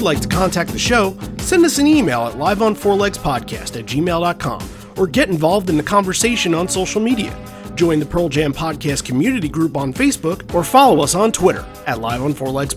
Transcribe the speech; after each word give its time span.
you'd 0.00 0.06
like 0.06 0.20
to 0.20 0.28
contact 0.28 0.70
the 0.70 0.78
show, 0.78 1.16
send 1.38 1.62
us 1.64 1.78
an 1.78 1.86
email 1.86 2.22
at 2.22 2.34
liveonfourlegspodcast 2.34 3.78
at 3.78 3.84
gmail.com 3.84 4.68
or 4.96 5.06
get 5.06 5.28
involved 5.28 5.68
in 5.68 5.76
the 5.76 5.82
conversation 5.82 6.54
on 6.54 6.66
social 6.68 7.02
media. 7.02 7.36
Join 7.74 8.00
the 8.00 8.06
Pearl 8.06 8.30
Jam 8.30 8.52
Podcast 8.54 9.04
community 9.04 9.48
group 9.48 9.76
on 9.76 9.92
Facebook 9.92 10.54
or 10.54 10.64
follow 10.64 11.02
us 11.02 11.14
on 11.14 11.32
Twitter 11.32 11.66
at 11.86 12.00
Live 12.00 12.22
on 12.22 12.32
Four 12.32 12.48
Legs 12.48 12.74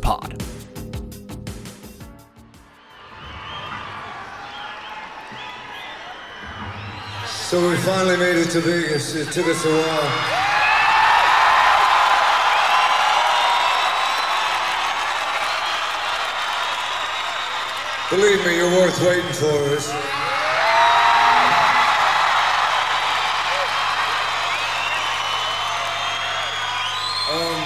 So 7.26 7.70
we 7.70 7.78
finally 7.78 8.18
made 8.18 8.36
it 8.36 8.50
to 8.52 8.60
Vegas. 8.60 9.16
It 9.16 9.32
took 9.32 9.48
us 9.48 9.64
a 9.66 9.70
while. 9.70 10.43
Believe 18.14 18.46
me, 18.46 18.58
you're 18.58 18.70
worth 18.70 19.02
waiting 19.02 19.34
for 19.34 19.58
us. 19.74 19.90
Um, 27.32 27.64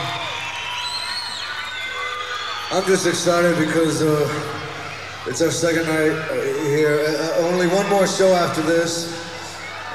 I'm 2.72 2.86
just 2.88 3.06
excited 3.08 3.58
because 3.58 4.02
uh, 4.02 5.26
it's 5.26 5.42
our 5.42 5.52
second 5.52 5.86
night 5.86 6.12
uh, 6.12 6.34
here. 6.64 6.98
Uh, 6.98 7.42
uh, 7.42 7.48
only 7.52 7.68
one 7.68 7.90
more 7.90 8.08
show 8.08 8.34
after 8.34 8.62
this, 8.62 9.12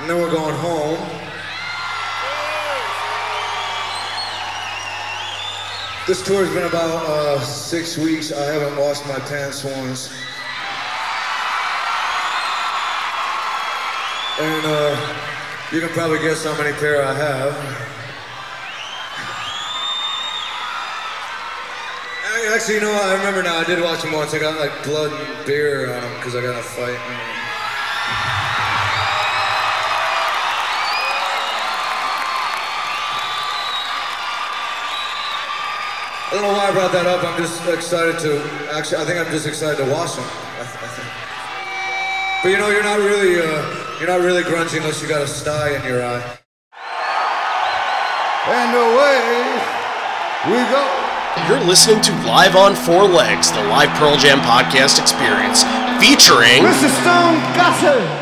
and 0.01 0.10
then 0.10 0.19
we're 0.21 0.30
going 0.30 0.55
home. 0.57 0.98
This 6.07 6.23
tour's 6.23 6.52
been 6.52 6.65
about 6.65 7.07
uh, 7.07 7.40
six 7.40 7.96
weeks. 7.96 8.32
I 8.32 8.52
haven't 8.52 8.77
washed 8.79 9.07
my 9.07 9.18
pants 9.21 9.65
once. 9.65 10.12
And 14.41 14.65
uh, 14.65 14.97
you 15.73 15.80
can 15.80 15.91
probably 15.91 16.19
guess 16.19 16.43
how 16.43 16.57
many 16.57 16.73
pair 16.79 17.05
I 17.05 17.13
have. 17.13 17.52
Actually, 22.52 22.74
you 22.74 22.80
know 22.80 22.93
what? 22.93 23.05
I 23.05 23.15
remember 23.15 23.43
now. 23.43 23.59
I 23.59 23.65
did 23.65 23.80
watch 23.80 24.02
them 24.02 24.13
once. 24.13 24.35
I 24.35 24.39
got 24.39 24.59
like 24.59 24.85
blood 24.85 25.13
and 25.13 25.47
beer 25.47 25.95
on 25.95 26.02
them 26.02 26.15
because 26.16 26.35
I 26.35 26.43
got 26.43 26.52
in 26.52 26.59
a 26.59 26.63
fight. 26.63 26.99
I 36.29 36.35
don't 36.35 36.43
know 36.43 36.52
why 36.52 36.69
I 36.69 36.73
brought 36.73 36.93
that 36.93 37.07
up. 37.07 37.23
I'm 37.23 37.39
just 37.41 37.65
excited 37.69 38.19
to 38.21 38.43
actually. 38.73 39.02
I 39.02 39.05
think 39.05 39.19
I'm 39.19 39.30
just 39.30 39.46
excited 39.46 39.77
to 39.85 39.91
watch 39.91 40.17
them. 40.17 40.24
I. 40.27 40.67
But 42.43 42.51
you 42.51 42.59
know, 42.59 42.71
you're 42.71 42.83
not 42.83 42.99
really. 42.99 43.41
Uh, 43.41 43.82
you're 44.03 44.11
not 44.11 44.27
really 44.27 44.43
grungy 44.43 44.79
unless 44.79 45.01
you 45.01 45.07
got 45.07 45.23
a 45.23 45.29
sty 45.29 45.77
in 45.77 45.85
your 45.85 46.03
eye. 46.03 46.39
And 48.49 48.75
away 48.75 49.63
we 50.51 50.59
go. 50.73 50.83
You're 51.47 51.65
listening 51.65 52.01
to 52.01 52.13
Live 52.27 52.57
on 52.57 52.75
Four 52.75 53.05
Legs, 53.05 53.53
the 53.53 53.63
live 53.63 53.91
Pearl 54.01 54.17
Jam 54.17 54.41
podcast 54.41 55.01
experience, 55.01 55.63
featuring 56.03 56.65
Mr. 56.67 56.91
Stone 56.91 57.39
Gossard. 57.55 58.21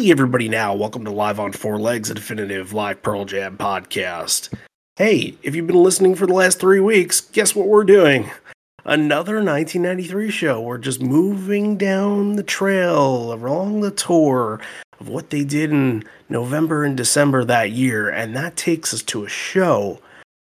Hey, 0.00 0.10
everybody, 0.10 0.48
now, 0.48 0.74
welcome 0.74 1.04
to 1.04 1.10
Live 1.10 1.38
on 1.38 1.52
Four 1.52 1.78
Legs, 1.78 2.08
a 2.08 2.14
definitive 2.14 2.72
live 2.72 3.02
Pearl 3.02 3.26
Jam 3.26 3.58
podcast. 3.58 4.48
Hey, 4.96 5.34
if 5.42 5.54
you've 5.54 5.66
been 5.66 5.82
listening 5.82 6.14
for 6.14 6.26
the 6.26 6.32
last 6.32 6.58
three 6.58 6.80
weeks, 6.80 7.20
guess 7.20 7.54
what 7.54 7.68
we're 7.68 7.84
doing? 7.84 8.30
Another 8.86 9.34
1993 9.34 10.30
show. 10.30 10.58
We're 10.58 10.78
just 10.78 11.02
moving 11.02 11.76
down 11.76 12.36
the 12.36 12.42
trail 12.42 13.34
along 13.34 13.82
the 13.82 13.90
tour 13.90 14.62
of 14.98 15.10
what 15.10 15.28
they 15.28 15.44
did 15.44 15.70
in 15.70 16.04
November 16.30 16.82
and 16.82 16.96
December 16.96 17.44
that 17.44 17.72
year, 17.72 18.08
and 18.08 18.34
that 18.34 18.56
takes 18.56 18.94
us 18.94 19.02
to 19.02 19.26
a 19.26 19.28
show 19.28 19.98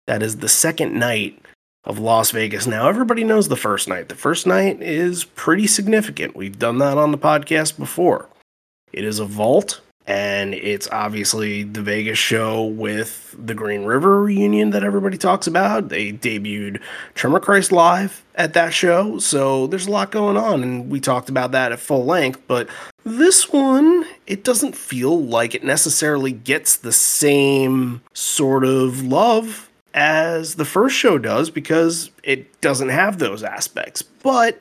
that 0.07 0.23
is 0.23 0.37
the 0.37 0.47
second 0.47 0.97
night 0.97 1.37
of 1.83 1.99
Las 1.99 2.31
Vegas. 2.31 2.65
Now, 2.65 2.87
everybody 2.87 3.25
knows 3.25 3.49
the 3.49 3.57
first 3.57 3.89
night. 3.89 4.07
The 4.07 4.15
first 4.15 4.47
night 4.47 4.81
is 4.81 5.25
pretty 5.25 5.67
significant. 5.67 6.37
We've 6.37 6.57
done 6.57 6.77
that 6.77 6.97
on 6.97 7.11
the 7.11 7.17
podcast 7.17 7.77
before. 7.77 8.29
It 8.93 9.03
is 9.03 9.19
a 9.19 9.25
vault, 9.25 9.81
and 10.07 10.53
it's 10.55 10.89
obviously 10.91 11.63
the 11.63 11.81
Vegas 11.81 12.17
show 12.17 12.65
with 12.65 13.35
the 13.37 13.53
Green 13.53 13.85
River 13.85 14.21
reunion 14.21 14.71
that 14.71 14.83
everybody 14.83 15.17
talks 15.17 15.45
about. 15.45 15.89
They 15.89 16.11
debuted 16.11 16.81
Tremor 17.13 17.39
Christ 17.39 17.71
live 17.71 18.23
at 18.35 18.53
that 18.53 18.73
show, 18.73 19.19
so 19.19 19.67
there's 19.67 19.87
a 19.87 19.91
lot 19.91 20.11
going 20.11 20.37
on, 20.37 20.63
and 20.63 20.89
we 20.89 20.99
talked 20.99 21.29
about 21.29 21.51
that 21.51 21.71
at 21.71 21.79
full 21.79 22.05
length. 22.05 22.41
But 22.47 22.67
this 23.03 23.49
one, 23.49 24.05
it 24.25 24.43
doesn't 24.43 24.75
feel 24.75 25.23
like 25.23 25.53
it 25.53 25.63
necessarily 25.63 26.31
gets 26.31 26.75
the 26.75 26.91
same 26.91 28.01
sort 28.13 28.65
of 28.65 29.03
love 29.03 29.69
as 29.93 30.55
the 30.55 30.65
first 30.65 30.95
show 30.95 31.17
does 31.17 31.49
because 31.49 32.11
it 32.23 32.61
doesn't 32.61 32.89
have 32.89 33.19
those 33.19 33.43
aspects. 33.43 34.01
But 34.01 34.59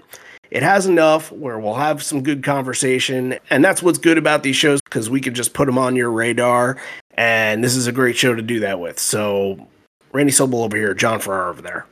it 0.51 0.63
has 0.63 0.87
enough 0.87 1.31
where 1.33 1.59
we'll 1.59 1.75
have 1.75 2.03
some 2.03 2.23
good 2.23 2.43
conversation. 2.43 3.39
And 3.51 3.65
that's 3.65 3.83
what's 3.83 3.99
good 3.99 4.19
about 4.19 4.43
these 4.43 4.57
shows 4.57 4.81
because 4.83 5.11
we 5.11 5.21
can 5.21 5.35
just 5.35 5.55
put 5.55 5.67
them 5.67 5.79
on 5.79 5.97
your 5.97 6.11
radar. 6.11 6.79
And 7.15 7.63
this 7.63 7.77
is 7.77 7.87
a 7.87 7.93
great 7.93 8.17
show 8.17 8.35
to 8.35 8.43
do 8.43 8.61
that 8.61 8.81
with. 8.81 8.99
So, 8.99 9.67
Randy 10.13 10.33
Sobel 10.33 10.65
over 10.65 10.77
here, 10.77 10.95
John 10.95 11.21
Farrar 11.21 11.51
over 11.51 11.63
there. 11.63 11.87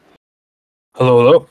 Hello, 0.94 1.18
hello. 1.18 1.48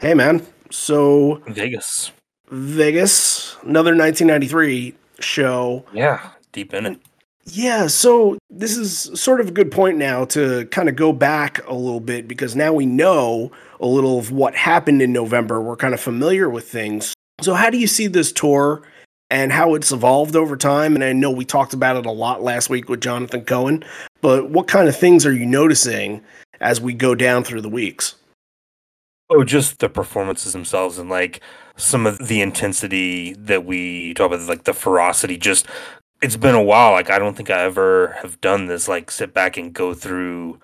Hey, 0.00 0.14
man. 0.14 0.46
So, 0.70 1.42
Vegas. 1.46 2.10
Vegas, 2.50 3.56
another 3.62 3.96
1993 3.96 4.94
show. 5.20 5.84
Yeah, 5.92 6.30
deep 6.52 6.74
in 6.74 6.86
it. 6.86 7.00
Yeah, 7.46 7.88
so 7.88 8.38
this 8.48 8.76
is 8.76 9.10
sort 9.20 9.40
of 9.40 9.48
a 9.48 9.52
good 9.52 9.70
point 9.70 9.98
now 9.98 10.24
to 10.26 10.64
kind 10.66 10.88
of 10.88 10.96
go 10.96 11.12
back 11.12 11.66
a 11.68 11.74
little 11.74 12.00
bit 12.00 12.26
because 12.26 12.56
now 12.56 12.72
we 12.72 12.86
know 12.86 13.52
a 13.80 13.86
little 13.86 14.18
of 14.18 14.32
what 14.32 14.54
happened 14.54 15.02
in 15.02 15.12
November. 15.12 15.60
We're 15.60 15.76
kind 15.76 15.92
of 15.92 16.00
familiar 16.00 16.48
with 16.48 16.68
things. 16.68 17.12
So, 17.42 17.52
how 17.54 17.68
do 17.68 17.78
you 17.78 17.86
see 17.86 18.06
this 18.06 18.32
tour 18.32 18.82
and 19.30 19.52
how 19.52 19.74
it's 19.74 19.92
evolved 19.92 20.36
over 20.36 20.56
time? 20.56 20.94
And 20.94 21.04
I 21.04 21.12
know 21.12 21.30
we 21.30 21.44
talked 21.44 21.74
about 21.74 21.96
it 21.96 22.06
a 22.06 22.10
lot 22.10 22.42
last 22.42 22.70
week 22.70 22.88
with 22.88 23.02
Jonathan 23.02 23.44
Cohen, 23.44 23.84
but 24.22 24.48
what 24.48 24.66
kind 24.66 24.88
of 24.88 24.96
things 24.96 25.26
are 25.26 25.32
you 25.32 25.44
noticing 25.44 26.22
as 26.60 26.80
we 26.80 26.94
go 26.94 27.14
down 27.14 27.44
through 27.44 27.60
the 27.60 27.68
weeks? 27.68 28.14
Oh, 29.28 29.44
just 29.44 29.80
the 29.80 29.88
performances 29.88 30.52
themselves 30.52 30.98
and 30.98 31.10
like 31.10 31.40
some 31.76 32.06
of 32.06 32.28
the 32.28 32.40
intensity 32.40 33.34
that 33.34 33.64
we 33.64 34.14
talk 34.14 34.28
about, 34.32 34.48
like 34.48 34.64
the 34.64 34.74
ferocity, 34.74 35.36
just 35.36 35.66
it's 36.24 36.36
been 36.36 36.54
a 36.54 36.62
while. 36.62 36.92
Like 36.92 37.10
I 37.10 37.18
don't 37.18 37.36
think 37.36 37.50
I 37.50 37.62
ever 37.64 38.16
have 38.22 38.40
done 38.40 38.66
this. 38.66 38.88
Like 38.88 39.10
sit 39.10 39.34
back 39.34 39.58
and 39.58 39.74
go 39.74 39.92
through 39.92 40.58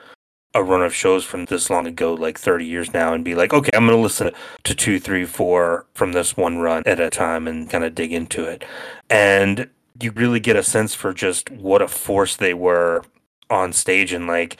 a 0.55 0.65
run 0.65 0.83
of 0.83 0.95
shows 0.95 1.23
from 1.23 1.45
this 1.45 1.69
long 1.69 1.87
ago, 1.87 2.15
like 2.15 2.39
30 2.39 2.65
years 2.65 2.95
now, 2.95 3.13
and 3.13 3.23
be 3.23 3.35
like, 3.35 3.53
okay, 3.53 3.71
I'm 3.75 3.87
going 3.87 3.97
to 3.97 4.03
listen 4.03 4.33
to 4.65 4.75
two, 4.75 4.99
three, 4.99 5.27
four 5.27 5.87
from 5.95 6.13
this 6.13 6.35
one 6.37 6.59
run 6.59 6.83
at 6.87 6.99
a 6.99 7.11
time 7.11 7.47
and 7.47 7.69
kind 7.69 7.85
of 7.85 7.95
dig 7.95 8.11
into 8.11 8.45
it. 8.45 8.65
And 9.11 9.69
you 10.01 10.13
really 10.13 10.41
get 10.41 10.57
a 10.57 10.63
sense 10.63 10.95
for 10.95 11.13
just 11.13 11.51
what 11.51 11.83
a 11.83 11.89
force 11.89 12.37
they 12.37 12.55
were 12.55 13.05
on 13.51 13.75
stage 13.75 14.13
and 14.13 14.27
like 14.27 14.57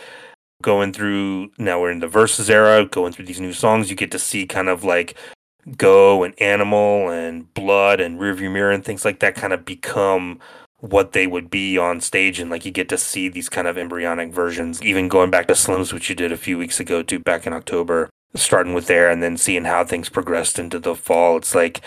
going 0.63 0.93
through 0.93 1.51
now 1.57 1.81
we're 1.81 1.91
in 1.91 2.01
the 2.01 2.09
Vs. 2.09 2.51
era, 2.51 2.85
going 2.85 3.13
through 3.13 3.25
these 3.25 3.41
new 3.41 3.55
songs, 3.55 3.89
you 3.89 3.97
get 3.97 4.11
to 4.11 4.19
see 4.19 4.47
kind 4.47 4.69
of 4.69 4.85
like 4.85 5.17
Go 5.79 6.25
and 6.25 6.41
Animal 6.43 7.09
and 7.09 7.53
Blood 7.55 8.01
and 8.01 8.21
Rearview 8.21 8.53
Mirror 8.53 8.73
and 8.73 8.85
things 8.85 9.07
like 9.07 9.21
that 9.21 9.35
kind 9.35 9.55
of 9.55 9.65
become 9.65 10.41
what 10.81 11.13
they 11.13 11.27
would 11.27 11.51
be 11.51 11.77
on 11.77 12.01
stage 12.01 12.41
and 12.41 12.51
like 12.51 12.65
you 12.65 12.71
get 12.71 12.89
to 12.89 12.99
see 12.99 13.29
these 13.29 13.49
kind 13.49 13.69
of 13.69 13.77
embryonic 13.77 14.33
versions 14.33 14.83
even 14.83 15.09
going 15.09 15.31
back 15.31 15.47
to 15.47 15.55
Slim's 15.55 15.93
which 15.93 16.09
you 16.09 16.15
did 16.15 16.33
a 16.33 16.37
few 16.37 16.57
weeks 16.57 16.81
ago 16.81 17.03
too 17.03 17.19
back 17.19 17.47
in 17.47 17.53
october 17.53 18.09
starting 18.35 18.73
with 18.73 18.87
there 18.87 19.11
and 19.11 19.23
then 19.23 19.37
seeing 19.37 19.65
how 19.65 19.85
things 19.85 20.09
progressed 20.09 20.59
into 20.59 20.79
the 20.79 20.95
fall 20.95 21.37
it's 21.37 21.55
like 21.55 21.81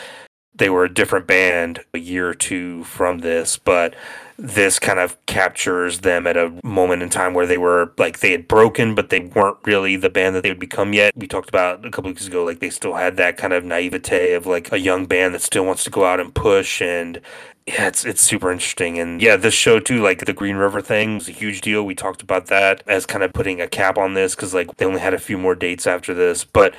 they 0.56 0.70
were 0.70 0.84
a 0.84 0.94
different 0.94 1.26
band 1.26 1.80
a 1.94 2.00
year 2.00 2.30
or 2.30 2.34
two 2.36 2.84
from 2.84 3.20
this 3.20 3.58
but 3.58 3.96
this 4.38 4.80
kind 4.80 5.00
of 5.00 5.24
captures 5.26 6.00
them 6.00 6.26
at 6.26 6.36
a 6.36 6.52
moment 6.64 7.02
in 7.04 7.10
time 7.10 7.34
where 7.34 7.46
they 7.46 7.58
were 7.58 7.94
like 7.98 8.20
they 8.20 8.32
had 8.32 8.48
broken, 8.48 8.96
but 8.96 9.10
they 9.10 9.20
weren't 9.20 9.58
really 9.66 9.96
the 9.96 10.10
band 10.10 10.36
that 10.36 10.44
they 10.44 10.50
would 10.50 10.60
become 10.60 10.94
yet. 10.94 11.14
We 11.16 11.28
talked 11.28 11.50
about 11.50 11.86
a 11.86 11.92
couple 11.92 12.10
weeks 12.10 12.28
ago, 12.28 12.44
like 12.44 12.60
they 12.60 12.70
still 12.70 12.96
had 12.96 13.16
that 13.18 13.38
kind 13.38 13.54
of 13.54 13.64
naivete 13.64 14.34
of 14.34 14.48
like 14.48 14.72
a 14.72 14.80
young 14.80 15.06
band 15.06 15.36
that 15.36 15.42
still 15.42 15.66
wants 15.66 15.84
to 15.84 15.90
go 15.90 16.06
out 16.06 16.20
and 16.20 16.34
push 16.34 16.82
and 16.82 17.22
yeah, 17.68 17.88
it's 17.88 18.06
it's 18.06 18.22
super 18.22 18.52
interesting. 18.52 19.00
And 19.00 19.22
yeah, 19.22 19.38
this 19.38 19.54
show 19.54 19.80
too, 19.80 20.02
like 20.02 20.26
the 20.26 20.34
Green 20.34 20.58
River 20.58 20.82
thing 20.82 21.16
was 21.16 21.30
a 21.30 21.32
huge 21.32 21.62
deal. 21.62 21.84
We 21.84 21.96
talked 21.96 22.22
about 22.22 22.48
that 22.48 22.84
as 22.88 23.06
kind 23.06 23.24
of 23.24 23.32
putting 23.34 23.62
a 23.62 23.68
cap 23.68 23.98
on 23.98 24.14
this 24.14 24.36
because 24.36 24.54
like 24.54 24.76
they 24.78 24.86
only 24.86 25.00
had 25.00 25.14
a 25.14 25.20
few 25.20 25.38
more 25.38 25.56
dates 25.56 25.88
after 25.88 26.14
this. 26.14 26.44
But 26.44 26.76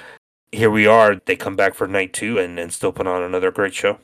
here 0.52 0.70
we 0.70 0.86
are. 0.86 1.16
They 1.16 1.36
come 1.36 1.56
back 1.56 1.74
for 1.74 1.86
night 1.86 2.12
two 2.12 2.38
and, 2.38 2.58
and 2.58 2.72
still 2.72 2.92
put 2.92 3.06
on 3.06 3.22
another 3.22 3.50
great 3.50 3.74
show. 3.74 3.98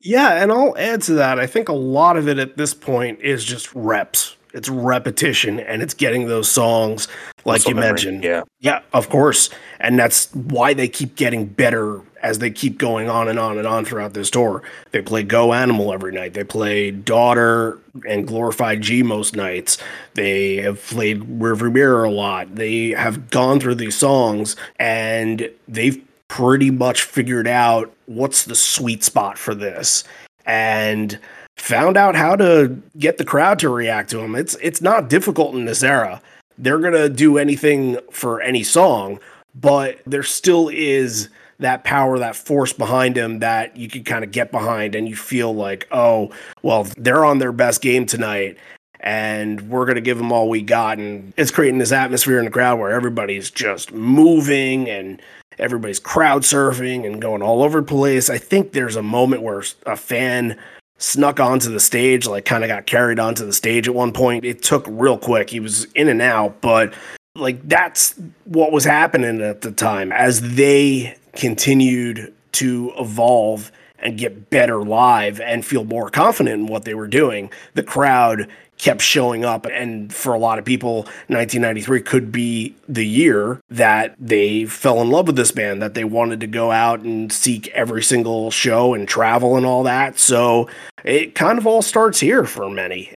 Yeah, 0.00 0.42
and 0.42 0.50
I'll 0.50 0.76
add 0.76 1.02
to 1.02 1.14
that. 1.14 1.38
I 1.38 1.46
think 1.46 1.68
a 1.68 1.74
lot 1.74 2.16
of 2.16 2.26
it 2.26 2.38
at 2.38 2.56
this 2.56 2.74
point 2.74 3.20
is 3.20 3.44
just 3.44 3.72
reps. 3.74 4.36
It's 4.52 4.68
repetition 4.68 5.60
and 5.60 5.82
it's 5.82 5.94
getting 5.94 6.26
those 6.26 6.50
songs 6.50 7.08
like 7.44 7.66
you 7.66 7.74
memory. 7.74 7.88
mentioned. 7.90 8.24
Yeah. 8.24 8.42
Yeah, 8.60 8.80
of 8.92 9.08
course. 9.08 9.50
And 9.80 9.98
that's 9.98 10.32
why 10.34 10.74
they 10.74 10.88
keep 10.88 11.16
getting 11.16 11.46
better 11.46 12.00
as 12.22 12.38
they 12.38 12.50
keep 12.50 12.78
going 12.78 13.08
on 13.10 13.28
and 13.28 13.38
on 13.38 13.58
and 13.58 13.66
on 13.66 13.84
throughout 13.84 14.14
this 14.14 14.30
tour. 14.30 14.62
They 14.92 15.02
play 15.02 15.22
Go 15.24 15.52
Animal 15.52 15.92
every 15.92 16.12
night. 16.12 16.34
They 16.34 16.44
play 16.44 16.90
Daughter 16.90 17.80
and 18.08 18.26
Glorified 18.26 18.80
G 18.80 19.02
most 19.02 19.34
nights. 19.34 19.78
They 20.14 20.56
have 20.56 20.80
played 20.82 21.22
Rearview 21.22 21.72
Mirror 21.72 22.04
a 22.04 22.10
lot. 22.10 22.54
They 22.54 22.90
have 22.90 23.30
gone 23.30 23.58
through 23.58 23.76
these 23.76 23.96
songs 23.96 24.54
and 24.78 25.50
they've 25.66 26.00
pretty 26.28 26.70
much 26.70 27.02
figured 27.02 27.48
out 27.48 27.92
what's 28.06 28.44
the 28.44 28.54
sweet 28.54 29.02
spot 29.04 29.36
for 29.36 29.54
this 29.54 30.04
and 30.46 31.18
found 31.62 31.96
out 31.96 32.16
how 32.16 32.34
to 32.34 32.76
get 32.98 33.18
the 33.18 33.24
crowd 33.24 33.56
to 33.56 33.68
react 33.68 34.10
to 34.10 34.16
them. 34.16 34.34
It's 34.34 34.56
it's 34.60 34.82
not 34.82 35.08
difficult 35.08 35.54
in 35.54 35.64
this 35.64 35.84
era. 35.84 36.20
They're 36.58 36.80
going 36.80 36.92
to 36.92 37.08
do 37.08 37.38
anything 37.38 37.98
for 38.10 38.40
any 38.42 38.64
song, 38.64 39.20
but 39.54 40.00
there 40.04 40.24
still 40.24 40.68
is 40.68 41.28
that 41.60 41.84
power, 41.84 42.18
that 42.18 42.34
force 42.34 42.72
behind 42.72 43.14
them 43.14 43.38
that 43.38 43.76
you 43.76 43.88
can 43.88 44.02
kind 44.02 44.24
of 44.24 44.32
get 44.32 44.50
behind 44.50 44.96
and 44.96 45.08
you 45.08 45.14
feel 45.14 45.54
like, 45.54 45.86
"Oh, 45.92 46.32
well, 46.62 46.88
they're 46.96 47.24
on 47.24 47.38
their 47.38 47.52
best 47.52 47.80
game 47.80 48.06
tonight." 48.06 48.58
And 48.98 49.68
we're 49.68 49.84
going 49.84 49.96
to 49.96 50.00
give 50.00 50.18
them 50.18 50.32
all 50.32 50.48
we 50.48 50.62
got. 50.62 50.98
And 50.98 51.32
it's 51.36 51.50
creating 51.50 51.78
this 51.78 51.90
atmosphere 51.92 52.38
in 52.38 52.44
the 52.44 52.52
crowd 52.52 52.78
where 52.78 52.90
everybody's 52.90 53.50
just 53.50 53.92
moving 53.92 54.88
and 54.88 55.20
everybody's 55.58 55.98
crowd 55.98 56.42
surfing 56.42 57.04
and 57.04 57.20
going 57.20 57.42
all 57.42 57.62
over 57.62 57.80
the 57.80 57.86
place. 57.86 58.30
I 58.30 58.38
think 58.38 58.72
there's 58.72 58.96
a 58.96 59.02
moment 59.02 59.42
where 59.42 59.62
a 59.86 59.96
fan 59.96 60.56
snuck 61.02 61.40
onto 61.40 61.70
the 61.70 61.80
stage, 61.80 62.26
like 62.26 62.44
kind 62.44 62.64
of 62.64 62.68
got 62.68 62.86
carried 62.86 63.18
onto 63.18 63.44
the 63.44 63.52
stage 63.52 63.88
at 63.88 63.94
one 63.94 64.12
point. 64.12 64.44
It 64.44 64.62
took 64.62 64.86
real 64.88 65.18
quick. 65.18 65.50
He 65.50 65.60
was 65.60 65.84
in 65.94 66.08
and 66.08 66.22
out, 66.22 66.60
but 66.60 66.94
like 67.34 67.66
that's 67.68 68.14
what 68.44 68.72
was 68.72 68.84
happening 68.84 69.40
at 69.40 69.62
the 69.62 69.72
time 69.72 70.12
as 70.12 70.40
they 70.54 71.16
continued 71.34 72.32
to 72.52 72.92
evolve 72.98 73.72
and 73.98 74.18
get 74.18 74.50
better 74.50 74.82
live 74.82 75.40
and 75.40 75.64
feel 75.64 75.84
more 75.84 76.10
confident 76.10 76.60
in 76.60 76.66
what 76.66 76.84
they 76.84 76.94
were 76.94 77.06
doing. 77.06 77.50
The 77.74 77.82
crowd 77.82 78.48
kept 78.82 79.00
showing 79.00 79.44
up. 79.44 79.64
And 79.66 80.12
for 80.12 80.34
a 80.34 80.38
lot 80.38 80.58
of 80.58 80.64
people, 80.64 81.04
1993 81.28 82.02
could 82.02 82.32
be 82.32 82.74
the 82.88 83.06
year 83.06 83.60
that 83.70 84.16
they 84.18 84.64
fell 84.64 85.00
in 85.00 85.08
love 85.08 85.28
with 85.28 85.36
this 85.36 85.52
band, 85.52 85.80
that 85.80 85.94
they 85.94 86.02
wanted 86.02 86.40
to 86.40 86.48
go 86.48 86.72
out 86.72 87.00
and 87.00 87.32
seek 87.32 87.68
every 87.68 88.02
single 88.02 88.50
show 88.50 88.92
and 88.92 89.08
travel 89.08 89.56
and 89.56 89.64
all 89.64 89.84
that. 89.84 90.18
So 90.18 90.68
it 91.04 91.36
kind 91.36 91.58
of 91.58 91.66
all 91.66 91.80
starts 91.80 92.18
here 92.18 92.44
for 92.44 92.68
many. 92.68 93.14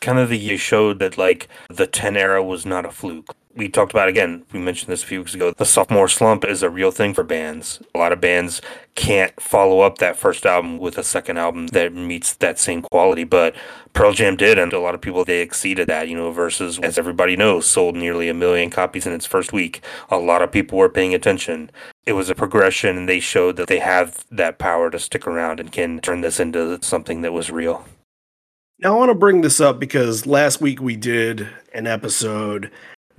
Kind 0.00 0.18
of 0.18 0.30
the 0.30 0.38
year 0.38 0.56
showed 0.56 0.98
that 1.00 1.18
like 1.18 1.46
the 1.68 1.86
10 1.86 2.16
era 2.16 2.42
was 2.42 2.64
not 2.64 2.86
a 2.86 2.90
fluke 2.90 3.36
we 3.54 3.68
talked 3.68 3.92
about 3.92 4.08
again, 4.08 4.44
we 4.52 4.60
mentioned 4.60 4.90
this 4.90 5.02
a 5.02 5.06
few 5.06 5.20
weeks 5.20 5.34
ago. 5.34 5.52
The 5.56 5.64
sophomore 5.64 6.08
slump 6.08 6.44
is 6.44 6.62
a 6.62 6.70
real 6.70 6.90
thing 6.90 7.12
for 7.12 7.22
bands. 7.22 7.80
A 7.94 7.98
lot 7.98 8.12
of 8.12 8.20
bands 8.20 8.62
can't 8.94 9.38
follow 9.40 9.80
up 9.80 9.98
that 9.98 10.16
first 10.16 10.46
album 10.46 10.78
with 10.78 10.96
a 10.98 11.04
second 11.04 11.38
album 11.38 11.68
that 11.68 11.92
meets 11.92 12.34
that 12.36 12.58
same 12.58 12.82
quality, 12.82 13.24
but 13.24 13.54
Pearl 13.92 14.12
Jam 14.12 14.36
did, 14.36 14.58
and 14.58 14.72
a 14.72 14.80
lot 14.80 14.94
of 14.94 15.00
people 15.00 15.24
they 15.24 15.40
exceeded 15.40 15.88
that, 15.88 16.08
you 16.08 16.16
know, 16.16 16.30
versus 16.30 16.78
as 16.78 16.98
everybody 16.98 17.36
knows, 17.36 17.66
sold 17.66 17.94
nearly 17.94 18.28
a 18.28 18.34
million 18.34 18.70
copies 18.70 19.06
in 19.06 19.12
its 19.12 19.26
first 19.26 19.52
week. 19.52 19.82
A 20.10 20.16
lot 20.16 20.42
of 20.42 20.50
people 20.50 20.78
were 20.78 20.88
paying 20.88 21.14
attention. 21.14 21.70
It 22.06 22.12
was 22.14 22.30
a 22.30 22.34
progression, 22.34 22.96
and 22.96 23.08
they 23.08 23.20
showed 23.20 23.56
that 23.56 23.68
they 23.68 23.80
have 23.80 24.24
that 24.30 24.58
power 24.58 24.90
to 24.90 24.98
stick 24.98 25.26
around 25.26 25.60
and 25.60 25.70
can 25.70 26.00
turn 26.00 26.22
this 26.22 26.40
into 26.40 26.82
something 26.82 27.20
that 27.22 27.32
was 27.32 27.50
real. 27.50 27.84
Now, 28.78 28.94
I 28.94 28.98
want 28.98 29.10
to 29.10 29.14
bring 29.14 29.42
this 29.42 29.60
up 29.60 29.78
because 29.78 30.26
last 30.26 30.60
week 30.60 30.80
we 30.80 30.96
did 30.96 31.48
an 31.72 31.86
episode 31.86 32.70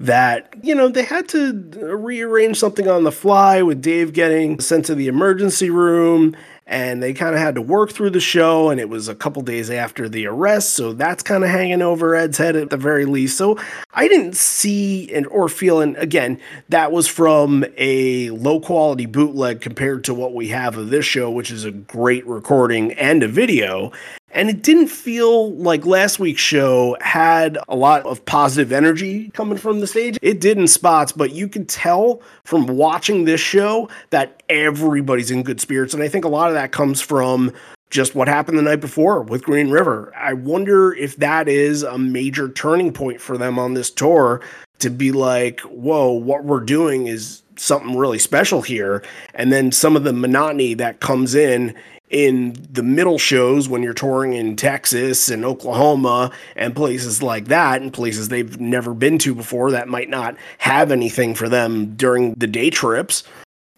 that, 0.04 0.54
you 0.62 0.76
know, 0.76 0.90
they 0.90 1.04
had 1.04 1.30
to 1.30 1.54
rearrange 1.96 2.60
something 2.60 2.90
on 2.90 3.06
the 3.06 3.12
fly 3.12 3.62
with 3.62 3.82
Dave 3.82 4.12
getting 4.12 4.60
sent 4.60 4.86
to 4.86 4.96
the 4.96 5.08
emergency 5.08 5.70
room 5.70 6.36
and 6.66 7.04
they 7.04 7.14
kind 7.14 7.36
of 7.36 7.42
had 7.42 7.56
to 7.56 7.62
work 7.62 7.92
through 7.92 8.10
the 8.10 8.20
show 8.20 8.70
and 8.70 8.80
it 8.80 8.90
was 8.90 9.08
a 9.08 9.16
couple 9.16 9.42
days 9.42 9.70
after 9.70 10.08
the 10.08 10.26
arrest 10.26 10.74
so 10.74 10.94
that's 10.94 11.22
kind 11.22 11.44
of 11.44 11.50
hanging 11.50 11.82
over 11.82 12.16
ed's 12.16 12.38
head 12.38 12.56
at 12.56 12.70
the 12.70 12.78
very 12.78 13.06
least. 13.06 13.38
So 13.38 13.58
i 13.94 14.08
didn't 14.08 14.36
see 14.36 15.14
and 15.14 15.28
or 15.28 15.50
feel 15.50 15.82
and 15.82 15.98
again 15.98 16.40
that 16.70 16.92
was 16.92 17.08
from 17.08 17.66
a 17.78 18.30
low 18.32 18.60
quality 18.60 19.06
bootleg 19.06 19.62
compared 19.62 20.04
to 20.06 20.14
what 20.14 20.34
we 20.34 20.48
have 20.50 20.78
of 20.78 20.90
this 20.90 21.06
show 21.06 21.30
which 21.30 21.52
is 21.52 21.66
a 21.66 21.72
great 21.72 22.26
recording 22.26 22.94
and 22.94 23.24
a 23.24 23.28
video 23.28 23.92
and 24.34 24.50
it 24.50 24.64
didn't 24.64 24.88
feel 24.88 25.54
like 25.54 25.86
last 25.86 26.20
week's 26.20 26.42
show 26.42 26.98
had 27.02 27.58
a 27.68 27.76
lot 27.76 28.06
of 28.06 28.26
positive 28.26 28.72
energy 28.72 29.30
coming 29.30 29.58
from 29.58 29.80
the 29.80 29.88
stage. 29.88 30.18
It 30.22 30.42
did 30.42 30.58
in 30.58 30.68
spots, 30.68 31.12
but 31.12 31.32
you 31.32 31.48
could 31.48 31.70
tell 31.70 32.22
from 32.44 32.66
watching 32.66 33.26
this 33.26 33.42
show 33.42 33.90
that 34.10 34.42
everybody's 34.50 35.32
in 35.32 35.44
good 35.44 35.62
spirits. 35.62 35.94
And 35.94 36.02
I 36.02 36.08
think 36.08 36.26
a 36.26 36.30
lot 36.30 36.50
of 36.50 36.56
that 36.56 36.72
comes 36.72 37.00
from 37.00 37.52
just 37.90 38.16
what 38.16 38.28
happened 38.28 38.58
the 38.58 38.64
night 38.64 38.82
before 38.82 39.22
with 39.22 39.44
Green 39.44 39.70
River. 39.70 40.12
I 40.18 40.34
wonder 40.34 40.94
if 40.94 41.18
that 41.18 41.48
is 41.48 41.84
a 41.84 41.98
major 42.00 42.50
turning 42.50 42.92
point 42.92 43.22
for 43.22 43.38
them 43.38 43.60
on 43.60 43.76
this 43.76 43.92
tour 43.92 44.42
to 44.80 44.90
be 44.90 45.12
like, 45.12 45.60
whoa, 45.62 46.12
what 46.12 46.44
we're 46.44 46.60
doing 46.60 47.06
is 47.06 47.44
something 47.56 47.96
really 47.96 48.18
special 48.18 48.64
here. 48.64 49.04
And 49.36 49.54
then 49.54 49.72
some 49.72 49.96
of 49.96 50.04
the 50.04 50.12
monotony 50.12 50.74
that 50.74 51.00
comes 51.00 51.36
in 51.36 51.76
in 52.14 52.56
the 52.72 52.84
middle 52.84 53.18
shows 53.18 53.68
when 53.68 53.82
you're 53.82 53.94
touring 53.94 54.34
in 54.34 54.56
Texas 54.56 55.30
and 55.30 55.44
Oklahoma 55.44 56.32
and 56.56 56.76
places 56.76 57.24
like 57.24 57.46
that, 57.46 57.82
and 57.82 57.92
places 57.92 58.30
they've 58.30 58.60
never 58.60 58.94
been 58.94 59.18
to 59.18 59.34
before 59.34 59.72
that 59.72 59.88
might 59.88 60.10
not 60.10 60.38
have 60.60 60.92
anything 60.92 61.34
for 61.34 61.50
them 61.50 61.96
during 61.96 62.36
the 62.36 62.48
day 62.48 62.70
trips. 62.70 63.24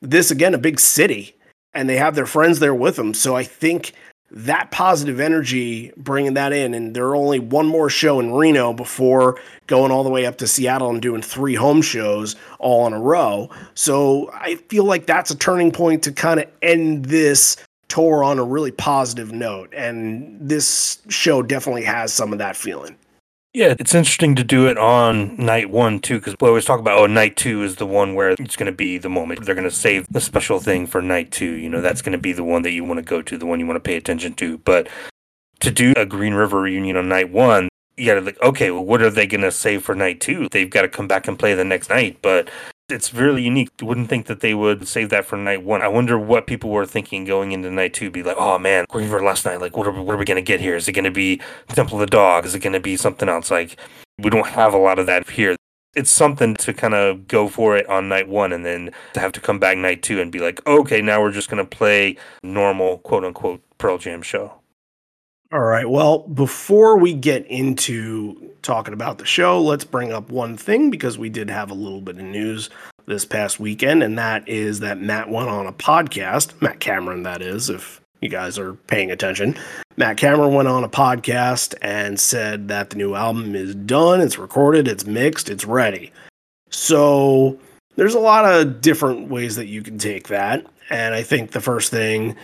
This, 0.02 0.32
again, 0.32 0.54
a 0.54 0.60
big 0.60 0.82
city, 0.82 1.38
and 1.74 1.90
they 1.90 1.96
have 1.96 2.14
their 2.14 2.26
friends 2.26 2.60
there 2.60 2.76
with 2.76 2.98
them. 2.98 3.14
So 3.14 3.38
I 3.38 3.44
think 3.44 3.94
that 4.32 4.70
positive 4.70 5.22
energy, 5.22 5.94
bringing 5.96 6.34
that 6.34 6.52
in, 6.52 6.74
and 6.74 6.94
there 6.94 7.06
are 7.06 7.16
only 7.16 7.40
one 7.40 7.68
more 7.68 7.90
show 7.90 8.20
in 8.20 8.34
Reno 8.34 8.74
before 8.74 9.40
going 9.68 9.94
all 9.94 10.04
the 10.04 10.10
way 10.10 10.26
up 10.26 10.38
to 10.40 10.48
Seattle 10.48 10.90
and 10.90 11.02
doing 11.02 11.22
three 11.22 11.56
home 11.56 11.82
shows 11.82 12.36
all 12.60 12.86
in 12.86 12.92
a 12.92 13.00
row. 13.00 13.50
So 13.76 14.30
I 14.34 14.56
feel 14.56 14.84
like 14.84 15.06
that's 15.06 15.32
a 15.32 15.38
turning 15.38 15.72
point 15.72 16.04
to 16.04 16.12
kind 16.12 16.42
of 16.42 16.48
end 16.62 17.06
this 17.06 17.56
tour 17.96 18.26
on 18.26 18.40
a 18.40 18.44
really 18.44 18.72
positive 18.72 19.32
note. 19.32 19.74
And 19.74 20.38
this 20.40 21.00
show 21.08 21.42
definitely 21.42 21.84
has 21.84 22.12
some 22.12 22.34
of 22.34 22.40
that 22.40 22.58
feeling. 22.58 22.98
Yeah, 23.54 23.74
it's 23.80 23.96
interesting 23.96 24.36
to 24.36 24.44
do 24.44 24.68
it 24.68 24.78
on 24.78 25.38
night 25.38 25.70
one 25.70 26.00
too, 26.00 26.20
because 26.20 26.36
we 26.42 26.50
always 26.50 26.66
talk 26.66 26.82
about 26.82 27.00
oh, 27.00 27.08
night 27.08 27.38
two 27.38 27.64
is 27.64 27.78
the 27.78 27.86
one 27.86 28.14
where 28.14 28.32
it's 28.32 28.58
going 28.58 28.66
to 28.66 28.76
be 28.76 28.98
the 28.98 29.08
moment 29.08 29.46
they're 29.46 29.56
going 29.56 29.64
to 29.64 29.72
save 29.72 30.06
the 30.10 30.20
special 30.20 30.60
thing 30.60 30.88
for 30.88 31.02
night 31.02 31.32
two. 31.32 31.54
You 31.54 31.70
know, 31.70 31.80
that's 31.80 32.02
going 32.02 32.12
to 32.12 32.18
be 32.18 32.34
the 32.34 32.44
one 32.44 32.64
that 32.64 32.72
you 32.72 32.84
want 32.84 32.98
to 32.98 33.02
go 33.02 33.22
to, 33.22 33.38
the 33.38 33.46
one 33.46 33.62
you 33.62 33.66
want 33.66 33.78
to 33.78 33.88
pay 33.88 33.96
attention 33.96 34.34
to. 34.34 34.58
But 34.58 34.90
to 35.62 35.72
do 35.72 35.94
a 35.96 36.06
Green 36.06 36.34
River 36.34 36.60
reunion 36.60 36.98
on 36.98 37.08
night 37.08 37.32
one, 37.32 37.70
you 37.96 38.08
got 38.08 38.16
to 38.16 38.22
like, 38.22 38.42
okay, 38.42 38.72
well, 38.72 38.84
what 38.84 39.02
are 39.02 39.10
they 39.10 39.26
going 39.26 39.40
to 39.40 39.52
save 39.52 39.86
for 39.86 39.96
night 39.96 40.20
two? 40.20 40.50
They've 40.50 40.70
got 40.70 40.82
to 40.82 40.90
come 40.90 41.08
back 41.08 41.30
and 41.30 41.40
play 41.40 41.54
the 41.54 41.64
next 41.64 41.90
night. 41.90 42.18
But 42.22 42.50
it's 42.90 43.14
really 43.14 43.44
unique. 43.44 43.70
You 43.82 43.88
Wouldn't 43.88 44.10
think 44.10 44.28
that 44.28 44.42
they 44.42 44.54
would 44.54 44.88
save 44.88 45.10
that 45.10 45.26
for 45.26 45.38
night 45.38 45.64
one. 45.64 45.82
I 45.82 45.88
wonder 45.88 46.20
what 46.20 46.48
people 46.48 46.70
were 46.70 46.86
thinking 46.86 47.26
going 47.26 47.52
into 47.52 47.72
night 47.72 47.94
two. 47.94 48.12
Be 48.12 48.24
like, 48.24 48.38
oh 48.38 48.60
man, 48.60 48.86
Green 48.90 49.10
River 49.10 49.24
last 49.24 49.46
night. 49.46 49.60
Like, 49.62 49.76
what 49.76 49.88
are, 49.88 49.92
we, 49.92 50.00
what 50.02 50.16
are 50.16 50.18
we 50.18 50.26
to 50.38 50.42
get 50.42 50.62
here? 50.62 50.76
Is 50.76 50.88
it 50.88 50.94
to 51.06 51.12
be 51.12 51.42
Temple 51.70 51.96
of 51.96 52.02
the 52.02 52.12
Dog? 52.12 52.46
Is 52.46 52.54
it 52.56 52.60
to 52.74 52.80
be 52.80 52.96
something 52.98 53.30
else? 53.30 53.50
Like, 53.52 53.78
we 54.20 54.30
don't 54.30 54.48
have 54.48 54.74
a 54.74 54.78
lot 54.78 55.00
of 55.00 55.08
that 55.08 55.30
here. 55.30 55.56
it's 55.96 56.12
something 56.12 56.56
to 56.56 56.74
kind 56.74 56.94
of 56.94 57.28
go 57.28 57.48
for 57.48 57.76
it 57.78 57.88
on 57.88 58.10
night 58.10 58.28
one 58.28 58.52
and 58.54 58.66
then 58.66 58.92
to 59.14 59.20
have 59.20 59.32
to 59.32 59.40
come 59.40 59.60
back 59.60 59.78
night 59.78 60.04
two 60.04 60.22
and 60.22 60.32
be 60.32 60.40
like, 60.40 60.66
okay, 60.68 61.02
now 61.02 61.22
we're 61.22 61.32
just 61.32 61.50
to 61.64 61.78
play 61.78 62.18
normal 62.44 63.00
quote 63.00 63.24
unquote 63.24 63.62
Pearl 63.78 63.98
Jam 63.98 64.22
show. 64.22 64.54
All 65.52 65.62
right. 65.62 65.88
Well, 65.90 66.20
before 66.20 66.98
we 66.98 67.14
get 67.14 67.46
into 67.46 68.52
talking 68.64 68.94
about 68.94 69.20
the 69.20 69.26
show, 69.26 69.62
let's 69.62 69.86
bring 69.86 70.12
up 70.12 70.30
one 70.30 70.58
thing 70.58 70.90
because 70.90 71.18
we 71.18 71.30
did 71.30 71.50
have 71.50 71.70
a 71.70 71.76
little 71.76 72.02
bit 72.02 72.18
of 72.18 72.24
news 72.24 72.70
this 73.06 73.26
past 73.26 73.60
weekend, 73.60 74.02
and 74.02 74.18
that 74.18 74.48
is 74.50 74.80
that 74.80 75.00
Matt 75.00 75.30
went 75.30 75.48
on 75.48 75.68
a 75.68 75.72
podcast, 75.72 76.60
Matt 76.62 76.80
Cameron, 76.80 77.22
that 77.24 77.44
is, 77.44 77.70
if 77.70 78.02
you 78.22 78.30
guys 78.30 78.58
are 78.58 78.74
paying 78.74 79.12
attention. 79.12 79.56
Matt 79.98 80.18
Cameron 80.18 80.56
went 80.56 80.68
on 80.68 80.84
a 80.84 80.90
podcast 80.90 81.76
and 81.84 82.20
said 82.20 82.68
that 82.70 82.90
the 82.90 82.96
new 82.96 83.14
album 83.14 83.54
is 83.54 83.76
done, 83.76 84.22
it's 84.22 84.40
recorded, 84.40 84.88
it's 84.88 85.06
mixed, 85.06 85.50
it's 85.50 85.66
ready. 85.66 86.12
So 86.72 87.60
there's 87.96 88.16
a 88.16 88.20
lot 88.20 88.46
of 88.46 88.82
different 88.82 89.30
ways 89.30 89.56
that 89.58 89.68
you 89.68 89.84
can 89.84 90.00
take 90.00 90.30
that. 90.30 90.66
And 90.90 91.14
I 91.14 91.22
think 91.22 91.52
the 91.52 91.62
first 91.62 91.92
thing 91.92 92.36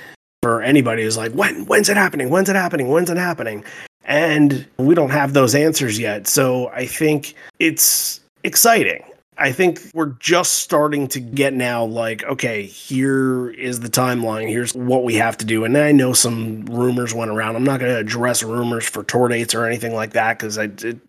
for 0.41 0.61
anybody 0.61 1.03
is 1.03 1.17
like, 1.17 1.31
when? 1.33 1.65
When's 1.65 1.89
it 1.89 1.97
happening? 1.97 2.29
When's 2.29 2.49
it 2.49 2.55
happening? 2.55 2.89
When's 2.89 3.09
it 3.09 3.17
happening? 3.17 3.63
And 4.05 4.65
we 4.77 4.95
don't 4.95 5.11
have 5.11 5.33
those 5.33 5.53
answers 5.53 5.99
yet. 5.99 6.27
So 6.27 6.69
I 6.69 6.87
think 6.87 7.35
it's 7.59 8.21
exciting. 8.43 9.03
I 9.37 9.51
think 9.51 9.79
we're 9.93 10.13
just 10.19 10.53
starting 10.53 11.07
to 11.09 11.19
get 11.19 11.53
now 11.53 11.85
like, 11.85 12.23
okay, 12.23 12.63
here 12.63 13.51
is 13.51 13.79
the 13.79 13.87
timeline. 13.87 14.49
Here's 14.49 14.73
what 14.73 15.03
we 15.03 15.15
have 15.15 15.37
to 15.37 15.45
do. 15.45 15.63
And 15.63 15.77
I 15.77 15.91
know 15.91 16.13
some 16.13 16.65
rumors 16.65 17.13
went 17.13 17.31
around. 17.31 17.55
I'm 17.55 17.63
not 17.63 17.79
going 17.79 17.91
to 17.91 17.99
address 17.99 18.43
rumors 18.43 18.87
for 18.87 19.03
tour 19.03 19.27
dates 19.27 19.55
or 19.55 19.65
anything 19.65 19.93
like 19.93 20.13
that 20.13 20.37
because 20.37 20.59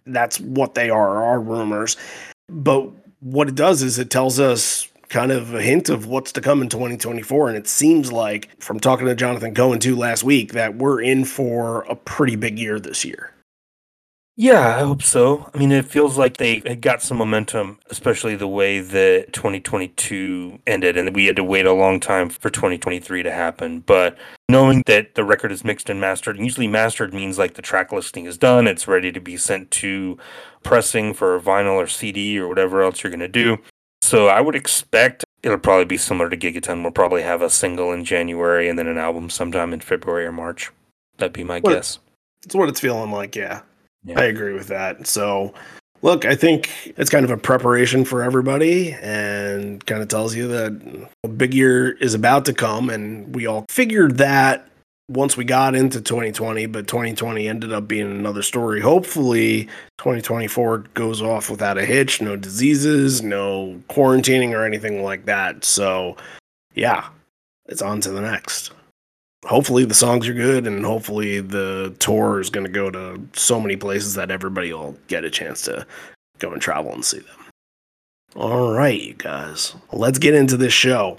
that's 0.06 0.40
what 0.40 0.74
they 0.74 0.90
are, 0.90 1.24
are 1.24 1.40
rumors. 1.40 1.96
But 2.48 2.90
what 3.20 3.48
it 3.48 3.54
does 3.54 3.82
is 3.82 3.98
it 3.98 4.10
tells 4.10 4.38
us 4.40 4.88
kind 5.12 5.30
of 5.30 5.54
a 5.54 5.62
hint 5.62 5.88
of 5.90 6.06
what's 6.06 6.32
to 6.32 6.40
come 6.40 6.62
in 6.62 6.68
2024. 6.68 7.48
And 7.48 7.56
it 7.56 7.68
seems 7.68 8.10
like, 8.10 8.60
from 8.60 8.80
talking 8.80 9.06
to 9.06 9.14
Jonathan 9.14 9.54
Cohen 9.54 9.78
too 9.78 9.94
last 9.94 10.24
week, 10.24 10.52
that 10.52 10.76
we're 10.76 11.00
in 11.00 11.24
for 11.24 11.82
a 11.82 11.94
pretty 11.94 12.34
big 12.34 12.58
year 12.58 12.80
this 12.80 13.04
year. 13.04 13.32
Yeah, 14.34 14.76
I 14.76 14.80
hope 14.80 15.02
so. 15.02 15.50
I 15.52 15.58
mean, 15.58 15.70
it 15.70 15.84
feels 15.84 16.16
like 16.16 16.38
they 16.38 16.60
got 16.60 17.02
some 17.02 17.18
momentum, 17.18 17.78
especially 17.90 18.34
the 18.34 18.48
way 18.48 18.80
that 18.80 19.34
2022 19.34 20.58
ended, 20.66 20.96
and 20.96 21.14
we 21.14 21.26
had 21.26 21.36
to 21.36 21.44
wait 21.44 21.66
a 21.66 21.72
long 21.74 22.00
time 22.00 22.30
for 22.30 22.48
2023 22.48 23.22
to 23.22 23.30
happen. 23.30 23.80
But 23.80 24.16
knowing 24.48 24.82
that 24.86 25.16
the 25.16 25.24
record 25.24 25.52
is 25.52 25.64
mixed 25.64 25.90
and 25.90 26.00
mastered, 26.00 26.36
and 26.36 26.46
usually 26.46 26.66
mastered 26.66 27.12
means 27.12 27.38
like 27.38 27.54
the 27.54 27.62
track 27.62 27.92
listing 27.92 28.24
is 28.24 28.38
done, 28.38 28.66
it's 28.66 28.88
ready 28.88 29.12
to 29.12 29.20
be 29.20 29.36
sent 29.36 29.70
to 29.72 30.16
pressing 30.62 31.12
for 31.12 31.38
vinyl 31.38 31.74
or 31.74 31.86
CD 31.86 32.38
or 32.38 32.48
whatever 32.48 32.82
else 32.82 33.02
you're 33.02 33.10
going 33.10 33.20
to 33.20 33.28
do. 33.28 33.58
So 34.02 34.26
I 34.26 34.40
would 34.40 34.56
expect 34.56 35.24
it'll 35.42 35.58
probably 35.58 35.84
be 35.84 35.96
similar 35.96 36.28
to 36.28 36.36
Gigaton. 36.36 36.82
We'll 36.82 36.92
probably 36.92 37.22
have 37.22 37.40
a 37.40 37.48
single 37.48 37.92
in 37.92 38.04
January 38.04 38.68
and 38.68 38.78
then 38.78 38.86
an 38.88 38.98
album 38.98 39.30
sometime 39.30 39.72
in 39.72 39.80
February 39.80 40.26
or 40.26 40.32
March. 40.32 40.70
That'd 41.18 41.32
be 41.32 41.44
my 41.44 41.60
what, 41.60 41.72
guess. 41.72 41.98
That's 42.42 42.54
what 42.54 42.68
it's 42.68 42.80
feeling 42.80 43.10
like, 43.10 43.36
yeah. 43.36 43.62
Yeah. 44.04 44.18
I 44.20 44.24
agree 44.24 44.52
with 44.52 44.66
that. 44.68 45.06
So, 45.06 45.54
look, 46.02 46.24
I 46.24 46.34
think 46.34 46.92
it's 46.96 47.10
kind 47.10 47.24
of 47.24 47.30
a 47.30 47.36
preparation 47.36 48.04
for 48.04 48.22
everybody 48.22 48.92
and 48.94 49.84
kind 49.86 50.02
of 50.02 50.08
tells 50.08 50.34
you 50.34 50.48
that 50.48 51.08
a 51.22 51.28
big 51.28 51.54
year 51.54 51.92
is 51.92 52.14
about 52.14 52.44
to 52.46 52.52
come. 52.52 52.90
And 52.90 53.32
we 53.34 53.46
all 53.46 53.64
figured 53.68 54.18
that 54.18 54.68
once 55.08 55.36
we 55.36 55.44
got 55.44 55.74
into 55.74 56.00
2020, 56.00 56.66
but 56.66 56.86
2020 56.86 57.48
ended 57.48 57.72
up 57.72 57.88
being 57.88 58.10
another 58.10 58.42
story. 58.42 58.80
Hopefully, 58.80 59.64
2024 59.98 60.78
goes 60.94 61.20
off 61.20 61.50
without 61.50 61.78
a 61.78 61.84
hitch, 61.84 62.20
no 62.20 62.36
diseases, 62.36 63.22
no 63.22 63.80
quarantining 63.88 64.52
or 64.52 64.64
anything 64.64 65.02
like 65.02 65.26
that. 65.26 65.64
So, 65.64 66.16
yeah, 66.74 67.08
it's 67.66 67.82
on 67.82 68.00
to 68.02 68.10
the 68.10 68.20
next 68.20 68.72
hopefully 69.44 69.84
the 69.84 69.94
songs 69.94 70.28
are 70.28 70.34
good 70.34 70.66
and 70.66 70.84
hopefully 70.84 71.40
the 71.40 71.94
tour 71.98 72.40
is 72.40 72.50
going 72.50 72.66
to 72.66 72.72
go 72.72 72.90
to 72.90 73.20
so 73.32 73.60
many 73.60 73.76
places 73.76 74.14
that 74.14 74.30
everybody 74.30 74.72
will 74.72 74.96
get 75.08 75.24
a 75.24 75.30
chance 75.30 75.62
to 75.62 75.86
go 76.38 76.52
and 76.52 76.62
travel 76.62 76.92
and 76.92 77.04
see 77.04 77.18
them. 77.18 77.36
All 78.34 78.72
right, 78.72 79.00
you 79.00 79.14
guys, 79.14 79.74
let's 79.92 80.18
get 80.18 80.34
into 80.34 80.56
this 80.56 80.72
show. 80.72 81.18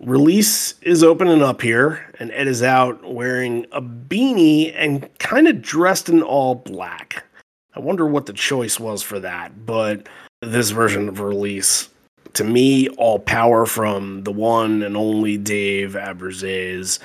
Release 0.00 0.74
is 0.82 1.02
opening 1.02 1.42
up 1.42 1.60
here, 1.60 2.06
and 2.20 2.30
Ed 2.30 2.46
is 2.46 2.62
out 2.62 3.02
wearing 3.12 3.66
a 3.72 3.82
beanie 3.82 4.72
and 4.76 5.08
kind 5.18 5.48
of 5.48 5.60
dressed 5.60 6.08
in 6.08 6.22
all 6.22 6.54
black. 6.54 7.24
I 7.74 7.80
wonder 7.80 8.06
what 8.06 8.26
the 8.26 8.32
choice 8.32 8.78
was 8.78 9.02
for 9.02 9.18
that, 9.18 9.66
but 9.66 10.08
this 10.40 10.70
version 10.70 11.08
of 11.08 11.18
release, 11.18 11.88
to 12.34 12.44
me, 12.44 12.88
all 12.90 13.18
power 13.18 13.66
from 13.66 14.22
the 14.22 14.30
one 14.30 14.84
and 14.84 14.96
only 14.96 15.36
Dave 15.36 15.94
Abbruzzese 15.94 17.00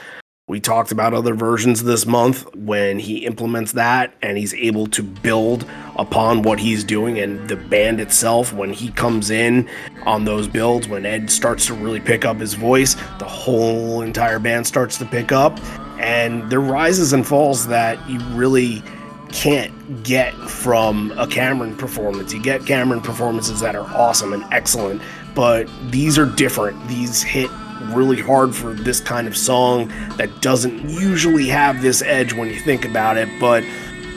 we 0.45 0.59
talked 0.59 0.91
about 0.91 1.13
other 1.13 1.33
versions 1.33 1.83
this 1.83 2.05
month 2.05 2.53
when 2.53 3.00
he 3.00 3.25
implements 3.25 3.71
that 3.71 4.13
and 4.21 4.38
he's 4.38 4.53
able 4.55 4.88
to 4.88 5.01
build 5.01 5.65
upon 5.95 6.41
what 6.41 6.59
he's 6.59 6.83
doing 6.83 7.17
and 7.17 7.47
the 7.47 7.55
band 7.55 8.01
itself 8.01 8.51
when 8.51 8.73
he 8.73 8.91
comes 8.91 9.29
in 9.29 9.69
on 10.05 10.25
those 10.25 10.48
builds 10.48 10.88
when 10.88 11.05
Ed 11.05 11.29
starts 11.29 11.65
to 11.67 11.74
really 11.74 12.00
pick 12.00 12.25
up 12.25 12.38
his 12.38 12.53
voice 12.53 12.95
the 13.19 13.25
whole 13.25 14.01
entire 14.01 14.39
band 14.39 14.65
starts 14.67 14.98
to 14.98 15.05
pick 15.05 15.31
up 15.31 15.60
and 16.00 16.50
there 16.50 16.60
rises 16.60 17.13
and 17.13 17.25
falls 17.25 17.67
that 17.67 18.10
you 18.10 18.19
really 18.31 18.83
can't 19.31 20.03
get 20.03 20.33
from 20.36 21.12
a 21.17 21.25
Cameron 21.25 21.75
performance. 21.75 22.33
You 22.33 22.41
get 22.41 22.65
Cameron 22.65 23.01
performances 23.01 23.60
that 23.62 23.75
are 23.75 23.88
awesome 23.95 24.33
and 24.33 24.43
excellent, 24.51 25.01
but 25.33 25.67
these 25.89 26.17
are 26.17 26.25
different. 26.25 26.88
These 26.88 27.24
hit 27.24 27.50
really 27.86 28.19
hard 28.19 28.55
for 28.55 28.74
this 28.74 29.00
kind 29.00 29.27
of 29.27 29.36
song 29.36 29.88
that 30.17 30.29
doesn't 30.41 30.88
usually 30.89 31.48
have 31.48 31.81
this 31.81 32.01
edge 32.01 32.33
when 32.33 32.48
you 32.48 32.60
think 32.60 32.86
about 32.86 33.17
it, 33.17 33.27
but 33.39 33.63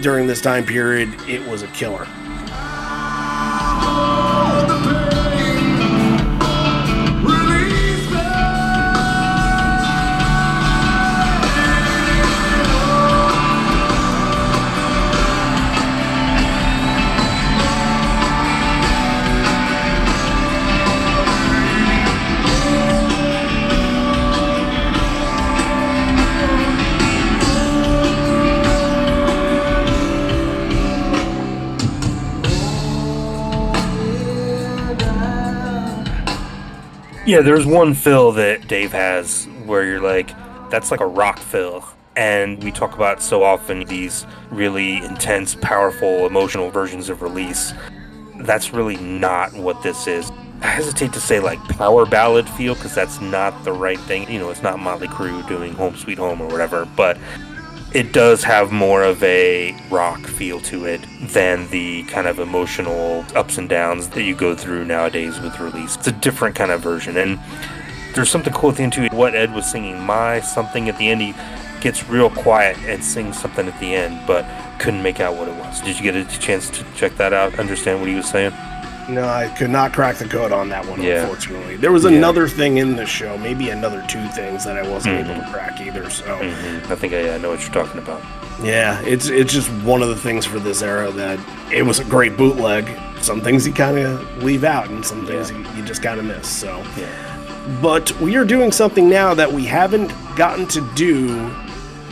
during 0.03 0.27
this 0.27 0.41
time 0.41 0.65
period, 0.65 1.09
it 1.27 1.47
was 1.49 1.63
a 1.63 1.69
killer. 1.69 2.07
Yeah, 37.27 37.41
there's 37.41 37.67
one 37.67 37.93
fill 37.95 38.31
that 38.33 38.69
Dave 38.69 38.93
has 38.93 39.47
where 39.65 39.85
you're 39.85 40.01
like, 40.01 40.31
that's 40.71 40.93
like 40.93 41.01
a 41.01 41.07
rock 41.07 41.41
fill. 41.41 41.85
And 42.15 42.63
we 42.63 42.71
talk 42.71 42.95
about 42.95 43.21
so 43.21 43.43
often 43.43 43.85
these 43.87 44.25
really 44.51 44.99
intense, 44.99 45.57
powerful, 45.57 46.25
emotional 46.25 46.71
versions 46.71 47.09
of 47.09 47.23
release. 47.23 47.75
That's 48.37 48.73
really 48.73 48.97
not 48.99 49.53
what 49.55 49.83
this 49.83 50.07
is. 50.07 50.31
I 50.63 50.69
hesitate 50.69 51.13
to 51.15 51.21
say 51.21 51.41
like 51.41 51.59
power 51.71 52.07
ballad 52.07 52.49
feel 52.49 52.77
because 52.77 52.95
that's 52.95 53.21
not 53.21 53.65
the 53.65 53.73
right 53.73 53.99
thing. 54.01 54.31
You 54.31 54.39
know, 54.39 54.51
it's 54.51 54.63
not 54.63 54.79
Motley 54.79 55.09
Crue 55.09 55.47
doing 55.49 55.73
Home 55.73 55.97
Sweet 55.97 56.19
Home 56.19 56.41
or 56.41 56.47
whatever, 56.47 56.85
but 56.97 57.19
it 57.97 58.13
does 58.13 58.45
have 58.45 58.73
more 58.73 59.03
of 59.03 59.23
a 59.23 59.75
rock 59.89 60.21
feel 60.21 60.61
to 60.61 60.85
it 60.85 61.01
than 61.23 61.67
the 61.71 62.03
kind 62.03 62.27
of 62.27 62.39
emotional 62.39 63.25
ups 63.35 63.57
and 63.57 63.71
downs 63.71 64.11
that 64.11 64.23
you 64.23 64.35
go 64.35 64.55
through 64.55 64.85
nowadays 64.85 65.41
with 65.41 65.59
release. 65.59 65.97
It's 65.97 66.07
a 66.07 66.13
different 66.13 66.55
kind 66.55 66.71
of 66.71 66.83
version. 66.83 67.17
And 67.17 67.41
there's 68.15 68.29
something 68.29 68.53
cool 68.53 68.69
at 68.69 68.77
the 68.77 68.83
end 68.83 68.93
too. 68.93 69.07
What 69.13 69.35
Ed 69.35 69.55
was 69.55 69.65
singing, 69.65 69.99
my 69.99 70.41
something 70.41 70.91
at 70.91 70.99
the 70.99 71.09
end, 71.09 71.23
he 71.23 71.35
gets 71.81 72.07
real 72.07 72.29
quiet 72.29 72.77
and 72.81 73.03
sings 73.03 73.41
something 73.41 73.67
at 73.67 73.81
the 73.81 73.95
end, 73.95 74.27
but 74.27 74.45
couldn't 74.79 75.03
make 75.03 75.19
out 75.19 75.35
what 75.35 75.49
it 75.49 75.55
was. 75.55 75.81
Did 75.81 75.97
you 75.97 76.03
get 76.03 76.17
a 76.17 76.39
chance 76.39 76.69
to 76.69 76.85
check 76.97 77.17
that 77.17 77.33
out, 77.33 77.59
understand 77.59 78.01
what 78.01 78.11
he 78.11 78.15
was 78.15 78.29
saying? 78.29 78.53
No, 79.09 79.29
I 79.29 79.49
could 79.49 79.71
not 79.71 79.93
crack 79.93 80.17
the 80.17 80.27
code 80.27 80.51
on 80.51 80.69
that 80.71 80.85
one, 80.87 81.01
yeah. 81.01 81.23
unfortunately. 81.23 81.77
There 81.77 81.93
was 81.93 82.05
yeah. 82.05 82.11
another 82.11 82.49
thing 82.49 82.79
in 82.79 82.97
the 82.97 83.07
show, 83.07 83.39
maybe 83.39 83.71
another 83.71 84.05
two 84.09 84.27
things 84.29 84.65
that 84.65 84.77
I 84.77 84.89
wasn't 84.89 85.19
mm-hmm. 85.19 85.31
able 85.31 85.43
to 85.43 85.53
crack 85.53 85.81
either. 85.81 86.11
So 86.11 86.25
mm-hmm. 86.25 86.93
I 86.93 86.97
think 86.97 87.13
I, 87.13 87.35
I 87.35 87.39
know 87.39 87.51
what 87.51 87.61
you're 87.61 87.73
talking 87.73 88.01
about. 88.01 88.21
Yeah, 88.63 89.01
it's 89.03 89.29
it's 89.29 89.53
just 89.53 89.71
one 89.85 90.03
of 90.03 90.09
the 90.09 90.17
things 90.17 90.45
for 90.45 90.59
this 90.59 90.83
era 90.83 91.11
that 91.13 91.39
it 91.73 91.83
was 91.83 92.01
a 92.01 92.05
great 92.05 92.37
bootleg. 92.37 92.89
Some 93.23 93.41
things 93.41 93.67
you 93.67 93.73
kind 93.73 93.99
of 93.99 94.43
leave 94.43 94.65
out, 94.65 94.89
and 94.89 95.05
some 95.05 95.27
things 95.27 95.51
yeah. 95.51 95.59
you, 95.59 95.81
you, 95.81 95.85
just 95.85 96.03
kind 96.03 96.19
of 96.19 96.25
miss. 96.25 96.49
So, 96.49 96.79
yeah. 96.97 97.79
but 97.83 98.19
we 98.21 98.37
are 98.37 98.45
doing 98.45 98.73
something 98.73 99.09
now 99.09 99.35
that 99.35 99.53
we 99.53 99.65
haven't 99.67 100.09
gotten 100.37 100.67
to 100.69 100.81
do 100.95 101.55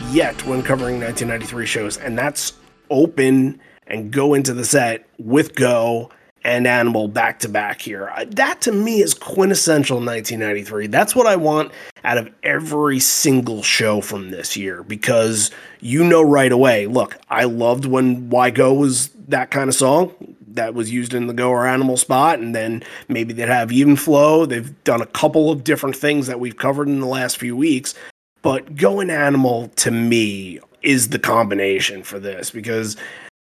yet 0.09 0.45
when 0.45 0.61
covering 0.61 0.99
1993 0.99 1.65
shows, 1.65 1.97
and 1.97 2.17
that's 2.17 2.53
open 2.89 3.59
and 3.87 4.11
go 4.11 4.33
into 4.33 4.53
the 4.53 4.65
set 4.65 5.07
with 5.17 5.55
Go 5.55 6.11
and 6.45 6.67
Animal 6.67 7.07
back 7.07 7.39
to 7.39 7.49
back 7.49 7.81
here. 7.81 8.13
That 8.27 8.61
to 8.61 8.71
me 8.71 9.01
is 9.01 9.15
quintessential 9.15 9.97
1993. 9.97 10.87
That's 10.87 11.15
what 11.15 11.25
I 11.25 11.35
want 11.35 11.71
out 12.03 12.19
of 12.19 12.31
every 12.43 12.99
single 12.99 13.63
show 13.63 13.99
from 13.99 14.29
this 14.29 14.55
year 14.55 14.83
because 14.83 15.49
you 15.81 16.03
know 16.03 16.21
right 16.21 16.51
away. 16.51 16.85
Look, 16.85 17.17
I 17.31 17.45
loved 17.45 17.85
when 17.85 18.29
Why 18.29 18.51
Go 18.51 18.75
was 18.75 19.09
that 19.27 19.49
kind 19.49 19.69
of 19.69 19.75
song 19.75 20.13
that 20.49 20.75
was 20.75 20.91
used 20.91 21.15
in 21.15 21.25
the 21.25 21.33
Go 21.33 21.49
or 21.49 21.65
Animal 21.65 21.97
spot, 21.97 22.37
and 22.37 22.53
then 22.53 22.83
maybe 23.07 23.33
they'd 23.33 23.49
have 23.49 23.71
Even 23.71 23.95
Flow. 23.95 24.45
They've 24.45 24.83
done 24.83 25.01
a 25.01 25.07
couple 25.07 25.49
of 25.49 25.63
different 25.63 25.95
things 25.95 26.27
that 26.27 26.39
we've 26.39 26.57
covered 26.57 26.87
in 26.87 26.99
the 26.99 27.07
last 27.07 27.37
few 27.37 27.57
weeks. 27.57 27.95
But 28.43 28.75
Going 28.75 29.09
Animal 29.09 29.69
to 29.77 29.89
me 29.89 30.59
is 30.83 31.09
the 31.09 31.17
combination 31.17 32.03
for 32.03 32.19
this 32.19 32.51
because 32.51 32.95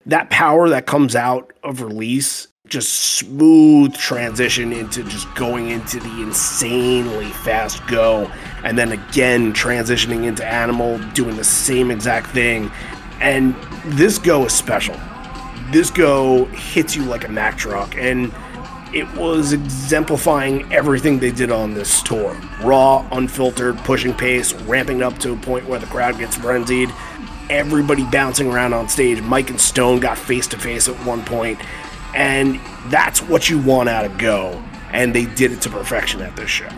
that 0.06 0.30
power 0.30 0.70
that 0.70 0.86
comes 0.86 1.18
out 1.18 1.52
of 1.64 1.82
release 1.82 2.48
just 2.70 3.18
smooth 3.18 3.94
transition 3.94 4.72
into 4.72 5.04
just 5.04 5.28
going 5.36 5.70
into 5.70 6.00
the 6.00 6.22
insanely 6.22 7.30
fast 7.30 7.86
go 7.88 8.32
and 8.64 8.78
then 8.78 8.94
again 8.94 9.52
transitioning 9.52 10.24
into 10.24 10.46
animal 10.46 10.98
doing 11.14 11.36
the 11.36 11.44
same 11.44 11.92
exact 11.92 12.28
thing. 12.28 12.72
And 13.20 13.54
this 13.86 14.18
go 14.18 14.46
is 14.46 14.54
special. 14.54 14.96
This 15.72 15.92
go 15.92 16.46
hits 16.46 16.96
you 16.96 17.04
like 17.04 17.28
a 17.28 17.30
mack 17.30 17.58
truck 17.58 17.98
and 17.98 18.34
it 18.94 19.12
was 19.18 19.52
exemplifying 19.52 20.72
everything 20.72 21.20
they 21.20 21.32
did 21.32 21.52
on 21.52 21.74
this 21.74 22.02
tour. 22.02 22.34
Raw 22.62 23.06
unfiltered 23.12 23.78
pushing 23.80 24.14
pace 24.14 24.54
ramping 24.54 25.04
up 25.04 25.18
to 25.20 25.34
a 25.34 25.36
point 25.36 25.68
where 25.68 25.80
the 25.80 25.88
crowd 25.88 26.18
gets 26.18 26.38
frenzied. 26.38 26.90
Everybody 27.50 28.06
bouncing 28.06 28.50
around 28.50 28.74
on 28.74 28.88
stage. 28.88 29.22
Mike 29.22 29.50
and 29.50 29.60
stone 29.60 30.00
got 30.00 30.18
face 30.18 30.48
to 30.48 30.58
face 30.58 30.88
at 30.88 30.96
one 31.06 31.26
point 31.26 31.60
and 32.14 32.60
that's 32.88 33.22
what 33.22 33.50
you 33.50 33.60
want 33.60 33.90
out 33.90 34.06
of 34.06 34.18
go. 34.18 34.64
And 34.92 35.14
they 35.14 35.26
did 35.26 35.52
it 35.52 35.62
to 35.62 35.70
perfection 35.70 36.22
at 36.22 36.36
this 36.36 36.50
show 36.50 36.70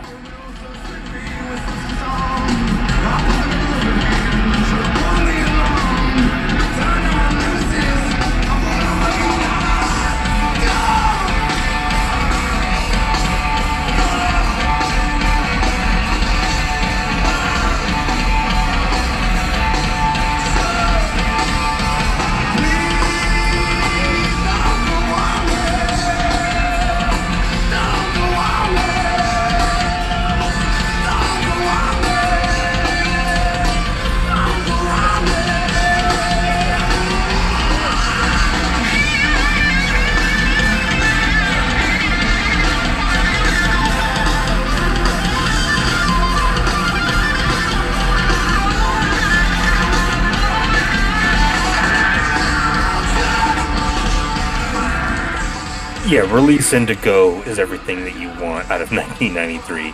release 56.32 56.72
Indigo 56.72 57.42
is 57.42 57.58
everything 57.58 58.04
that 58.04 58.16
you 58.16 58.28
want 58.42 58.70
out 58.70 58.80
of 58.80 58.90
1993. 58.92 59.92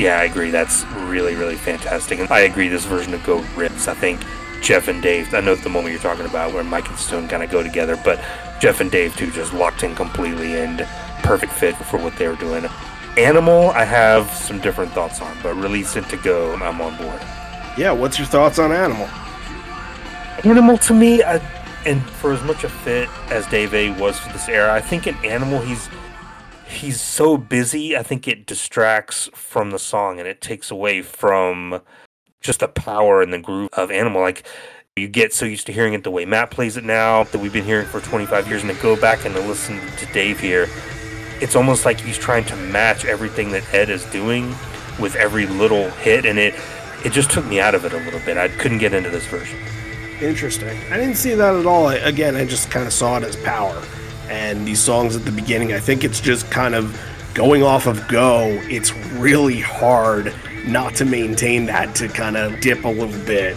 Yeah, 0.00 0.18
I 0.20 0.24
agree. 0.24 0.50
That's 0.50 0.84
really, 0.86 1.34
really 1.34 1.56
fantastic. 1.56 2.20
And 2.20 2.30
I 2.30 2.40
agree 2.40 2.68
this 2.68 2.84
version 2.84 3.12
of 3.14 3.24
Go 3.24 3.40
rips. 3.56 3.88
I 3.88 3.94
think 3.94 4.20
Jeff 4.62 4.88
and 4.88 5.02
Dave, 5.02 5.34
I 5.34 5.40
know 5.40 5.54
the 5.54 5.68
moment 5.68 5.92
you're 5.92 6.02
talking 6.02 6.26
about 6.26 6.52
where 6.52 6.62
Mike 6.62 6.88
and 6.88 6.98
Stone 6.98 7.28
kind 7.28 7.42
of 7.42 7.50
go 7.50 7.62
together, 7.62 7.98
but 8.04 8.20
Jeff 8.60 8.80
and 8.80 8.90
Dave 8.90 9.16
too 9.16 9.30
just 9.30 9.52
locked 9.52 9.82
in 9.82 9.94
completely 9.94 10.54
and 10.60 10.86
perfect 11.22 11.52
fit 11.52 11.74
for 11.76 11.98
what 11.98 12.14
they 12.16 12.28
were 12.28 12.36
doing. 12.36 12.66
Animal, 13.16 13.70
I 13.70 13.84
have 13.84 14.30
some 14.30 14.60
different 14.60 14.92
thoughts 14.92 15.20
on, 15.20 15.36
but 15.42 15.54
release 15.54 15.96
Indigo, 15.96 16.54
I'm 16.54 16.80
on 16.80 16.96
board. 16.96 17.20
Yeah, 17.76 17.92
what's 17.92 18.18
your 18.18 18.28
thoughts 18.28 18.58
on 18.58 18.70
Animal? 18.70 19.08
Animal 20.44 20.78
to 20.78 20.94
me, 20.94 21.22
I 21.22 21.38
and 21.86 22.02
for 22.02 22.32
as 22.32 22.42
much 22.42 22.64
a 22.64 22.68
fit 22.68 23.08
as 23.30 23.46
Dave 23.46 23.74
A 23.74 23.90
was 23.98 24.18
for 24.18 24.32
this 24.32 24.48
era, 24.48 24.72
I 24.72 24.80
think 24.80 25.06
in 25.06 25.14
Animal 25.24 25.60
he's 25.60 25.88
he's 26.66 27.00
so 27.00 27.36
busy. 27.36 27.96
I 27.96 28.02
think 28.02 28.28
it 28.28 28.46
distracts 28.46 29.28
from 29.34 29.70
the 29.70 29.78
song 29.78 30.18
and 30.18 30.28
it 30.28 30.40
takes 30.40 30.70
away 30.70 31.02
from 31.02 31.80
just 32.40 32.60
the 32.60 32.68
power 32.68 33.22
and 33.22 33.32
the 33.32 33.38
groove 33.38 33.70
of 33.72 33.90
Animal. 33.90 34.20
Like 34.20 34.46
you 34.96 35.08
get 35.08 35.32
so 35.32 35.44
used 35.44 35.66
to 35.66 35.72
hearing 35.72 35.94
it 35.94 36.04
the 36.04 36.10
way 36.10 36.24
Matt 36.24 36.50
plays 36.50 36.76
it 36.76 36.84
now 36.84 37.24
that 37.24 37.38
we've 37.38 37.52
been 37.52 37.64
hearing 37.64 37.86
for 37.86 38.00
25 38.00 38.48
years, 38.48 38.62
and 38.62 38.74
to 38.74 38.82
go 38.82 39.00
back 39.00 39.24
and 39.24 39.34
to 39.34 39.40
listen 39.40 39.80
to 39.96 40.06
Dave 40.12 40.38
here, 40.38 40.68
it's 41.40 41.56
almost 41.56 41.84
like 41.84 42.00
he's 42.00 42.18
trying 42.18 42.44
to 42.44 42.56
match 42.56 43.04
everything 43.04 43.50
that 43.52 43.62
Ed 43.72 43.88
is 43.88 44.04
doing 44.06 44.54
with 44.98 45.16
every 45.16 45.46
little 45.46 45.90
hit, 45.90 46.26
and 46.26 46.38
it 46.38 46.54
it 47.04 47.12
just 47.12 47.30
took 47.30 47.46
me 47.46 47.60
out 47.60 47.74
of 47.74 47.84
it 47.84 47.94
a 47.94 47.98
little 47.98 48.20
bit. 48.20 48.36
I 48.36 48.48
couldn't 48.48 48.78
get 48.78 48.92
into 48.92 49.08
this 49.08 49.26
version. 49.26 49.58
Interesting. 50.20 50.76
I 50.92 50.98
didn't 50.98 51.14
see 51.14 51.34
that 51.34 51.54
at 51.54 51.64
all. 51.64 51.88
Again, 51.88 52.36
I 52.36 52.44
just 52.44 52.70
kind 52.70 52.86
of 52.86 52.92
saw 52.92 53.16
it 53.16 53.24
as 53.24 53.36
power. 53.36 53.82
And 54.28 54.66
these 54.66 54.80
songs 54.80 55.16
at 55.16 55.24
the 55.24 55.32
beginning, 55.32 55.72
I 55.72 55.80
think 55.80 56.04
it's 56.04 56.20
just 56.20 56.50
kind 56.50 56.74
of 56.74 57.00
going 57.32 57.62
off 57.62 57.86
of 57.86 58.06
go. 58.06 58.46
It's 58.64 58.92
really 59.14 59.60
hard 59.60 60.34
not 60.66 60.94
to 60.96 61.06
maintain 61.06 61.64
that 61.66 61.94
to 61.96 62.08
kind 62.08 62.36
of 62.36 62.60
dip 62.60 62.84
a 62.84 62.88
little 62.88 63.18
bit. 63.24 63.56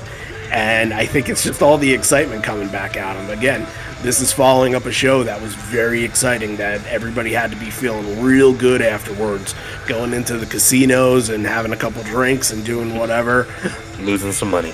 And 0.52 0.94
I 0.94 1.06
think 1.06 1.28
it's 1.28 1.44
just 1.44 1.62
all 1.62 1.78
the 1.78 1.94
excitement 1.94 2.44
coming 2.44 2.70
back 2.70 2.96
at 2.96 3.14
them. 3.16 3.38
Again, 3.38 3.68
this 4.02 4.22
is 4.22 4.32
following 4.32 4.74
up 4.74 4.86
a 4.86 4.92
show 4.92 5.24
that 5.24 5.42
was 5.42 5.56
very 5.56 6.04
exciting 6.04 6.56
that 6.58 6.86
everybody 6.86 7.34
had 7.34 7.52
to 7.52 7.58
be 7.58 7.70
feeling 7.70 8.22
real 8.22 8.54
good 8.54 8.82
afterwards, 8.82 9.54
going 9.86 10.14
into 10.14 10.38
the 10.38 10.46
casinos 10.46 11.28
and 11.30 11.46
having 11.46 11.74
a 11.74 11.78
couple 11.78 12.04
drinks 12.04 12.52
and 12.52 12.64
doing 12.64 12.96
whatever. 12.98 13.48
Losing 14.00 14.32
some 14.32 14.50
money 14.50 14.74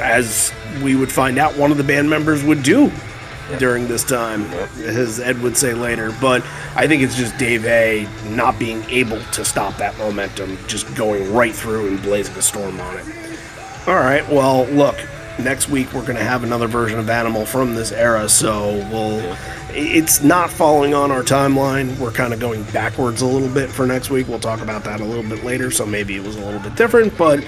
as 0.00 0.52
we 0.82 0.94
would 0.94 1.10
find 1.10 1.38
out 1.38 1.56
one 1.56 1.70
of 1.70 1.76
the 1.76 1.84
band 1.84 2.08
members 2.08 2.44
would 2.44 2.62
do 2.62 2.90
during 3.58 3.88
this 3.88 4.04
time, 4.04 4.44
as 4.82 5.20
Ed 5.20 5.40
would 5.42 5.56
say 5.56 5.72
later. 5.74 6.14
But 6.20 6.44
I 6.76 6.86
think 6.86 7.02
it's 7.02 7.16
just 7.16 7.36
Dave 7.38 7.64
A 7.66 8.06
not 8.30 8.58
being 8.58 8.84
able 8.90 9.20
to 9.20 9.44
stop 9.44 9.76
that 9.78 9.96
momentum, 9.98 10.58
just 10.66 10.94
going 10.94 11.32
right 11.32 11.54
through 11.54 11.88
and 11.88 12.02
blazing 12.02 12.36
a 12.36 12.42
storm 12.42 12.78
on 12.80 12.98
it. 12.98 13.04
All 13.86 13.94
right, 13.94 14.28
well, 14.28 14.66
look, 14.66 14.96
next 15.38 15.70
week 15.70 15.92
we're 15.94 16.02
going 16.02 16.16
to 16.16 16.24
have 16.24 16.44
another 16.44 16.66
version 16.66 16.98
of 16.98 17.08
Animal 17.08 17.46
from 17.46 17.74
this 17.74 17.92
era, 17.92 18.28
so 18.28 18.74
we'll. 18.90 19.36
It's 19.70 20.22
not 20.22 20.50
following 20.50 20.94
on 20.94 21.10
our 21.10 21.22
timeline. 21.22 21.96
We're 21.98 22.10
kind 22.10 22.32
of 22.32 22.40
going 22.40 22.64
backwards 22.64 23.20
a 23.20 23.26
little 23.26 23.48
bit 23.48 23.68
for 23.70 23.86
next 23.86 24.10
week. 24.10 24.26
We'll 24.26 24.40
talk 24.40 24.60
about 24.60 24.82
that 24.84 25.00
a 25.00 25.04
little 25.04 25.28
bit 25.28 25.44
later, 25.44 25.70
so 25.70 25.84
maybe 25.84 26.16
it 26.16 26.22
was 26.22 26.36
a 26.36 26.44
little 26.44 26.60
bit 26.60 26.74
different, 26.74 27.16
but 27.16 27.44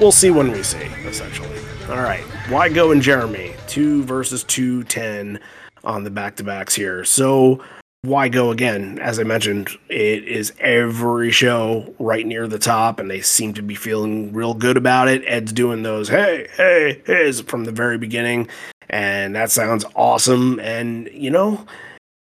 we'll 0.00 0.12
see 0.12 0.30
when 0.30 0.50
we 0.50 0.62
see, 0.62 0.78
essentially. 1.04 1.58
All 1.88 2.02
right. 2.02 2.24
Why 2.48 2.68
go 2.68 2.90
and 2.90 3.02
Jeremy? 3.02 3.54
Two 3.66 4.02
versus 4.04 4.42
two 4.44 4.82
ten 4.84 5.38
on 5.84 6.04
the 6.04 6.10
back 6.10 6.36
to 6.36 6.44
backs 6.44 6.74
here. 6.74 7.04
So 7.04 7.62
why 8.02 8.28
go 8.28 8.50
again? 8.50 8.98
As 8.98 9.18
I 9.18 9.24
mentioned, 9.24 9.68
it 9.88 10.24
is 10.24 10.52
every 10.58 11.30
show 11.30 11.94
right 11.98 12.26
near 12.26 12.48
the 12.48 12.58
top, 12.58 12.98
and 12.98 13.10
they 13.10 13.20
seem 13.20 13.52
to 13.54 13.62
be 13.62 13.74
feeling 13.74 14.32
real 14.32 14.54
good 14.54 14.76
about 14.76 15.08
it. 15.08 15.22
Ed's 15.26 15.52
doing 15.52 15.82
those 15.82 16.08
hey, 16.08 16.48
hey, 16.56 17.02
hey's 17.04 17.40
from 17.42 17.64
the 17.64 17.72
very 17.72 17.98
beginning, 17.98 18.48
and 18.88 19.36
that 19.36 19.50
sounds 19.50 19.84
awesome. 19.94 20.58
And 20.60 21.10
you 21.12 21.30
know, 21.30 21.66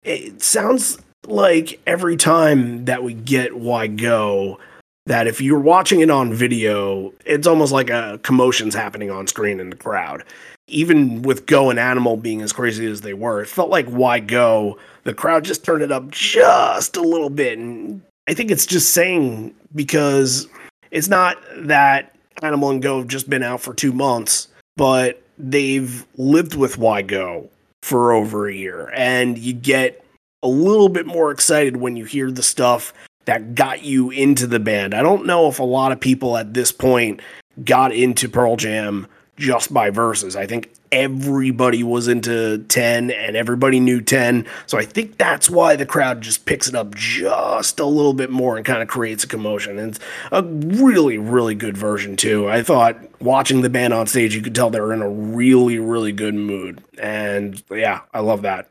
it 0.03 0.41
sounds 0.41 0.97
like 1.25 1.79
every 1.85 2.17
time 2.17 2.85
that 2.85 3.03
we 3.03 3.13
get 3.13 3.57
why 3.57 3.87
go, 3.87 4.59
that 5.07 5.25
if 5.25 5.39
you're 5.39 5.59
watching 5.59 6.01
it 6.01 6.09
on 6.09 6.33
video, 6.33 7.13
it's 7.25 7.47
almost 7.47 7.71
like 7.71 7.89
a 7.89 8.19
commotion's 8.23 8.75
happening 8.75 9.09
on 9.09 9.25
screen 9.25 9.59
in 9.59 9.69
the 9.69 9.75
crowd. 9.75 10.23
Even 10.67 11.21
with 11.21 11.45
Go 11.45 11.69
and 11.69 11.79
Animal 11.79 12.17
being 12.17 12.41
as 12.41 12.51
crazy 12.51 12.85
as 12.85 13.01
they 13.01 13.13
were, 13.13 13.41
it 13.41 13.47
felt 13.47 13.69
like 13.69 13.87
why 13.87 14.19
Go, 14.19 14.77
the 15.05 15.13
crowd 15.13 15.45
just 15.45 15.63
turned 15.63 15.81
it 15.81 15.93
up 15.93 16.11
just 16.11 16.97
a 16.97 17.01
little 17.01 17.29
bit. 17.29 17.57
And 17.57 18.01
I 18.27 18.33
think 18.33 18.51
it's 18.51 18.65
just 18.65 18.91
saying 18.91 19.55
because 19.73 20.47
it's 20.91 21.07
not 21.07 21.37
that 21.55 22.13
Animal 22.43 22.71
and 22.71 22.81
Go 22.81 22.99
have 22.99 23.07
just 23.07 23.29
been 23.29 23.43
out 23.43 23.61
for 23.61 23.73
two 23.73 23.93
months, 23.93 24.49
but 24.75 25.23
they've 25.37 26.05
lived 26.17 26.53
with 26.55 26.77
Why 26.77 27.01
Go 27.01 27.49
for 27.81 28.11
over 28.11 28.49
a 28.49 28.53
year. 28.53 28.91
And 28.93 29.37
you 29.37 29.53
get 29.53 30.03
a 30.43 30.49
little 30.49 30.89
bit 30.89 31.05
more 31.05 31.31
excited 31.31 31.77
when 31.77 31.95
you 31.95 32.03
hear 32.03 32.29
the 32.29 32.43
stuff 32.43 32.93
that 33.27 33.55
got 33.55 33.83
you 33.83 34.09
into 34.09 34.47
the 34.47 34.59
band. 34.59 34.93
I 34.93 35.01
don't 35.01 35.25
know 35.25 35.47
if 35.47 35.59
a 35.59 35.63
lot 35.63 35.91
of 35.91 35.99
people 35.99 36.37
at 36.37 36.53
this 36.53 36.71
point 36.71 37.21
got 37.63 37.91
into 37.93 38.29
Pearl 38.29 38.55
Jam 38.55 39.05
just 39.35 39.73
by 39.73 39.89
verses. 39.89 40.35
I 40.35 40.47
think 40.47 40.73
everybody 40.93 41.83
was 41.83 42.07
into 42.07 42.59
10 42.69 43.11
and 43.11 43.35
everybody 43.35 43.81
knew 43.81 43.99
10. 44.01 44.47
So 44.65 44.77
I 44.77 44.85
think 44.85 45.17
that's 45.17 45.49
why 45.49 45.75
the 45.75 45.85
crowd 45.85 46.21
just 46.21 46.45
picks 46.45 46.69
it 46.69 46.75
up 46.75 46.95
just 46.95 47.81
a 47.81 47.85
little 47.85 48.13
bit 48.13 48.31
more 48.31 48.55
and 48.55 48.65
kind 48.65 48.81
of 48.81 48.87
creates 48.87 49.25
a 49.25 49.27
commotion. 49.27 49.77
And 49.77 49.95
it's 49.95 49.99
a 50.31 50.43
really, 50.43 51.17
really 51.17 51.53
good 51.53 51.77
version, 51.77 52.15
too. 52.15 52.47
I 52.47 52.63
thought 52.63 52.97
watching 53.21 53.61
the 53.61 53.69
band 53.69 53.93
on 53.93 54.07
stage, 54.07 54.33
you 54.33 54.41
could 54.41 54.55
tell 54.55 54.69
they 54.69 54.79
were 54.79 54.93
in 54.93 55.01
a 55.01 55.09
really, 55.09 55.79
really 55.79 56.13
good 56.13 56.33
mood. 56.33 56.81
And 56.97 57.61
yeah, 57.69 58.01
I 58.13 58.21
love 58.21 58.43
that. 58.43 58.69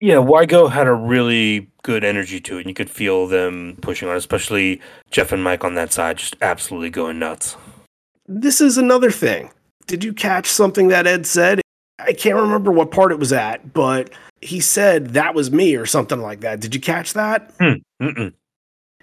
Yeah, 0.00 0.18
Why 0.18 0.44
Go 0.44 0.68
had 0.68 0.86
a 0.86 0.92
really 0.92 1.68
good 1.82 2.04
energy 2.04 2.40
to 2.40 2.56
it. 2.56 2.60
and 2.60 2.68
You 2.68 2.74
could 2.74 2.90
feel 2.90 3.26
them 3.26 3.78
pushing 3.80 4.08
on, 4.08 4.16
especially 4.16 4.80
Jeff 5.10 5.32
and 5.32 5.42
Mike 5.42 5.64
on 5.64 5.74
that 5.74 5.92
side, 5.92 6.18
just 6.18 6.36
absolutely 6.42 6.90
going 6.90 7.18
nuts. 7.18 7.56
This 8.26 8.60
is 8.60 8.76
another 8.76 9.10
thing 9.10 9.50
did 9.86 10.02
you 10.02 10.12
catch 10.12 10.46
something 10.46 10.88
that 10.88 11.06
Ed 11.06 11.26
said? 11.26 11.60
I 11.98 12.12
can't 12.12 12.36
remember 12.36 12.70
what 12.70 12.90
part 12.90 13.12
it 13.12 13.18
was 13.18 13.32
at, 13.32 13.72
but 13.72 14.10
he 14.40 14.60
said 14.60 15.10
that 15.10 15.34
was 15.34 15.50
me 15.50 15.76
or 15.76 15.86
something 15.86 16.20
like 16.20 16.40
that. 16.40 16.60
Did 16.60 16.74
you 16.74 16.80
catch 16.80 17.14
that? 17.14 17.52
Hmm. 17.60 18.28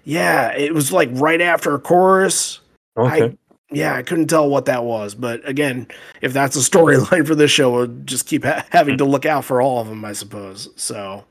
Yeah, 0.04 0.52
it 0.52 0.74
was 0.74 0.92
like 0.92 1.08
right 1.12 1.40
after 1.40 1.74
a 1.74 1.80
chorus. 1.80 2.60
Okay. 2.96 3.24
I, 3.24 3.36
yeah, 3.74 3.94
I 3.94 4.02
couldn't 4.02 4.28
tell 4.28 4.48
what 4.48 4.66
that 4.66 4.84
was, 4.84 5.14
but 5.14 5.46
again, 5.48 5.86
if 6.20 6.32
that's 6.32 6.56
a 6.56 6.58
storyline 6.70 7.26
for 7.26 7.34
this 7.34 7.50
show, 7.50 7.72
we'll 7.72 7.86
just 7.86 8.26
keep 8.26 8.44
ha- 8.44 8.64
having 8.70 8.98
to 8.98 9.04
mm-hmm. 9.04 9.12
look 9.12 9.26
out 9.26 9.44
for 9.44 9.60
all 9.60 9.80
of 9.80 9.88
them, 9.88 10.04
I 10.04 10.12
suppose. 10.12 10.68
So 10.76 11.24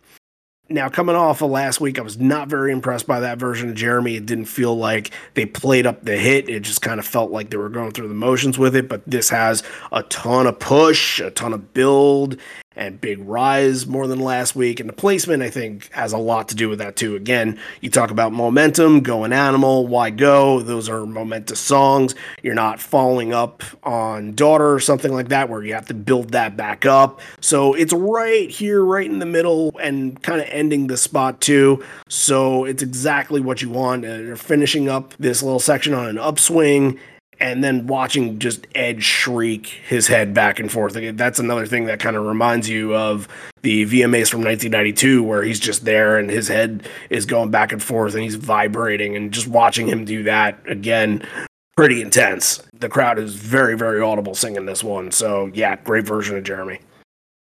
now, 0.69 0.87
coming 0.87 1.15
off 1.15 1.41
of 1.41 1.51
last 1.51 1.81
week, 1.81 1.99
I 1.99 2.01
was 2.01 2.17
not 2.17 2.47
very 2.47 2.71
impressed 2.71 3.05
by 3.05 3.19
that 3.19 3.37
version 3.37 3.69
of 3.69 3.75
Jeremy. 3.75 4.15
It 4.15 4.25
didn't 4.25 4.45
feel 4.45 4.75
like 4.75 5.11
they 5.33 5.45
played 5.45 5.85
up 5.85 6.05
the 6.05 6.17
hit. 6.17 6.47
It 6.47 6.61
just 6.61 6.81
kind 6.81 6.99
of 6.99 7.05
felt 7.05 7.31
like 7.31 7.49
they 7.49 7.57
were 7.57 7.69
going 7.69 7.91
through 7.91 8.07
the 8.07 8.13
motions 8.13 8.57
with 8.57 8.75
it. 8.75 8.87
But 8.87 9.03
this 9.05 9.29
has 9.29 9.61
a 9.91 10.03
ton 10.03 10.47
of 10.47 10.59
push, 10.59 11.19
a 11.19 11.31
ton 11.31 11.51
of 11.51 11.73
build, 11.73 12.37
and 12.75 12.99
big 12.99 13.19
rise 13.19 13.85
more 13.85 14.07
than 14.07 14.19
last 14.19 14.55
week. 14.55 14.79
And 14.79 14.89
the 14.89 14.93
placement, 14.93 15.43
I 15.43 15.49
think, 15.49 15.91
has 15.91 16.13
a 16.13 16.17
lot 16.17 16.49
to 16.49 16.55
do 16.55 16.69
with 16.69 16.79
that 16.79 16.95
too. 16.95 17.15
Again, 17.15 17.59
you 17.81 17.89
talk 17.89 18.11
about 18.11 18.33
momentum, 18.33 19.01
going 19.01 19.33
animal, 19.33 19.87
why 19.87 20.09
go? 20.09 20.61
Those 20.61 20.89
are 20.89 21.05
momentous 21.05 21.59
songs. 21.59 22.15
You're 22.41 22.55
not 22.55 22.79
following 22.79 23.33
up 23.33 23.63
on 23.83 24.33
daughter 24.33 24.73
or 24.73 24.79
something 24.79 25.13
like 25.13 25.29
that 25.29 25.49
where 25.49 25.63
you 25.63 25.73
have 25.73 25.87
to 25.87 25.93
build 25.93 26.31
that 26.31 26.57
back 26.57 26.85
up. 26.85 27.21
So 27.41 27.73
it's 27.73 27.93
right 27.93 28.49
here, 28.49 28.83
right 28.83 29.09
in 29.09 29.19
the 29.19 29.25
middle, 29.25 29.77
and 29.79 30.21
kind 30.21 30.41
of 30.41 30.47
ending 30.49 30.87
the 30.87 30.97
spot 30.97 31.41
too. 31.41 31.83
So 32.07 32.65
it's 32.65 32.83
exactly 32.83 33.41
what 33.41 33.61
you 33.61 33.69
want. 33.69 34.05
Uh, 34.05 34.09
they're 34.09 34.35
finishing 34.35 34.89
up 34.89 35.13
this 35.19 35.43
little 35.43 35.59
section 35.59 35.93
on 35.93 36.07
an 36.07 36.17
upswing 36.17 36.99
and 37.43 37.61
then 37.61 37.87
watching 37.87 38.39
just 38.39 38.65
Ed 38.73 39.03
shriek 39.03 39.67
his 39.67 40.07
head 40.07 40.33
back 40.33 40.61
and 40.61 40.71
forth. 40.71 40.93
That's 41.17 41.39
another 41.39 41.65
thing 41.65 41.87
that 41.87 41.99
kind 41.99 42.15
of 42.15 42.25
reminds 42.25 42.69
you 42.69 42.95
of 42.95 43.27
the 43.63 43.83
VMAs 43.83 44.31
from 44.31 44.43
1992, 44.43 45.21
where 45.21 45.43
he's 45.43 45.59
just 45.59 45.83
there 45.83 46.17
and 46.17 46.29
his 46.29 46.47
head 46.47 46.87
is 47.09 47.25
going 47.25 47.51
back 47.51 47.73
and 47.73 47.83
forth 47.83 48.13
and 48.13 48.23
he's 48.23 48.35
vibrating, 48.35 49.17
and 49.17 49.33
just 49.33 49.47
watching 49.47 49.87
him 49.87 50.05
do 50.05 50.23
that 50.23 50.57
again, 50.69 51.27
pretty 51.75 52.01
intense. 52.01 52.63
The 52.71 52.87
crowd 52.87 53.19
is 53.19 53.35
very, 53.35 53.77
very 53.77 53.99
audible 53.99 54.35
singing 54.35 54.65
this 54.65 54.81
one. 54.81 55.11
So, 55.11 55.51
yeah, 55.53 55.75
great 55.75 56.05
version 56.05 56.37
of 56.37 56.45
Jeremy. 56.45 56.79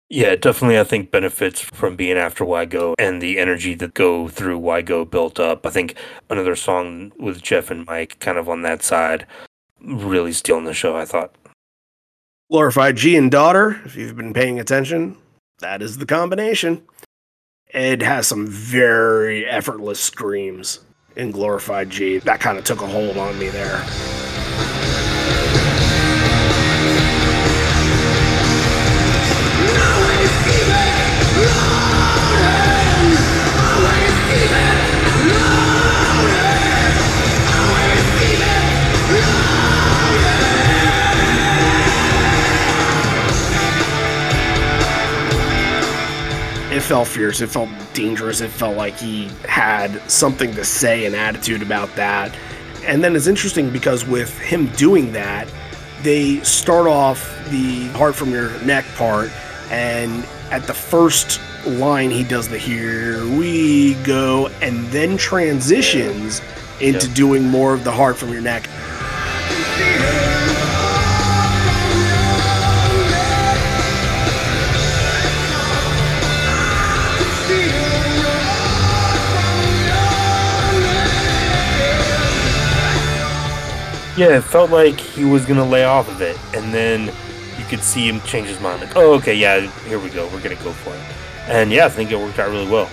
Yeah, 0.10 0.36
definitely. 0.36 0.80
I 0.80 0.84
think 0.84 1.12
benefits 1.12 1.62
from 1.62 1.96
being 1.96 2.18
after 2.18 2.44
Why 2.44 2.66
Go 2.66 2.96
and 2.98 3.22
the 3.22 3.38
energy 3.38 3.76
that 3.76 3.94
go 3.94 4.28
through 4.28 4.58
Why 4.58 4.82
Go 4.82 5.06
built 5.06 5.40
up. 5.40 5.64
I 5.64 5.70
think 5.70 5.96
another 6.28 6.56
song 6.56 7.14
with 7.20 7.44
Jeff 7.44 7.70
and 7.70 7.86
Mike 7.86 8.18
kind 8.20 8.40
of 8.40 8.50
on 8.50 8.64
that 8.64 8.82
side 8.82 9.28
really 9.84 10.34
stealing 10.34 10.65
the 10.65 10.74
show, 10.74 10.96
I 10.96 11.06
thought. 11.06 11.36
Glorified 12.50 12.98
G 12.98 13.15
and 13.15 13.32
daughter, 13.32 13.82
if 13.86 13.96
you've 13.96 14.17
been 14.17 14.34
paying 14.34 14.60
attention, 14.60 15.17
that 15.60 15.82
is 15.82 15.98
the 15.98 16.06
combination. 16.06 16.84
Ed 17.74 18.02
has 18.02 18.28
some 18.28 18.48
very 18.48 19.46
effortless 19.46 20.00
screams 20.02 20.80
in 21.15 21.32
Glorified 21.32 21.89
G. 21.89 22.17
That 22.17 22.41
kind 22.41 22.58
of 22.58 22.65
took 22.65 22.82
a 22.82 22.88
hold 22.88 23.17
on 23.17 23.39
me 23.39 23.48
there. 23.48 23.86
It 46.72 46.82
felt 46.82 47.08
fierce. 47.08 47.42
It 47.42 47.48
felt 47.48 47.70
dangerous. 47.94 48.42
It 48.42 48.50
felt 48.50 48.78
like 48.78 48.98
he 48.98 49.30
had 49.48 50.02
something 50.10 50.54
to 50.56 50.64
say, 50.64 51.06
an 51.06 51.14
attitude 51.14 51.62
about 51.62 51.94
that. 51.96 52.36
And 52.86 53.04
then 53.04 53.16
it's 53.16 53.28
interesting 53.28 53.70
because 53.70 54.06
with 54.06 54.38
him 54.40 54.68
doing 54.68 55.12
that, 55.12 55.52
they 56.02 56.40
start 56.42 56.88
off 56.88 57.38
the 57.50 57.88
heart 57.90 58.16
from 58.16 58.32
your 58.32 58.58
neck 58.64 58.86
part, 58.96 59.30
and 59.70 60.26
at 60.50 60.64
the 60.64 60.74
first 60.74 61.40
line, 61.66 62.10
he 62.10 62.24
does 62.24 62.48
the 62.48 62.58
here 62.58 63.24
we 63.38 63.94
go, 64.04 64.48
and 64.62 64.86
then 64.88 65.18
transitions 65.18 66.42
into 66.80 67.06
yep. 67.06 67.16
doing 67.16 67.44
more 67.44 67.74
of 67.74 67.84
the 67.84 67.92
heart 67.92 68.18
from 68.18 68.32
your 68.32 68.42
neck. 68.42 68.68
Yeah, 84.17 84.38
it 84.38 84.41
felt 84.41 84.71
like 84.71 85.00
he 85.00 85.24
was 85.24 85.45
gonna 85.45 85.65
lay 85.65 85.86
off 85.86 86.10
of 86.10 86.21
it, 86.21 86.38
and 86.54 86.74
then 86.74 87.06
you 87.58 87.65
could 87.65 87.82
see 87.82 88.08
him 88.08 88.19
change 88.21 88.47
his 88.47 88.60
mind. 88.60 88.82
Like, 88.82 88.95
oh, 88.95 89.13
okay, 89.13 89.34
yeah, 89.34 89.62
here 89.88 90.00
we 90.00 90.10
go. 90.10 90.28
We're 90.28 90.41
gonna 90.41 90.56
go 90.56 90.74
for 90.74 90.93
it. 90.93 91.50
And 91.50 91.71
yeah, 91.71 91.86
I 91.86 91.89
think 91.89 92.12
it 92.12 92.17
worked 92.17 92.38
out 92.38 92.50
really 92.50 92.69
well. 92.69 92.89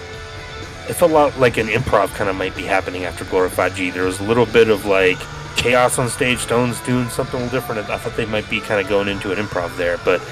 It 0.89 0.95
felt 0.95 1.11
a 1.11 1.15
lot 1.15 1.39
like 1.39 1.57
an 1.57 1.67
improv 1.67 2.15
kind 2.15 2.31
of 2.31 2.37
might 2.37 2.55
be 2.55 2.63
happening 2.63 3.05
after 3.05 3.25
Glorified 3.25 3.75
G. 3.75 3.91
There 3.91 4.05
was 4.05 4.21
a 4.21 4.25
little 4.25 4.47
bit 4.47 4.69
of 4.69 4.87
like 4.87 5.19
chaos 5.57 5.99
on 5.99 6.09
stage, 6.09 6.39
Stones 6.39 6.81
doing 6.83 7.09
something 7.09 7.41
a 7.41 7.43
little 7.45 7.61
different. 7.61 7.91
I 7.91 7.99
thought 7.99 8.17
they 8.17 8.25
might 8.25 8.49
be 8.49 8.61
kind 8.61 8.81
of 8.81 8.89
going 8.89 9.09
into 9.09 9.33
an 9.33 9.39
improv 9.39 9.77
there, 9.77 9.99
but 10.05 10.23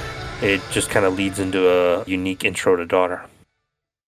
it 0.40 0.62
just 0.70 0.88
kind 0.88 1.04
of 1.04 1.16
leads 1.16 1.40
into 1.40 1.68
a 1.68 2.04
unique 2.04 2.44
intro 2.44 2.76
to 2.76 2.86
Daughter 2.86 3.22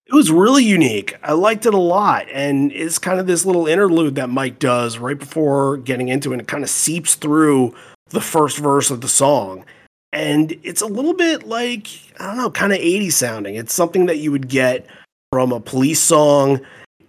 it 0.09 0.15
was 0.15 0.31
really 0.31 0.63
unique. 0.63 1.15
I 1.21 1.33
liked 1.33 1.67
it 1.67 1.73
a 1.75 1.79
lot. 1.79 2.25
And 2.31 2.71
it's 2.71 2.97
kind 2.97 3.19
of 3.19 3.27
this 3.27 3.45
little 3.45 3.67
interlude 3.67 4.15
that 4.15 4.29
Mike 4.29 4.57
does 4.57 4.97
right 4.97 5.17
before 5.17 5.77
getting 5.77 6.09
into 6.09 6.31
it. 6.31 6.35
And 6.35 6.41
It 6.41 6.47
kind 6.47 6.63
of 6.63 6.69
seeps 6.69 7.13
through 7.13 7.75
the 8.07 8.19
first 8.19 8.57
verse 8.57 8.89
of 8.89 9.01
the 9.01 9.07
song. 9.07 9.65
And 10.11 10.59
it's 10.63 10.81
a 10.81 10.87
little 10.87 11.13
bit 11.13 11.47
like, 11.47 11.87
I 12.19 12.25
don't 12.25 12.37
know, 12.37 12.49
kind 12.49 12.73
of 12.73 12.79
80 12.79 13.11
sounding. 13.11 13.53
It's 13.53 13.71
something 13.71 14.07
that 14.07 14.17
you 14.17 14.31
would 14.31 14.49
get 14.49 14.87
from 15.31 15.51
a 15.51 15.59
police 15.59 15.99
song. 15.99 16.59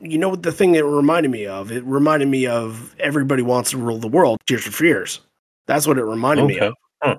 You 0.00 0.18
know 0.18 0.28
what 0.28 0.42
the 0.42 0.52
thing 0.52 0.74
it 0.74 0.84
reminded 0.84 1.30
me 1.30 1.46
of? 1.46 1.72
It 1.72 1.82
reminded 1.84 2.28
me 2.28 2.46
of 2.46 2.94
Everybody 2.98 3.42
Wants 3.42 3.70
to 3.70 3.78
Rule 3.78 3.96
the 3.96 4.08
World, 4.08 4.40
Tears 4.46 4.64
for 4.64 4.72
Fears. 4.72 5.20
That's 5.66 5.86
what 5.86 5.96
it 5.96 6.04
reminded 6.04 6.44
okay. 6.44 6.54
me 6.54 6.60
of. 6.60 6.74
Huh. 7.02 7.16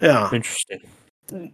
Yeah. 0.00 0.30
Interesting. 0.32 0.82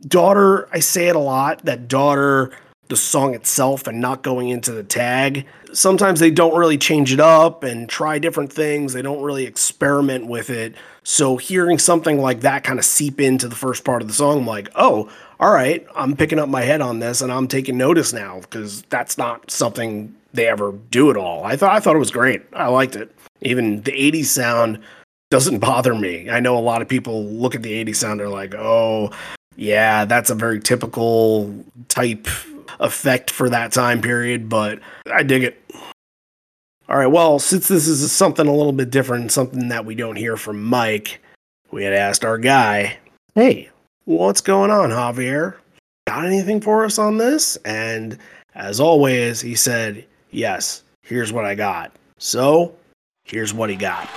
Daughter, 0.09 0.69
I 0.73 0.81
say 0.81 1.09
it 1.09 1.17
a 1.17 1.21
lot 1.21 1.65
that 1.65 1.89
daughter 1.89 2.53
the 2.89 2.97
song 2.97 3.35
itself 3.35 3.87
and 3.87 4.01
not 4.01 4.23
going 4.23 4.49
into 4.49 4.73
the 4.73 4.83
tag. 4.83 5.47
Sometimes 5.73 6.21
they 6.21 6.31
don't 6.31 6.57
really 6.57 6.79
change 6.79 7.13
it 7.13 7.21
up 7.21 7.65
and 7.65 7.89
try 7.89 8.19
different 8.19 8.53
things. 8.53 8.93
They 8.93 9.03
don't 9.03 9.23
really 9.23 9.45
experiment 9.45 10.27
with 10.27 10.51
it. 10.51 10.75
So 11.03 11.37
hearing 11.37 11.79
something 11.79 12.21
like 12.21 12.41
that 12.41 12.65
kind 12.65 12.79
of 12.79 12.85
seep 12.85 13.21
into 13.21 13.49
the 13.49 13.57
first 13.57 13.85
part 13.85 14.03
of 14.03 14.09
the 14.09 14.15
song, 14.15 14.39
I'm 14.39 14.47
like, 14.47 14.69
oh, 14.75 15.11
all 15.39 15.53
right, 15.53 15.87
I'm 15.95 16.17
picking 16.17 16.39
up 16.39 16.49
my 16.49 16.63
head 16.63 16.81
on 16.81 17.01
this 17.01 17.21
and 17.21 17.33
I'm 17.33 17.49
taking 17.49 17.77
notice 17.77 18.13
now 18.13 18.41
because 18.41 18.83
that's 18.83 19.19
not 19.19 19.51
something 19.51 20.15
they 20.33 20.47
ever 20.47 20.73
do 20.91 21.11
at 21.11 21.17
all. 21.17 21.45
I 21.45 21.57
thought 21.57 21.75
I 21.75 21.81
thought 21.81 21.97
it 21.97 22.01
was 22.01 22.11
great. 22.11 22.43
I 22.53 22.69
liked 22.69 22.97
it. 22.97 23.15
Even 23.43 23.83
the 23.83 23.93
80s 23.93 24.27
sound 24.27 24.81
doesn't 25.31 25.59
bother 25.61 25.95
me. 25.95 26.31
I 26.31 26.41
know 26.41 26.57
a 26.57 26.61
lot 26.61 26.83
of 26.83 26.89
people 26.89 27.25
look 27.25 27.55
at 27.55 27.63
the 27.63 27.85
80s 27.85 27.97
sound, 27.97 28.21
they're 28.21 28.29
like, 28.29 28.55
oh, 28.55 29.11
yeah, 29.57 30.05
that's 30.05 30.31
a 30.31 30.35
very 30.35 30.61
typical 30.61 31.55
type 31.89 32.29
effect 32.81 33.31
for 33.31 33.49
that 33.51 33.73
time 33.73 34.01
period, 34.01 34.49
but 34.49 34.81
I 35.13 35.23
dig 35.23 35.45
it. 35.45 35.63
All 36.89 36.97
right, 36.97 37.07
well, 37.07 37.39
since 37.39 37.67
this 37.67 37.89
is 37.89 38.13
something 38.13 38.47
a 38.47 38.55
little 38.55 38.73
bit 38.73 38.91
different, 38.91 39.33
something 39.33 39.69
that 39.69 39.85
we 39.85 39.95
don't 39.97 40.17
hear 40.17 40.37
from 40.37 40.63
Mike, 40.63 41.21
we 41.73 41.83
had 41.83 41.93
asked 41.93 42.25
our 42.25 42.39
guy, 42.39 42.99
hey, 43.35 43.71
what's 44.05 44.41
going 44.41 44.71
on, 44.71 44.91
Javier? 44.91 45.57
Got 46.07 46.27
anything 46.27 46.61
for 46.61 46.85
us 46.85 46.99
on 46.99 47.19
this? 47.19 47.57
And 47.65 48.19
as 48.55 48.79
always, 48.79 49.41
he 49.41 49.57
said, 49.57 50.07
yes, 50.31 50.85
here's 51.03 51.33
what 51.33 51.45
I 51.45 51.57
got. 51.57 51.91
So, 52.19 52.75
here's 53.25 53.53
what 53.53 53.69
he 53.69 53.77
got. 53.77 54.09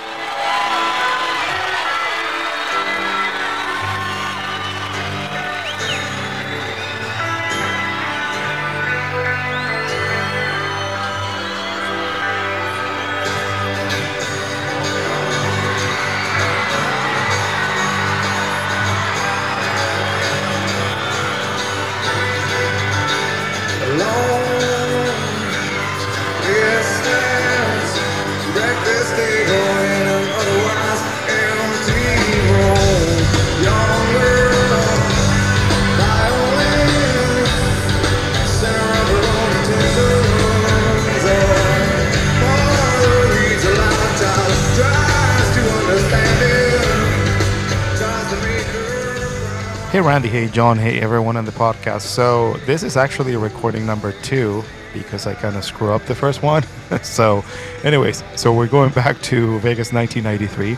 Hey, 49.99 50.05
Randy. 50.05 50.29
Hey, 50.29 50.47
John. 50.47 50.77
Hey, 50.77 51.01
everyone 51.01 51.35
on 51.35 51.43
the 51.43 51.51
podcast. 51.51 52.03
So, 52.03 52.53
this 52.65 52.83
is 52.83 52.95
actually 52.95 53.33
a 53.33 53.37
recording 53.37 53.85
number 53.85 54.13
two 54.21 54.63
because 54.93 55.27
I 55.27 55.33
kind 55.33 55.57
of 55.57 55.65
screw 55.65 55.91
up 55.91 56.05
the 56.05 56.15
first 56.15 56.41
one. 56.41 56.63
so, 57.03 57.43
anyways, 57.83 58.23
so 58.37 58.53
we're 58.53 58.69
going 58.69 58.91
back 58.91 59.21
to 59.23 59.59
Vegas 59.59 59.91
1993. 59.91 60.77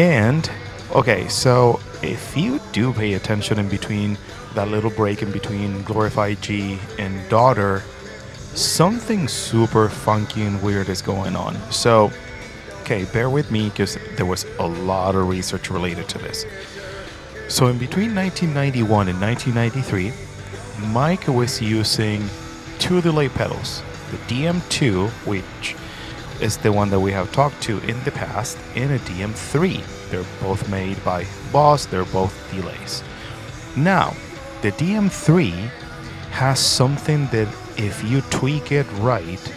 And, 0.00 0.48
okay, 0.94 1.26
so 1.26 1.80
if 2.04 2.36
you 2.36 2.60
do 2.70 2.92
pay 2.92 3.14
attention 3.14 3.58
in 3.58 3.68
between 3.68 4.16
that 4.54 4.68
little 4.68 4.90
break 4.90 5.22
in 5.22 5.32
between 5.32 5.82
Glorified 5.82 6.40
G 6.40 6.78
and 7.00 7.28
Daughter, 7.28 7.82
something 8.54 9.26
super 9.26 9.88
funky 9.88 10.42
and 10.42 10.62
weird 10.62 10.88
is 10.88 11.02
going 11.02 11.34
on. 11.34 11.56
So, 11.72 12.12
okay, 12.82 13.06
bear 13.06 13.28
with 13.28 13.50
me 13.50 13.70
because 13.70 13.98
there 14.14 14.24
was 14.24 14.46
a 14.60 14.68
lot 14.68 15.16
of 15.16 15.26
research 15.26 15.68
related 15.68 16.08
to 16.10 16.18
this. 16.18 16.46
So, 17.48 17.68
in 17.68 17.78
between 17.78 18.14
1991 18.14 19.08
and 19.08 19.20
1993, 19.20 20.12
Mike 20.88 21.28
was 21.28 21.62
using 21.62 22.28
two 22.78 23.00
delay 23.00 23.28
pedals 23.28 23.82
the 24.10 24.16
DM2, 24.28 25.08
which 25.26 25.76
is 26.40 26.56
the 26.58 26.70
one 26.70 26.90
that 26.90 27.00
we 27.00 27.12
have 27.12 27.32
talked 27.32 27.60
to 27.62 27.78
in 27.80 28.02
the 28.04 28.10
past, 28.10 28.58
and 28.74 28.92
a 28.92 28.98
DM3. 29.00 30.10
They're 30.10 30.24
both 30.40 30.68
made 30.68 31.02
by 31.04 31.26
Boss, 31.52 31.86
they're 31.86 32.04
both 32.04 32.34
delays. 32.52 33.02
Now, 33.76 34.14
the 34.62 34.72
DM3 34.72 35.50
has 36.30 36.60
something 36.60 37.26
that 37.28 37.48
if 37.76 38.02
you 38.04 38.20
tweak 38.22 38.72
it 38.72 38.86
right, 38.98 39.54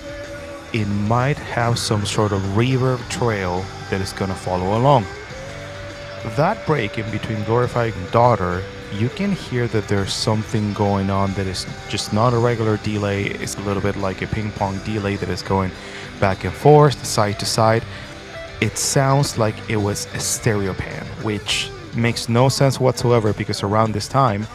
it 0.74 0.86
might 0.86 1.38
have 1.38 1.80
some 1.80 2.06
sort 2.06 2.32
of 2.32 2.42
reverb 2.56 3.08
trail 3.10 3.66
that 3.90 4.02
is 4.02 4.14
going 4.14 4.30
to 4.30 4.38
follow 4.38 4.78
along. 4.78 5.06
That 6.36 6.66
break 6.66 6.98
in 6.98 7.10
between 7.12 7.44
Glorified 7.46 7.94
and 7.94 8.12
Daughter, 8.12 8.62
you 8.94 9.08
can 9.10 9.32
hear 9.32 9.68
that 9.68 9.88
there's 9.88 10.14
something 10.14 10.74
going 10.74 11.10
on 11.10 11.34
that 11.34 11.48
is 11.48 11.66
just 11.88 12.12
not 12.12 12.34
a 12.34 12.38
regular 12.38 12.78
delay. 12.78 13.26
It's 13.26 13.56
a 13.56 13.62
little 13.62 13.82
bit 13.82 13.96
like 13.96 14.22
a 14.22 14.28
ping 14.28 14.52
pong 14.52 14.80
delay 14.80 15.16
that 15.16 15.30
is 15.30 15.42
going 15.42 15.72
back 16.20 16.44
and 16.44 16.54
forth, 16.54 17.06
side 17.06 17.40
to 17.40 17.46
side. 17.46 17.84
It 18.60 18.78
sounds 18.78 19.38
like 19.38 19.56
it 19.70 19.78
was 19.78 20.08
a 20.14 20.20
stereo 20.20 20.74
pan, 20.74 21.06
which 21.24 21.70
makes 21.96 22.28
no 22.28 22.50
sense 22.50 22.80
whatsoever 22.80 23.32
because 23.32 23.64
around 23.64 23.94
this 23.94 24.10
time, 24.10 24.46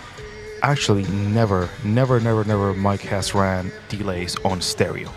actually 0.62 1.04
never, 1.04 1.68
never, 1.84 2.20
never, 2.20 2.44
never 2.44 2.74
Mike 2.74 3.02
has 3.02 3.34
ran 3.34 3.72
delays 3.88 4.36
on 4.44 4.60
stereo. 4.60 5.10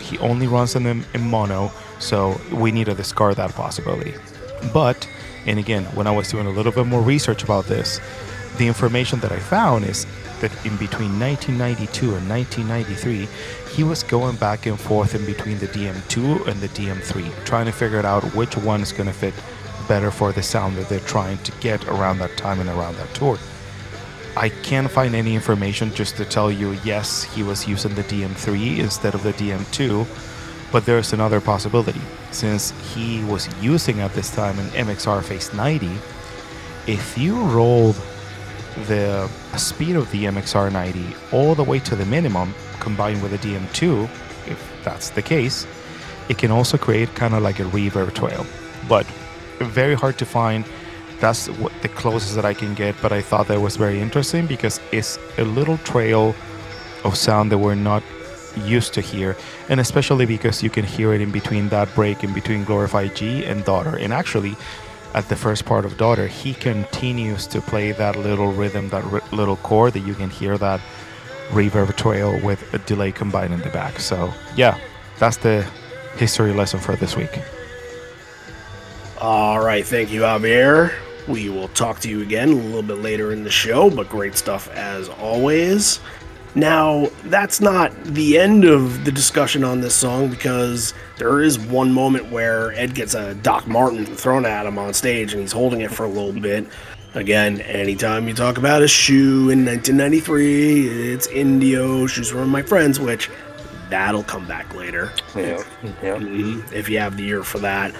He 0.00 0.18
only 0.18 0.48
runs 0.48 0.72
them 0.72 0.86
in 0.86 1.20
mono, 1.20 1.70
so 2.00 2.40
we 2.52 2.72
need 2.72 2.86
to 2.86 2.94
discard 2.94 3.36
that 3.36 3.52
possibility. 3.52 4.14
But, 4.72 5.08
and 5.46 5.58
again, 5.58 5.84
when 5.94 6.06
I 6.06 6.10
was 6.10 6.30
doing 6.30 6.46
a 6.46 6.50
little 6.50 6.72
bit 6.72 6.86
more 6.86 7.02
research 7.02 7.42
about 7.42 7.66
this, 7.66 8.00
the 8.58 8.66
information 8.66 9.20
that 9.20 9.32
I 9.32 9.38
found 9.38 9.84
is 9.84 10.06
that 10.40 10.52
in 10.66 10.76
between 10.76 11.18
1992 11.18 12.14
and 12.16 12.28
1993, 12.28 13.28
he 13.74 13.84
was 13.84 14.02
going 14.02 14.36
back 14.36 14.66
and 14.66 14.78
forth 14.78 15.14
in 15.14 15.24
between 15.24 15.58
the 15.58 15.68
DM2 15.68 16.46
and 16.46 16.60
the 16.60 16.68
DM3, 16.68 17.44
trying 17.44 17.66
to 17.66 17.72
figure 17.72 18.04
out 18.04 18.22
which 18.34 18.56
one 18.56 18.80
is 18.82 18.92
going 18.92 19.06
to 19.06 19.12
fit 19.12 19.34
better 19.88 20.10
for 20.10 20.32
the 20.32 20.42
sound 20.42 20.76
that 20.76 20.88
they're 20.88 21.00
trying 21.00 21.38
to 21.38 21.52
get 21.60 21.86
around 21.88 22.18
that 22.18 22.36
time 22.36 22.60
and 22.60 22.68
around 22.68 22.96
that 22.96 23.12
tour. 23.14 23.38
I 24.36 24.48
can't 24.48 24.90
find 24.90 25.14
any 25.14 25.34
information 25.34 25.92
just 25.94 26.16
to 26.16 26.24
tell 26.24 26.50
you, 26.50 26.72
yes, 26.84 27.22
he 27.22 27.42
was 27.42 27.68
using 27.68 27.94
the 27.94 28.02
DM3 28.04 28.78
instead 28.78 29.14
of 29.14 29.22
the 29.22 29.32
DM2, 29.34 30.06
but 30.72 30.86
there's 30.86 31.12
another 31.12 31.40
possibility. 31.40 32.00
Since 32.30 32.72
he 32.94 33.22
was 33.24 33.48
using 33.62 34.00
at 34.00 34.12
this 34.14 34.34
time 34.34 34.58
an 34.58 34.66
MXR 34.68 35.22
Phase 35.22 35.52
90, 35.52 35.90
if 36.86 37.16
you 37.16 37.40
rolled 37.44 38.00
the 38.88 39.28
speed 39.56 39.96
of 39.96 40.10
the 40.10 40.24
MXR 40.24 40.72
90 40.72 41.14
all 41.30 41.54
the 41.54 41.62
way 41.62 41.78
to 41.80 41.94
the 41.94 42.06
minimum 42.06 42.54
combined 42.80 43.22
with 43.22 43.34
a 43.34 43.38
DM2, 43.38 44.04
if 44.48 44.80
that's 44.82 45.10
the 45.10 45.22
case, 45.22 45.66
it 46.28 46.38
can 46.38 46.50
also 46.50 46.78
create 46.78 47.14
kind 47.14 47.34
of 47.34 47.42
like 47.42 47.60
a 47.60 47.64
reverb 47.64 48.14
trail. 48.14 48.46
But 48.88 49.06
very 49.60 49.94
hard 49.94 50.18
to 50.18 50.24
find. 50.24 50.64
That's 51.20 51.48
what 51.48 51.72
the 51.82 51.88
closest 51.88 52.34
that 52.34 52.44
I 52.44 52.54
can 52.54 52.74
get, 52.74 52.96
but 53.00 53.12
I 53.12 53.20
thought 53.20 53.46
that 53.48 53.60
was 53.60 53.76
very 53.76 54.00
interesting 54.00 54.46
because 54.46 54.80
it's 54.90 55.18
a 55.38 55.44
little 55.44 55.76
trail 55.78 56.34
of 57.04 57.16
sound 57.16 57.52
that 57.52 57.58
we're 57.58 57.76
not 57.76 58.02
used 58.56 58.94
to 58.94 59.00
hear, 59.00 59.36
and 59.68 59.80
especially 59.80 60.26
because 60.26 60.62
you 60.62 60.70
can 60.70 60.84
hear 60.84 61.12
it 61.12 61.20
in 61.20 61.30
between 61.30 61.68
that 61.70 61.92
break 61.94 62.24
in 62.24 62.32
between 62.32 62.64
Glorified 62.64 63.14
G 63.16 63.44
and 63.44 63.64
Daughter. 63.64 63.96
And 63.96 64.12
actually, 64.12 64.56
at 65.14 65.28
the 65.28 65.36
first 65.36 65.64
part 65.64 65.84
of 65.84 65.96
Daughter, 65.96 66.26
he 66.26 66.54
continues 66.54 67.46
to 67.48 67.60
play 67.60 67.92
that 67.92 68.16
little 68.16 68.52
rhythm, 68.52 68.88
that 68.90 69.04
r- 69.04 69.22
little 69.32 69.56
chord 69.56 69.92
that 69.94 70.00
you 70.00 70.14
can 70.14 70.30
hear 70.30 70.56
that 70.58 70.80
reverb 71.50 71.94
trail 71.96 72.40
with 72.40 72.72
a 72.72 72.78
delay 72.78 73.12
combined 73.12 73.52
in 73.52 73.60
the 73.60 73.70
back. 73.70 73.98
So, 73.98 74.32
yeah, 74.56 74.78
that's 75.18 75.36
the 75.36 75.66
history 76.16 76.52
lesson 76.52 76.80
for 76.80 76.96
this 76.96 77.16
week. 77.16 77.38
All 79.20 79.60
right, 79.60 79.86
thank 79.86 80.10
you, 80.10 80.22
Javier. 80.22 80.92
We 81.28 81.48
will 81.48 81.68
talk 81.68 82.00
to 82.00 82.08
you 82.08 82.22
again 82.22 82.48
a 82.48 82.54
little 82.54 82.82
bit 82.82 82.98
later 82.98 83.32
in 83.32 83.44
the 83.44 83.50
show, 83.50 83.88
but 83.88 84.08
great 84.08 84.34
stuff 84.34 84.68
as 84.70 85.08
always. 85.08 86.00
Now, 86.54 87.06
that's 87.24 87.60
not 87.60 87.92
the 88.04 88.38
end 88.38 88.64
of 88.64 89.04
the 89.04 89.12
discussion 89.12 89.64
on 89.64 89.80
this 89.80 89.94
song 89.94 90.28
because 90.28 90.92
there 91.18 91.40
is 91.40 91.58
one 91.58 91.92
moment 91.92 92.30
where 92.30 92.72
Ed 92.74 92.94
gets 92.94 93.14
a 93.14 93.34
Doc 93.36 93.66
Martin 93.66 94.04
thrown 94.04 94.44
at 94.44 94.66
him 94.66 94.78
on 94.78 94.92
stage 94.92 95.32
and 95.32 95.40
he's 95.40 95.52
holding 95.52 95.80
it 95.80 95.90
for 95.90 96.04
a 96.04 96.08
little 96.08 96.38
bit. 96.38 96.66
Again, 97.14 97.60
anytime 97.62 98.28
you 98.28 98.34
talk 98.34 98.58
about 98.58 98.82
a 98.82 98.88
shoe 98.88 99.50
in 99.50 99.64
1993, 99.64 101.12
it's 101.12 101.26
Indio, 101.28 102.06
shoes 102.06 102.30
from 102.30 102.48
my 102.50 102.62
friends, 102.62 103.00
which 103.00 103.30
that'll 103.90 104.22
come 104.22 104.46
back 104.46 104.74
later. 104.74 105.12
Yeah, 105.34 105.62
yeah. 106.02 106.16
Mhm, 106.16 106.70
if 106.72 106.88
you 106.88 106.98
have 106.98 107.16
the 107.16 107.26
ear 107.28 107.42
for 107.42 107.58
that. 107.58 107.92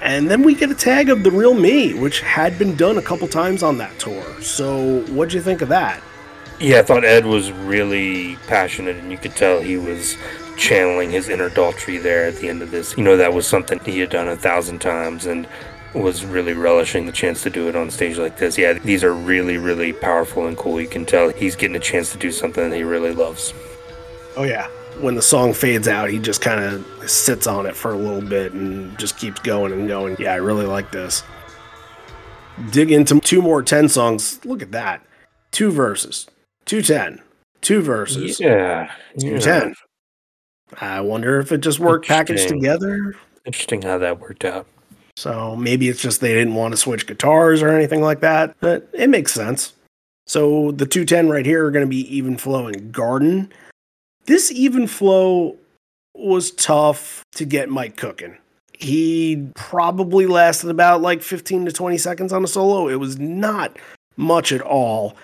And 0.00 0.28
then 0.30 0.42
we 0.42 0.54
get 0.54 0.70
a 0.70 0.74
tag 0.74 1.08
of 1.08 1.22
The 1.22 1.30
Real 1.30 1.54
Me, 1.54 1.94
which 1.94 2.20
had 2.20 2.58
been 2.58 2.76
done 2.76 2.98
a 2.98 3.02
couple 3.02 3.26
times 3.28 3.62
on 3.62 3.78
that 3.78 3.98
tour. 3.98 4.24
So, 4.42 5.00
what'd 5.08 5.32
you 5.32 5.40
think 5.40 5.62
of 5.62 5.68
that? 5.70 6.00
Yeah, 6.58 6.78
I 6.78 6.82
thought 6.82 7.04
Ed 7.04 7.26
was 7.26 7.52
really 7.52 8.36
passionate, 8.46 8.96
and 8.96 9.10
you 9.10 9.18
could 9.18 9.36
tell 9.36 9.60
he 9.60 9.76
was 9.76 10.16
channeling 10.56 11.10
his 11.10 11.28
inner 11.28 11.50
Daltrey 11.50 12.02
there 12.02 12.26
at 12.26 12.36
the 12.36 12.48
end 12.48 12.62
of 12.62 12.70
this. 12.70 12.96
You 12.96 13.04
know, 13.04 13.16
that 13.18 13.34
was 13.34 13.46
something 13.46 13.78
he 13.80 13.98
had 14.00 14.10
done 14.10 14.28
a 14.28 14.36
thousand 14.36 14.80
times 14.80 15.26
and 15.26 15.46
was 15.94 16.24
really 16.24 16.52
relishing 16.52 17.06
the 17.06 17.12
chance 17.12 17.42
to 17.42 17.50
do 17.50 17.68
it 17.68 17.76
on 17.76 17.90
stage 17.90 18.18
like 18.18 18.38
this. 18.38 18.56
Yeah, 18.56 18.74
these 18.74 19.04
are 19.04 19.12
really, 19.12 19.58
really 19.58 19.92
powerful 19.92 20.46
and 20.46 20.56
cool. 20.56 20.80
You 20.80 20.88
can 20.88 21.04
tell 21.04 21.28
he's 21.30 21.56
getting 21.56 21.76
a 21.76 21.80
chance 21.80 22.12
to 22.12 22.18
do 22.18 22.30
something 22.30 22.70
that 22.70 22.76
he 22.76 22.84
really 22.84 23.12
loves. 23.12 23.52
Oh, 24.36 24.44
yeah. 24.44 24.68
When 25.00 25.14
the 25.14 25.22
song 25.22 25.52
fades 25.52 25.88
out, 25.88 26.10
he 26.10 26.18
just 26.18 26.40
kind 26.40 26.60
of 26.60 27.10
sits 27.10 27.46
on 27.46 27.66
it 27.66 27.76
for 27.76 27.92
a 27.92 27.96
little 27.98 28.26
bit 28.26 28.52
and 28.52 28.98
just 28.98 29.18
keeps 29.18 29.40
going 29.40 29.72
and 29.72 29.88
going. 29.88 30.16
Yeah, 30.18 30.32
I 30.32 30.36
really 30.36 30.66
like 30.66 30.90
this. 30.90 31.22
Dig 32.70 32.90
into 32.90 33.20
two 33.20 33.42
more 33.42 33.62
10 33.62 33.90
songs. 33.90 34.42
Look 34.44 34.62
at 34.62 34.72
that. 34.72 35.04
Two 35.50 35.70
Vs., 35.70 36.26
two 36.66 36.82
10, 36.82 37.20
two 37.62 37.80
Vs., 37.80 38.38
Yeah, 38.38 38.90
210. 39.18 39.68
yeah. 39.68 39.74
I 40.80 41.00
wonder 41.00 41.38
if 41.38 41.52
it 41.52 41.58
just 41.58 41.78
worked 41.78 42.06
packaged 42.08 42.48
together. 42.48 43.14
Interesting 43.44 43.82
how 43.82 43.98
that 43.98 44.20
worked 44.20 44.44
out. 44.44 44.66
So 45.16 45.56
maybe 45.56 45.88
it's 45.88 46.02
just 46.02 46.20
they 46.20 46.34
didn't 46.34 46.54
want 46.54 46.72
to 46.72 46.76
switch 46.76 47.06
guitars 47.06 47.62
or 47.62 47.68
anything 47.68 48.02
like 48.02 48.20
that, 48.20 48.54
but 48.60 48.88
it 48.92 49.08
makes 49.08 49.32
sense. 49.32 49.72
So 50.26 50.72
the 50.72 50.84
210 50.84 51.28
right 51.28 51.46
here 51.46 51.64
are 51.64 51.70
going 51.70 51.84
to 51.84 51.88
be 51.88 52.14
even 52.14 52.36
flow 52.36 52.66
and 52.66 52.92
garden. 52.92 53.52
This 54.26 54.50
even 54.50 54.88
flow 54.88 55.56
was 56.14 56.50
tough 56.50 57.22
to 57.36 57.44
get 57.44 57.68
Mike 57.70 57.96
cooking. 57.96 58.36
He 58.72 59.48
probably 59.54 60.26
lasted 60.26 60.68
about 60.68 61.00
like 61.00 61.22
15 61.22 61.66
to 61.66 61.72
20 61.72 61.96
seconds 61.96 62.32
on 62.32 62.42
a 62.44 62.48
solo. 62.48 62.88
It 62.88 62.96
was 62.96 63.18
not 63.18 63.78
much 64.16 64.50
at 64.52 64.60
all. 64.60 65.16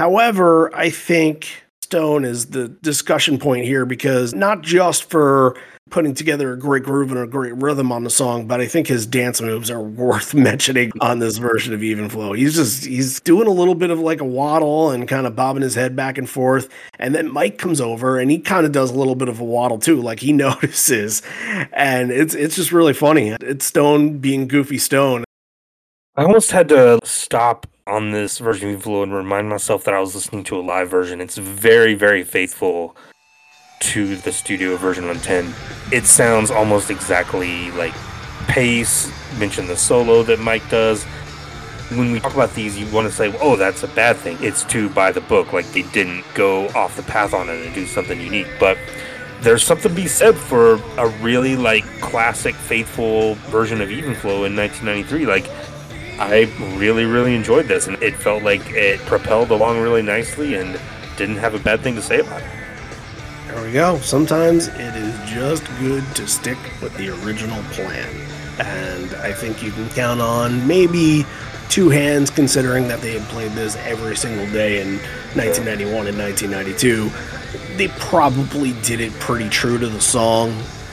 However, 0.00 0.74
I 0.74 0.88
think 0.88 1.46
Stone 1.82 2.24
is 2.24 2.46
the 2.46 2.68
discussion 2.68 3.38
point 3.38 3.66
here 3.66 3.84
because 3.84 4.32
not 4.32 4.62
just 4.62 5.04
for 5.04 5.58
putting 5.90 6.14
together 6.14 6.54
a 6.54 6.58
great 6.58 6.84
groove 6.84 7.10
and 7.10 7.20
a 7.20 7.26
great 7.26 7.54
rhythm 7.56 7.92
on 7.92 8.04
the 8.04 8.08
song, 8.08 8.46
but 8.46 8.62
I 8.62 8.66
think 8.66 8.86
his 8.86 9.04
dance 9.04 9.42
moves 9.42 9.70
are 9.70 9.82
worth 10.02 10.32
mentioning 10.32 10.90
on 11.02 11.18
this 11.18 11.36
version 11.36 11.74
of 11.74 11.82
Even 11.82 12.08
Flow. 12.08 12.32
He's 12.32 12.54
just 12.54 12.86
he's 12.86 13.20
doing 13.20 13.46
a 13.46 13.50
little 13.50 13.74
bit 13.74 13.90
of 13.90 14.00
like 14.00 14.22
a 14.22 14.24
waddle 14.24 14.90
and 14.90 15.06
kind 15.06 15.26
of 15.26 15.36
bobbing 15.36 15.60
his 15.62 15.74
head 15.74 15.94
back 15.94 16.16
and 16.16 16.26
forth. 16.26 16.70
And 16.98 17.14
then 17.14 17.30
Mike 17.30 17.58
comes 17.58 17.78
over 17.78 18.18
and 18.18 18.30
he 18.30 18.38
kind 18.38 18.64
of 18.64 18.72
does 18.72 18.90
a 18.90 18.94
little 18.94 19.16
bit 19.16 19.28
of 19.28 19.38
a 19.38 19.44
waddle 19.44 19.76
too, 19.78 20.00
like 20.00 20.20
he 20.20 20.32
notices. 20.48 21.20
And 21.74 22.10
it's 22.10 22.34
it's 22.34 22.56
just 22.56 22.72
really 22.72 22.94
funny. 22.94 23.36
It's 23.42 23.66
Stone 23.66 24.20
being 24.20 24.48
goofy 24.48 24.78
Stone. 24.78 25.24
I 26.16 26.22
almost 26.22 26.52
had 26.52 26.70
to 26.70 27.00
stop 27.04 27.66
on 27.90 28.12
this 28.12 28.38
version 28.38 28.74
of 28.74 28.82
Flow 28.82 29.02
and 29.02 29.12
remind 29.12 29.48
myself 29.48 29.84
that 29.84 29.94
I 29.94 30.00
was 30.00 30.14
listening 30.14 30.44
to 30.44 30.58
a 30.58 30.62
live 30.62 30.88
version. 30.88 31.20
It's 31.20 31.36
very, 31.36 31.94
very 31.94 32.22
faithful 32.22 32.96
to 33.80 34.16
the 34.16 34.30
studio 34.30 34.76
version 34.76 35.06
110. 35.06 35.52
It 35.92 36.06
sounds 36.06 36.50
almost 36.50 36.90
exactly 36.90 37.70
like 37.72 37.94
Pace 38.46 39.10
mentioned 39.38 39.68
the 39.68 39.76
solo 39.76 40.22
that 40.22 40.38
Mike 40.38 40.68
does. 40.70 41.04
when 41.90 42.12
we 42.12 42.20
talk 42.20 42.34
about 42.34 42.54
these, 42.54 42.78
you 42.78 42.86
want 42.94 43.08
to 43.08 43.12
say, 43.12 43.36
oh, 43.40 43.56
that's 43.56 43.82
a 43.82 43.88
bad 43.88 44.16
thing. 44.16 44.38
It's 44.40 44.62
too 44.62 44.88
by 44.90 45.10
the 45.10 45.20
book. 45.22 45.52
Like 45.52 45.66
they 45.72 45.82
didn't 45.82 46.24
go 46.34 46.68
off 46.68 46.96
the 46.96 47.02
path 47.02 47.34
on 47.34 47.48
it 47.48 47.66
and 47.66 47.74
do 47.74 47.86
something 47.86 48.20
unique. 48.20 48.46
But 48.60 48.78
there's 49.40 49.64
something 49.64 49.90
to 49.90 49.96
be 49.96 50.06
said 50.06 50.36
for 50.36 50.74
a 50.96 51.08
really 51.20 51.56
like 51.56 51.84
classic, 52.00 52.54
faithful 52.54 53.34
version 53.50 53.80
of 53.80 53.90
Even 53.90 54.14
Flow 54.14 54.44
in 54.44 54.54
1993. 54.54 55.26
Like 55.26 55.46
I 56.20 56.52
really, 56.76 57.06
really 57.06 57.34
enjoyed 57.34 57.66
this, 57.66 57.86
and 57.86 58.00
it 58.02 58.14
felt 58.14 58.42
like 58.42 58.60
it 58.72 59.00
propelled 59.06 59.50
along 59.50 59.80
really 59.80 60.02
nicely 60.02 60.54
and 60.54 60.78
didn't 61.16 61.38
have 61.38 61.54
a 61.54 61.58
bad 61.58 61.80
thing 61.80 61.94
to 61.94 62.02
say 62.02 62.20
about 62.20 62.42
it. 62.42 62.48
There 63.46 63.64
we 63.64 63.72
go. 63.72 63.98
Sometimes 64.00 64.68
it 64.68 64.94
is 64.94 65.30
just 65.30 65.64
good 65.78 66.04
to 66.16 66.28
stick 66.28 66.58
with 66.82 66.94
the 66.98 67.08
original 67.24 67.62
plan. 67.72 68.06
And 68.58 69.14
I 69.14 69.32
think 69.32 69.62
you 69.62 69.70
can 69.70 69.88
count 69.88 70.20
on 70.20 70.66
maybe 70.68 71.24
two 71.70 71.88
hands 71.88 72.28
considering 72.28 72.86
that 72.88 73.00
they 73.00 73.18
had 73.18 73.26
played 73.30 73.52
this 73.52 73.76
every 73.76 74.14
single 74.14 74.44
day 74.52 74.82
in 74.82 74.98
1991 75.34 76.06
and 76.06 76.18
1992. 76.18 77.10
They 77.78 77.88
probably 77.98 78.74
did 78.82 79.00
it 79.00 79.12
pretty 79.20 79.48
true 79.48 79.78
to 79.78 79.86
the 79.86 80.02
song 80.02 80.50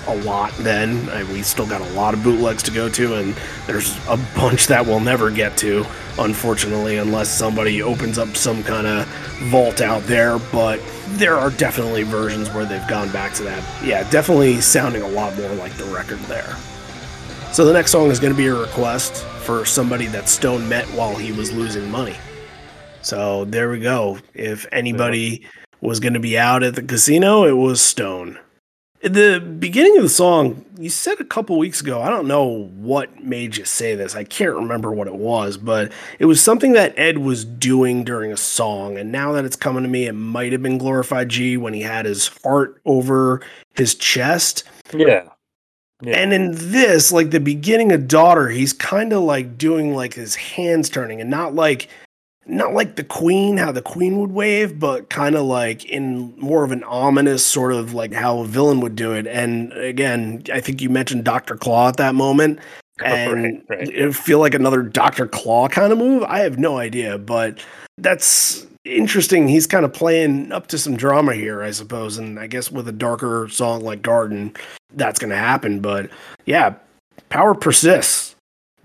a 0.08 0.16
lot 0.24 0.52
then. 0.58 1.10
I, 1.10 1.24
we 1.32 1.42
still 1.42 1.68
got 1.68 1.82
a 1.82 1.90
lot 1.94 2.14
of 2.14 2.24
bootlegs 2.24 2.64
to 2.64 2.72
go 2.72 2.90
to, 2.90 3.16
and 3.16 3.36
there's 3.66 3.96
a 4.08 4.18
bunch 4.36 4.68
that 4.68 4.86
we'll 4.86 5.00
never 5.00 5.30
get 5.32 5.58
to, 5.58 5.86
unfortunately, 6.20 6.98
unless 6.98 7.30
somebody 7.30 7.82
opens 7.82 8.18
up 8.18 8.36
some 8.36 8.64
kind 8.64 8.88
of 8.88 9.08
vault 9.50 9.82
out 9.82 10.04
there. 10.04 10.40
But 10.52 10.82
there 11.10 11.38
are 11.38 11.52
definitely 11.52 12.04
versions 12.04 12.50
where 12.50 12.66
they've 12.66 12.88
gone 12.88 13.12
back 13.12 13.34
to 13.36 13.44
that. 13.44 13.64
Yeah, 13.84 14.10
definitely 14.10 14.62
sounding 14.62 15.02
a 15.02 15.08
lot 15.10 15.36
more 15.38 15.54
like 15.56 15.74
the 15.74 15.86
record 15.86 16.20
there. 16.22 16.56
So 17.54 17.66
the 17.66 17.74
next 17.74 17.92
song 17.92 18.12
is 18.12 18.20
going 18.20 18.34
to 18.34 18.38
be 18.38 18.48
a 18.48 18.56
request 18.56 19.24
for 19.44 19.66
somebody 19.66 20.08
that 20.08 20.28
Stone 20.30 20.68
met 20.68 20.86
while 20.88 21.16
he 21.16 21.32
was 21.32 21.52
losing 21.52 21.90
money. 21.90 22.16
So 23.02 23.46
there 23.46 23.70
we 23.70 23.80
go. 23.80 24.20
If 24.34 24.66
anybody 24.72 25.46
was 25.80 26.00
going 26.00 26.14
to 26.14 26.20
be 26.20 26.38
out 26.38 26.64
at 26.64 26.76
the 26.76 26.84
casino, 26.84 27.46
it 27.46 27.54
was 27.54 27.82
Stone. 27.82 28.38
At 29.04 29.14
the 29.14 29.40
beginning 29.40 29.96
of 29.98 30.04
the 30.04 30.10
song, 30.10 30.66
you 30.78 30.90
said 30.90 31.20
a 31.20 31.24
couple 31.24 31.58
weeks 31.60 31.82
ago, 31.82 32.02
I 32.02 32.10
don't 32.10 32.28
know 32.28 32.70
what 32.76 33.24
made 33.24 33.56
you 33.56 33.64
say 33.64 33.94
this. 33.94 34.16
I 34.16 34.24
can't 34.24 34.56
remember 34.56 34.92
what 34.92 35.06
it 35.06 35.16
was, 35.16 35.56
but 35.56 35.92
it 36.18 36.26
was 36.26 36.42
something 36.42 36.74
that 36.74 36.98
Ed 36.98 37.20
was 37.20 37.46
doing 37.46 38.04
during 38.04 38.32
a 38.32 38.38
song. 38.38 38.98
And 38.98 39.12
now 39.12 39.34
that 39.34 39.46
it's 39.46 39.56
coming 39.56 39.84
to 39.84 39.90
me, 39.90 40.08
it 40.08 40.14
might 40.14 40.52
have 40.52 40.64
been 40.64 40.80
Glorified 40.80 41.30
G 41.30 41.58
when 41.58 41.74
he 41.74 41.82
had 41.82 42.06
his 42.06 42.30
heart 42.44 42.82
over 42.86 43.42
his 43.76 43.94
chest. 43.94 44.64
Yeah. 44.92 45.30
yeah. 46.02 46.18
And 46.18 46.34
in 46.34 46.52
this, 46.54 47.12
like 47.12 47.30
the 47.30 47.40
beginning 47.40 47.92
of 47.92 48.08
Daughter, 48.08 48.50
he's 48.50 48.74
kind 48.74 49.14
of 49.14 49.22
like 49.22 49.60
doing 49.60 49.94
like 49.94 50.16
his 50.16 50.34
hands 50.34 50.90
turning 50.90 51.22
and 51.22 51.30
not 51.30 51.54
like 51.54 51.88
not 52.48 52.74
like 52.74 52.96
the 52.96 53.04
queen 53.04 53.58
how 53.58 53.72
the 53.72 53.82
queen 53.82 54.20
would 54.20 54.32
wave 54.32 54.80
but 54.80 55.10
kind 55.10 55.36
of 55.36 55.44
like 55.44 55.86
in 55.86 56.34
more 56.38 56.64
of 56.64 56.72
an 56.72 56.84
ominous 56.86 57.46
sort 57.46 57.74
of 57.74 57.94
like 57.94 58.14
how 58.14 58.40
a 58.40 58.46
villain 58.46 58.80
would 58.80 58.96
do 58.96 59.12
it. 59.14 59.28
And 59.28 59.72
again 59.74 60.44
i 60.54 60.60
think 60.60 60.82
you 60.82 60.90
mentioned 60.90 61.24
dr 61.24 61.56
claw 61.58 61.90
at 61.90 61.98
that 61.98 62.16
moment. 62.16 62.60
And 63.06 63.32
Right, 63.32 63.64
right. 63.70 63.90
it 63.90 64.16
feel 64.16 64.40
like 64.40 64.56
another 64.56 64.82
dr 64.82 65.28
claw 65.28 65.68
kind 65.68 65.92
of 65.92 66.00
move? 66.00 66.24
I 66.24 66.40
have 66.40 66.58
no 66.58 66.78
idea 66.78 67.18
but 67.20 67.64
that's 68.00 68.66
interesting. 68.86 69.48
He's 69.48 69.68
kind 69.68 69.86
of 69.86 69.92
playing 69.94 70.52
up 70.52 70.68
to 70.68 70.78
some 70.78 70.98
drama 70.98 71.36
here 71.36 71.62
i 71.62 71.72
suppose. 71.72 72.18
And 72.18 72.40
i 72.40 72.48
guess 72.48 72.72
with 72.72 72.88
a 72.88 72.92
darker 72.94 73.48
song 73.50 73.82
like 73.84 74.02
garden 74.02 74.56
that's 74.94 75.20
going 75.20 75.30
to 75.30 75.38
happen. 75.38 75.80
But 75.80 76.10
yeah 76.46 76.76
power 77.30 77.54
persists. 77.54 78.36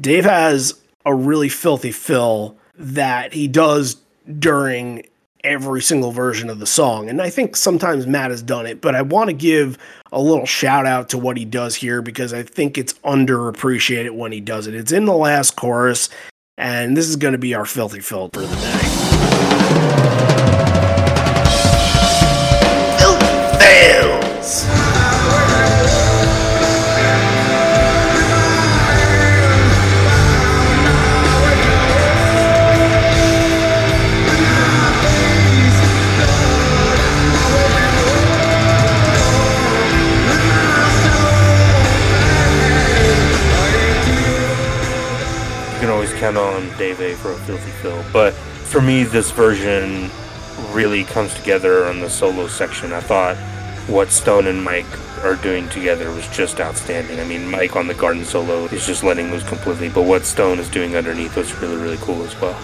Dave 0.01 0.25
has 0.25 0.75
a 1.07 1.15
really 1.15 1.49
filthy 1.49 1.93
fill 1.93 2.57
that 2.83 3.33
he 3.33 3.49
does 3.49 3.97
during 4.39 5.07
every 5.45 5.83
single 5.83 6.13
version 6.13 6.51
of 6.51 6.59
the 6.59 6.67
song. 6.67 7.09
And 7.09 7.21
I 7.21 7.31
think 7.31 7.57
sometimes 7.57 8.07
Matt 8.07 8.31
has 8.31 8.43
done 8.43 8.67
it, 8.67 8.81
but 8.81 8.95
I 8.95 9.03
want 9.03 9.29
to 9.29 9.35
give 9.35 9.79
a 10.13 10.21
little 10.21 10.47
shout 10.47 10.87
out 10.87 11.09
to 11.11 11.19
what 11.19 11.37
he 11.37 11.45
does 11.45 11.75
here 11.75 12.03
because 12.03 12.33
I 12.33 12.43
think 12.43 12.79
it's 12.79 12.93
underappreciated 13.05 14.13
when 14.13 14.33
he 14.33 14.41
does 14.41 14.67
it. 14.67 14.75
It's 14.75 14.93
in 14.93 15.05
the 15.05 15.15
last 15.15 15.57
chorus, 15.57 16.11
and 16.57 16.97
this 16.97 17.09
is 17.09 17.17
going 17.17 17.33
to 17.33 17.39
be 17.39 17.55
our 17.55 17.67
filthy 17.67 18.01
fill 18.01 18.29
for 18.33 18.41
the 18.41 18.57
day. 18.57 20.22
For 47.23 47.33
a 47.33 47.39
filthy 47.39 47.71
fill. 47.81 48.05
But 48.13 48.35
for 48.35 48.83
me, 48.83 49.05
this 49.05 49.31
version 49.31 50.11
really 50.73 51.05
comes 51.05 51.33
together 51.35 51.87
on 51.87 52.01
the 52.01 52.11
solo 52.11 52.49
section. 52.49 52.93
I 52.93 53.01
thought 53.01 53.37
what 53.89 54.11
Stone 54.11 54.47
and 54.47 54.63
Mike 54.63 54.87
are 55.25 55.37
doing 55.37 55.69
together 55.69 56.11
was 56.11 56.27
just 56.29 56.61
outstanding. 56.61 57.21
I 57.21 57.25
mean, 57.25 57.49
Mike 57.49 57.77
on 57.77 57.87
the 57.87 57.95
garden 57.95 58.25
solo 58.25 58.65
is 58.67 58.85
just 58.87 59.05
letting 59.05 59.31
loose 59.31 59.47
completely, 59.49 59.89
but 59.89 60.03
what 60.03 60.25
Stone 60.25 60.59
is 60.59 60.69
doing 60.69 60.97
underneath 60.97 61.37
was 61.37 61.55
really, 61.61 61.77
really 61.77 61.99
cool 61.99 62.23
as 62.25 62.39
well. 62.41 62.59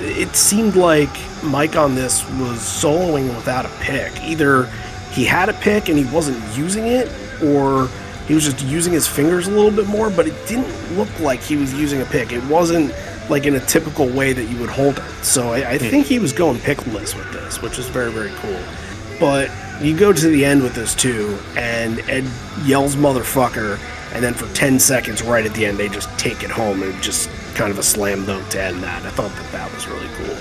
it 0.00 0.34
seemed 0.36 0.76
like 0.76 1.10
Mike 1.42 1.76
on 1.76 1.94
this 1.94 2.24
was 2.30 2.58
soloing 2.58 3.28
without 3.34 3.66
a 3.66 3.70
pick. 3.80 4.12
Either 4.22 4.64
he 5.10 5.24
had 5.24 5.48
a 5.48 5.52
pick 5.54 5.88
and 5.88 5.98
he 5.98 6.04
wasn't 6.06 6.38
using 6.56 6.86
it, 6.86 7.08
or 7.42 7.88
he 8.26 8.34
was 8.34 8.44
just 8.44 8.62
using 8.64 8.92
his 8.92 9.08
fingers 9.08 9.48
a 9.48 9.50
little 9.50 9.70
bit 9.70 9.86
more, 9.86 10.10
but 10.10 10.26
it 10.28 10.34
didn't 10.46 10.96
look 10.96 11.08
like 11.20 11.40
he 11.40 11.56
was 11.56 11.72
using 11.74 12.02
a 12.02 12.04
pick. 12.06 12.32
It 12.32 12.44
wasn't 12.44 12.92
like 13.28 13.46
in 13.46 13.54
a 13.54 13.60
typical 13.60 14.08
way 14.08 14.32
that 14.32 14.44
you 14.44 14.58
would 14.58 14.70
hold 14.70 14.98
it. 14.98 15.24
So 15.24 15.52
I, 15.52 15.72
I 15.72 15.78
hmm. 15.78 15.86
think 15.86 16.06
he 16.06 16.18
was 16.18 16.32
going 16.32 16.58
pickless 16.58 17.16
with 17.16 17.32
this, 17.32 17.60
which 17.62 17.78
is 17.78 17.88
very, 17.88 18.12
very 18.12 18.30
cool. 18.36 18.60
But 19.20 19.50
you 19.82 19.96
go 19.96 20.12
to 20.12 20.28
the 20.28 20.44
end 20.44 20.62
with 20.62 20.74
this 20.74 20.94
too, 20.94 21.38
and 21.56 22.00
Ed 22.08 22.24
yells 22.64 22.96
motherfucker, 22.96 23.78
and 24.12 24.22
then 24.22 24.34
for 24.34 24.52
10 24.54 24.78
seconds 24.78 25.22
right 25.22 25.44
at 25.44 25.54
the 25.54 25.66
end, 25.66 25.78
they 25.78 25.88
just 25.88 26.08
take 26.18 26.42
it 26.42 26.50
home 26.50 26.82
and 26.82 27.00
just 27.02 27.28
kind 27.54 27.70
of 27.70 27.78
a 27.78 27.82
slam 27.82 28.24
dunk 28.24 28.48
to 28.50 28.62
end 28.62 28.82
that. 28.82 29.04
I 29.04 29.10
thought 29.10 29.34
that 29.34 29.52
that 29.52 29.72
was 29.74 29.86
really 29.88 30.08
cool. 30.16 30.36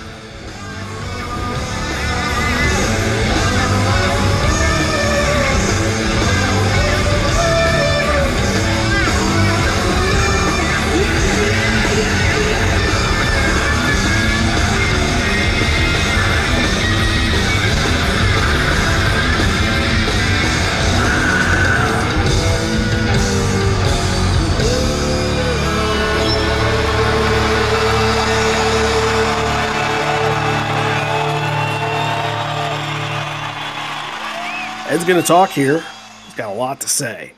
Going 35.08 35.22
to 35.22 35.26
talk 35.26 35.52
here. 35.52 35.82
He's 36.26 36.34
got 36.36 36.54
a 36.54 36.58
lot 36.58 36.82
to 36.82 36.90
say. 36.90 37.32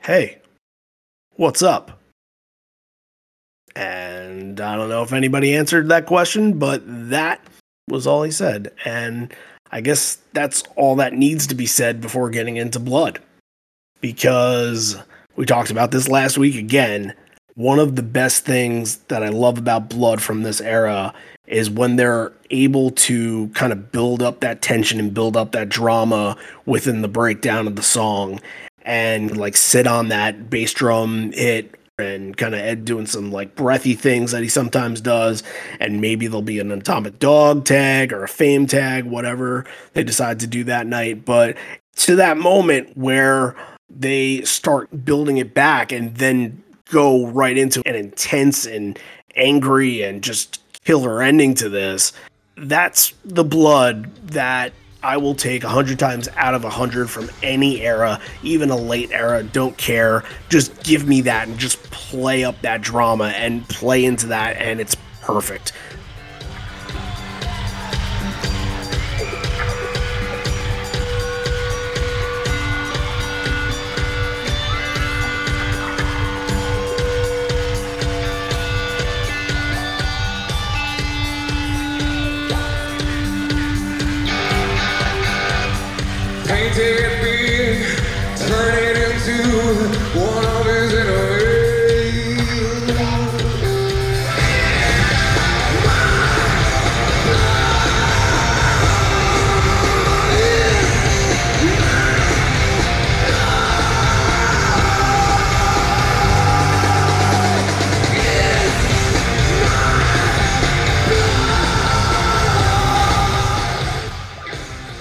Hey, 0.00 0.38
what's 1.36 1.62
up? 1.62 2.00
And 3.76 4.60
I 4.60 4.74
don't 4.74 4.88
know 4.88 5.04
if 5.04 5.12
anybody 5.12 5.54
answered 5.54 5.88
that 5.88 6.06
question, 6.06 6.58
but 6.58 6.82
that 6.84 7.40
was 7.88 8.08
all 8.08 8.24
he 8.24 8.32
said. 8.32 8.72
And 8.84 9.32
I 9.70 9.82
guess 9.82 10.18
that's 10.32 10.64
all 10.74 10.96
that 10.96 11.12
needs 11.12 11.46
to 11.46 11.54
be 11.54 11.66
said 11.66 12.00
before 12.00 12.28
getting 12.28 12.56
into 12.56 12.80
blood. 12.80 13.20
Because 14.00 14.96
we 15.36 15.46
talked 15.46 15.70
about 15.70 15.92
this 15.92 16.08
last 16.08 16.36
week 16.36 16.56
again. 16.56 17.14
One 17.54 17.78
of 17.78 17.94
the 17.94 18.02
best 18.02 18.44
things 18.44 18.96
that 19.08 19.22
I 19.22 19.28
love 19.28 19.58
about 19.58 19.88
blood 19.88 20.20
from 20.20 20.42
this 20.42 20.60
era 20.60 21.14
is 21.46 21.70
when 21.70 21.96
they're 21.96 22.32
able 22.50 22.90
to 22.90 23.48
kind 23.48 23.72
of 23.72 23.92
build 23.92 24.22
up 24.22 24.40
that 24.40 24.62
tension 24.62 24.98
and 24.98 25.14
build 25.14 25.36
up 25.36 25.52
that 25.52 25.68
drama 25.68 26.36
within 26.64 27.02
the 27.02 27.08
breakdown 27.08 27.66
of 27.66 27.76
the 27.76 27.82
song 27.82 28.40
and 28.82 29.36
like 29.36 29.56
sit 29.56 29.86
on 29.86 30.08
that 30.08 30.48
bass 30.48 30.72
drum 30.72 31.32
hit 31.32 31.74
and 31.98 32.36
kind 32.36 32.54
of 32.54 32.60
Ed 32.60 32.84
doing 32.84 33.06
some 33.06 33.32
like 33.32 33.56
breathy 33.56 33.94
things 33.94 34.32
that 34.32 34.42
he 34.42 34.48
sometimes 34.48 35.00
does. 35.00 35.42
And 35.80 36.00
maybe 36.00 36.26
there'll 36.26 36.42
be 36.42 36.58
an 36.60 36.70
atomic 36.70 37.18
dog 37.18 37.64
tag 37.64 38.12
or 38.12 38.24
a 38.24 38.28
fame 38.28 38.66
tag, 38.66 39.04
whatever 39.04 39.64
they 39.94 40.04
decide 40.04 40.40
to 40.40 40.46
do 40.46 40.64
that 40.64 40.86
night. 40.86 41.24
But 41.24 41.56
to 41.96 42.16
that 42.16 42.36
moment 42.36 42.96
where 42.96 43.56
they 43.88 44.42
start 44.42 45.04
building 45.04 45.38
it 45.38 45.54
back 45.54 45.90
and 45.90 46.14
then 46.16 46.62
go 46.90 47.26
right 47.28 47.56
into 47.56 47.82
an 47.86 47.94
intense 47.94 48.66
and 48.66 48.98
angry 49.34 50.02
and 50.02 50.22
just 50.22 50.60
killer 50.86 51.20
ending 51.20 51.54
to 51.56 51.68
this. 51.68 52.12
That's 52.56 53.12
the 53.24 53.44
blood 53.44 54.14
that 54.28 54.72
I 55.02 55.18
will 55.18 55.34
take 55.34 55.62
100 55.62 55.98
times 55.98 56.28
out 56.36 56.54
of 56.54 56.62
100 56.62 57.10
from 57.10 57.28
any 57.42 57.82
era, 57.82 58.20
even 58.42 58.70
a 58.70 58.76
late 58.76 59.10
era. 59.10 59.42
Don't 59.42 59.76
care. 59.76 60.24
Just 60.48 60.82
give 60.82 61.06
me 61.06 61.20
that 61.22 61.48
and 61.48 61.58
just 61.58 61.82
play 61.90 62.44
up 62.44 62.60
that 62.62 62.80
drama 62.80 63.26
and 63.36 63.68
play 63.68 64.04
into 64.04 64.28
that, 64.28 64.56
and 64.56 64.80
it's 64.80 64.96
perfect. 65.20 65.72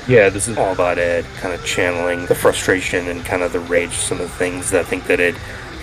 Yeah, 0.08 0.30
this 0.30 0.48
is 0.48 0.58
all 0.58 0.72
about 0.72 1.00
Ed 1.00 1.26
kind 1.38 1.54
of 1.54 1.66
channeling 1.66 2.28
the 2.28 2.36
frustration 2.36 3.08
and 3.08 3.26
kind 3.26 3.42
of 3.42 3.54
the 3.54 3.60
rage, 3.60 3.94
some 3.94 4.20
of 4.22 4.30
the 4.30 4.38
things 4.38 4.70
that 4.70 4.82
I 4.82 4.84
think 4.84 5.08
that 5.08 5.18
had 5.18 5.36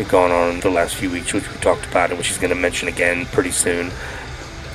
gone 0.09 0.31
on 0.31 0.61
the 0.61 0.71
last 0.71 0.95
few 0.95 1.11
weeks, 1.11 1.33
which 1.33 1.51
we 1.51 1.57
talked 1.59 1.87
about 1.87 2.11
and 2.11 2.19
which 2.19 2.29
he's 2.29 2.39
going 2.39 2.55
to 2.55 2.61
mention 2.61 2.89
again 2.89 3.27
pretty 3.27 3.51
soon. 3.51 3.91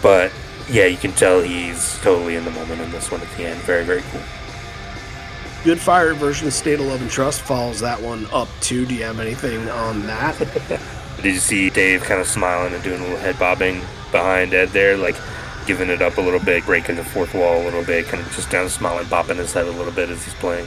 But 0.02 0.34
yeah, 0.70 0.86
you 0.86 0.98
can 0.98 1.14
tell 1.14 1.42
he's 1.42 1.98
totally 2.00 2.36
in 2.36 2.44
the 2.44 2.52
moment 2.52 2.82
in 2.82 2.92
this 2.92 3.10
one 3.10 3.22
at 3.22 3.30
the 3.38 3.46
end. 3.46 3.60
Very, 3.62 3.86
very 3.86 4.02
cool. 4.12 4.22
Good 5.64 5.80
Fire 5.80 6.14
version 6.14 6.48
of 6.48 6.54
State 6.54 6.80
of 6.80 6.86
Love 6.86 7.02
and 7.02 7.10
Trust 7.10 7.42
follows 7.42 7.80
that 7.80 8.02
one 8.02 8.28
up 8.32 8.50
too. 8.62 8.86
Do 8.86 8.96
you 8.96 9.04
have 9.04 9.20
anything 9.20 9.70
on 9.70 10.06
that? 10.08 10.38
Did 11.18 11.34
you 11.34 11.40
see 11.40 11.70
Dave 11.70 12.04
kind 12.04 12.22
of 12.22 12.28
smiling 12.28 12.74
and 12.74 12.84
doing 12.84 13.00
a 13.00 13.04
little 13.04 13.18
head 13.18 13.40
bobbing 13.40 13.82
behind 14.12 14.54
Ed 14.54 14.70
there, 14.70 14.98
like 14.98 15.16
giving 15.68 15.90
it 15.90 16.02
up 16.02 16.18
a 16.18 16.22
little 16.22 16.40
bit, 16.40 16.66
breaking 16.66 16.96
the 16.96 17.04
fourth 17.04 17.34
wall 17.34 17.62
a 17.62 17.64
little 17.64 17.84
bit, 17.84 18.06
kind 18.06 18.26
of 18.26 18.32
just 18.34 18.50
down 18.50 18.70
smiling, 18.70 19.06
bopping 19.06 19.36
his 19.36 19.54
head 19.54 19.68
a 19.68 19.72
little 19.72 19.94
bit 19.94 20.10
as 20.10 20.24
he's 20.24 20.34
playing. 20.36 20.66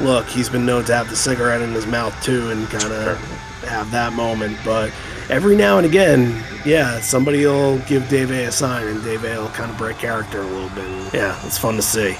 Look, 0.00 0.26
he's 0.26 0.48
been 0.48 0.66
known 0.66 0.84
to 0.84 0.94
have 0.94 1.08
the 1.08 1.16
cigarette 1.16 1.62
in 1.62 1.72
his 1.72 1.86
mouth 1.86 2.14
too 2.22 2.50
and 2.50 2.68
kind 2.68 2.92
of 2.92 3.18
have 3.64 3.90
that 3.90 4.12
moment, 4.12 4.58
but 4.64 4.92
every 5.30 5.56
now 5.56 5.78
and 5.78 5.86
again, 5.86 6.42
yeah, 6.64 7.00
somebody 7.00 7.44
will 7.46 7.78
give 7.80 8.08
Dave 8.08 8.30
A 8.30 8.44
a 8.44 8.52
sign 8.52 8.86
and 8.86 9.02
Dave 9.02 9.24
A 9.24 9.38
will 9.38 9.48
kind 9.48 9.70
of 9.70 9.78
break 9.78 9.98
character 9.98 10.40
a 10.40 10.46
little 10.46 10.68
bit. 10.70 11.14
Yeah, 11.14 11.38
it's 11.46 11.58
fun 11.58 11.76
to 11.76 11.82
see. 11.82 12.16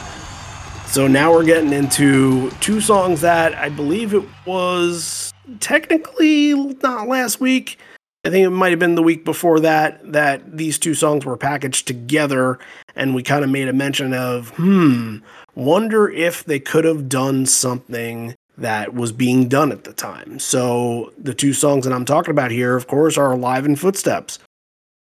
So 0.87 1.07
now 1.07 1.33
we're 1.33 1.45
getting 1.45 1.73
into 1.73 2.51
two 2.61 2.81
songs 2.81 3.23
that 3.23 3.55
I 3.55 3.69
believe 3.69 4.15
it 4.15 4.25
was 4.47 5.33
technically 5.61 6.55
not 6.55 7.09
last 7.09 7.41
week. 7.41 7.79
I 8.25 8.31
think 8.31 8.47
it 8.47 8.51
might 8.51 8.71
have 8.71 8.79
been 8.79 8.95
the 8.95 9.03
week 9.03 9.25
before 9.25 9.59
that 9.61 10.13
that 10.13 10.57
these 10.57 10.79
two 10.79 10.95
songs 10.95 11.25
were 11.25 11.37
packaged 11.37 11.89
together 11.89 12.59
and 12.95 13.15
we 13.15 13.23
kind 13.23 13.43
of 13.43 13.51
made 13.51 13.69
a 13.69 13.73
mention 13.73 14.15
of, 14.15 14.51
hmm, 14.51 15.19
wonder 15.55 16.09
if 16.09 16.45
they 16.45 16.61
could 16.61 16.85
have 16.85 17.09
done 17.09 17.47
something 17.47 18.35
that 18.57 18.95
was 18.95 19.11
being 19.11 19.49
done 19.49 19.73
at 19.73 19.85
the 19.85 19.93
time. 19.93 20.39
So 20.39 21.13
the 21.19 21.35
two 21.35 21.53
songs 21.53 21.85
that 21.85 21.93
I'm 21.93 22.05
talking 22.05 22.31
about 22.31 22.51
here, 22.53 22.77
of 22.77 22.87
course, 22.87 23.19
are 23.19 23.33
Alive 23.33 23.67
in 23.67 23.77
Footsteps. 23.77 24.39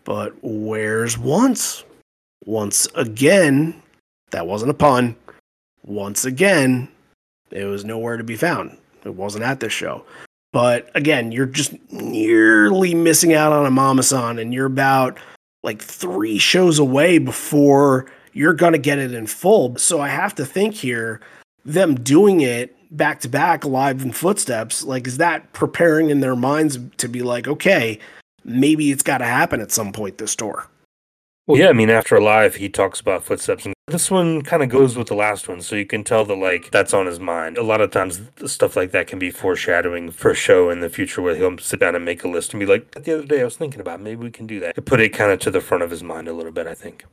But 0.04 0.32
where's 0.42 1.18
Once? 1.18 1.84
Once 2.46 2.88
again, 2.94 3.82
that 4.30 4.46
wasn't 4.46 4.70
a 4.70 4.74
pun. 4.74 5.16
Once 5.84 6.24
again, 6.24 6.88
it 7.50 7.64
was 7.64 7.84
nowhere 7.84 8.16
to 8.16 8.24
be 8.24 8.36
found. 8.36 8.76
It 9.04 9.14
wasn't 9.14 9.44
at 9.44 9.60
this 9.60 9.72
show. 9.72 10.04
But 10.52 10.90
again, 10.94 11.32
you're 11.32 11.46
just 11.46 11.74
nearly 11.90 12.94
missing 12.94 13.32
out 13.32 13.52
on 13.52 13.66
a 13.66 13.70
Mama 13.70 14.02
San, 14.02 14.38
and 14.38 14.52
you're 14.52 14.66
about 14.66 15.18
like 15.62 15.80
three 15.80 16.38
shows 16.38 16.78
away 16.78 17.18
before 17.18 18.06
you're 18.32 18.52
going 18.52 18.72
to 18.72 18.78
get 18.78 18.98
it 18.98 19.14
in 19.14 19.26
full. 19.26 19.76
So 19.76 20.00
I 20.00 20.08
have 20.08 20.34
to 20.36 20.44
think 20.44 20.74
here, 20.74 21.20
them 21.64 21.94
doing 21.94 22.40
it 22.40 22.76
back 22.90 23.20
to 23.20 23.28
back 23.28 23.64
live 23.64 24.02
in 24.02 24.12
footsteps, 24.12 24.84
like, 24.84 25.06
is 25.06 25.16
that 25.18 25.52
preparing 25.52 26.10
in 26.10 26.20
their 26.20 26.36
minds 26.36 26.78
to 26.98 27.08
be 27.08 27.22
like, 27.22 27.48
okay, 27.48 27.98
maybe 28.44 28.90
it's 28.90 29.02
got 29.02 29.18
to 29.18 29.24
happen 29.24 29.60
at 29.60 29.72
some 29.72 29.92
point 29.92 30.18
this 30.18 30.36
tour? 30.36 30.66
Well, 31.46 31.60
yeah, 31.60 31.70
I 31.70 31.72
mean, 31.72 31.90
after 31.90 32.14
Alive, 32.14 32.54
he 32.54 32.68
talks 32.68 33.00
about 33.00 33.24
footsteps, 33.24 33.64
and 33.64 33.74
this 33.88 34.12
one 34.12 34.42
kind 34.42 34.62
of 34.62 34.68
goes 34.68 34.96
with 34.96 35.08
the 35.08 35.16
last 35.16 35.48
one, 35.48 35.60
so 35.60 35.74
you 35.74 35.84
can 35.84 36.04
tell 36.04 36.24
that, 36.24 36.36
like, 36.36 36.70
that's 36.70 36.94
on 36.94 37.06
his 37.06 37.18
mind. 37.18 37.58
A 37.58 37.64
lot 37.64 37.80
of 37.80 37.90
times, 37.90 38.20
stuff 38.46 38.76
like 38.76 38.92
that 38.92 39.08
can 39.08 39.18
be 39.18 39.32
foreshadowing 39.32 40.12
for 40.12 40.30
a 40.30 40.36
show 40.36 40.70
in 40.70 40.78
the 40.78 40.88
future 40.88 41.20
where 41.20 41.34
he'll 41.34 41.58
sit 41.58 41.80
down 41.80 41.96
and 41.96 42.04
make 42.04 42.22
a 42.22 42.28
list 42.28 42.52
and 42.52 42.60
be 42.60 42.66
like, 42.66 42.92
the 42.92 43.14
other 43.14 43.26
day 43.26 43.40
I 43.40 43.44
was 43.44 43.56
thinking 43.56 43.80
about, 43.80 44.00
maybe 44.00 44.22
we 44.22 44.30
can 44.30 44.46
do 44.46 44.60
that. 44.60 44.76
To 44.76 44.82
put 44.82 45.00
it 45.00 45.08
kind 45.08 45.32
of 45.32 45.40
to 45.40 45.50
the 45.50 45.60
front 45.60 45.82
of 45.82 45.90
his 45.90 46.04
mind 46.04 46.28
a 46.28 46.32
little 46.32 46.52
bit, 46.52 46.68
I 46.68 46.74
think. 46.74 47.04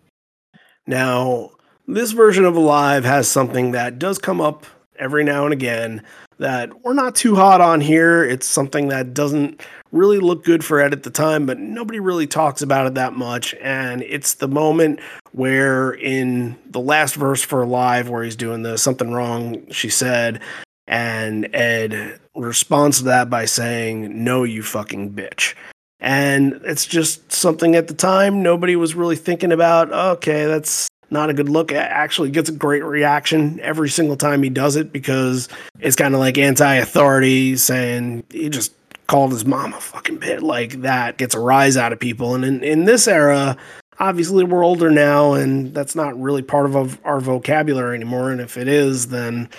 Now, 0.86 1.52
this 1.88 2.12
version 2.12 2.46
of 2.46 2.56
Alive 2.56 3.06
has 3.06 3.28
something 3.28 3.72
that 3.72 3.98
does 3.98 4.20
come 4.20 4.40
up 4.42 4.68
every 5.00 5.24
now 5.24 5.46
and 5.46 5.54
again 5.54 6.04
that 6.38 6.84
we're 6.84 6.94
not 6.94 7.16
too 7.16 7.36
hot 7.36 7.62
on 7.62 7.82
here. 7.82 8.24
It's 8.24 8.48
something 8.48 8.88
that 8.90 9.14
doesn't 9.14 9.62
really 9.92 10.20
look 10.20 10.44
good 10.44 10.64
for 10.64 10.80
Ed 10.80 10.94
at 10.94 11.04
the 11.04 11.10
time, 11.10 11.46
but 11.46 11.60
nobody 11.60 12.00
really 12.00 12.28
talks 12.28 12.62
about 12.62 12.88
it 12.88 12.96
that 12.96 13.14
much. 13.14 13.54
And 13.56 14.02
it's 14.04 14.36
the 14.36 14.48
moment 14.48 15.00
where, 15.32 15.92
in 15.92 16.58
the 16.66 16.80
last 16.80 17.16
verse 17.16 17.44
for 17.44 17.66
Live, 17.66 18.10
where 18.10 18.24
he's 18.24 18.36
doing 18.36 18.64
the 18.64 18.78
something 18.78 19.12
wrong, 19.12 19.70
she 19.72 19.90
said, 19.90 20.42
and 20.88 21.54
Ed 21.54 22.20
responds 22.36 23.00
to 23.00 23.04
that 23.06 23.30
by 23.30 23.46
saying, 23.46 24.24
No, 24.24 24.44
you 24.44 24.64
fucking 24.64 25.14
bitch. 25.14 25.56
And 26.00 26.62
it's 26.64 26.86
just 26.86 27.32
something 27.32 27.76
at 27.76 27.88
the 27.88 27.94
time 27.94 28.42
nobody 28.42 28.76
was 28.76 28.96
really 28.96 29.18
thinking 29.18 29.52
about. 29.52 29.92
Okay, 29.92 30.46
that's 30.46 30.88
not 31.12 31.30
a 31.30 31.34
good 31.34 31.50
look. 31.50 31.72
Actually 31.72 32.32
gets 32.32 32.50
a 32.50 32.54
great 32.54 32.84
reaction 32.84 33.60
every 33.62 33.90
single 33.90 34.16
time 34.16 34.44
he 34.44 34.50
does 34.50 34.76
it 34.76 34.92
because 34.92 35.50
it's 35.80 35.96
kind 35.96 36.14
of 36.14 36.20
like 36.20 36.38
anti-authority 36.38 37.56
saying 37.58 38.24
he 38.32 38.50
just 38.50 38.74
called 39.08 39.32
his 39.32 39.44
mom 39.44 39.74
a 39.74 39.80
fucking 39.82 40.18
bit 40.18 40.44
like 40.44 40.82
that 40.82 41.18
gets 41.18 41.34
a 41.34 41.40
rise 41.40 41.76
out 41.76 41.92
of 41.92 42.00
people. 42.00 42.36
And 42.36 42.46
in, 42.46 42.64
in 42.64 42.86
this 42.86 43.08
era, 43.08 43.58
obviously 44.00 44.44
we're 44.44 44.64
older 44.64 44.92
now 44.92 45.34
and 45.34 45.74
that's 45.74 45.96
not 45.96 46.20
really 46.20 46.44
part 46.44 46.68
of 46.68 47.00
our 47.04 47.20
vocabulary 47.20 47.96
anymore. 47.96 48.32
And 48.32 48.40
if 48.40 48.56
it 48.56 48.68
is, 48.68 49.08
then 49.08 49.50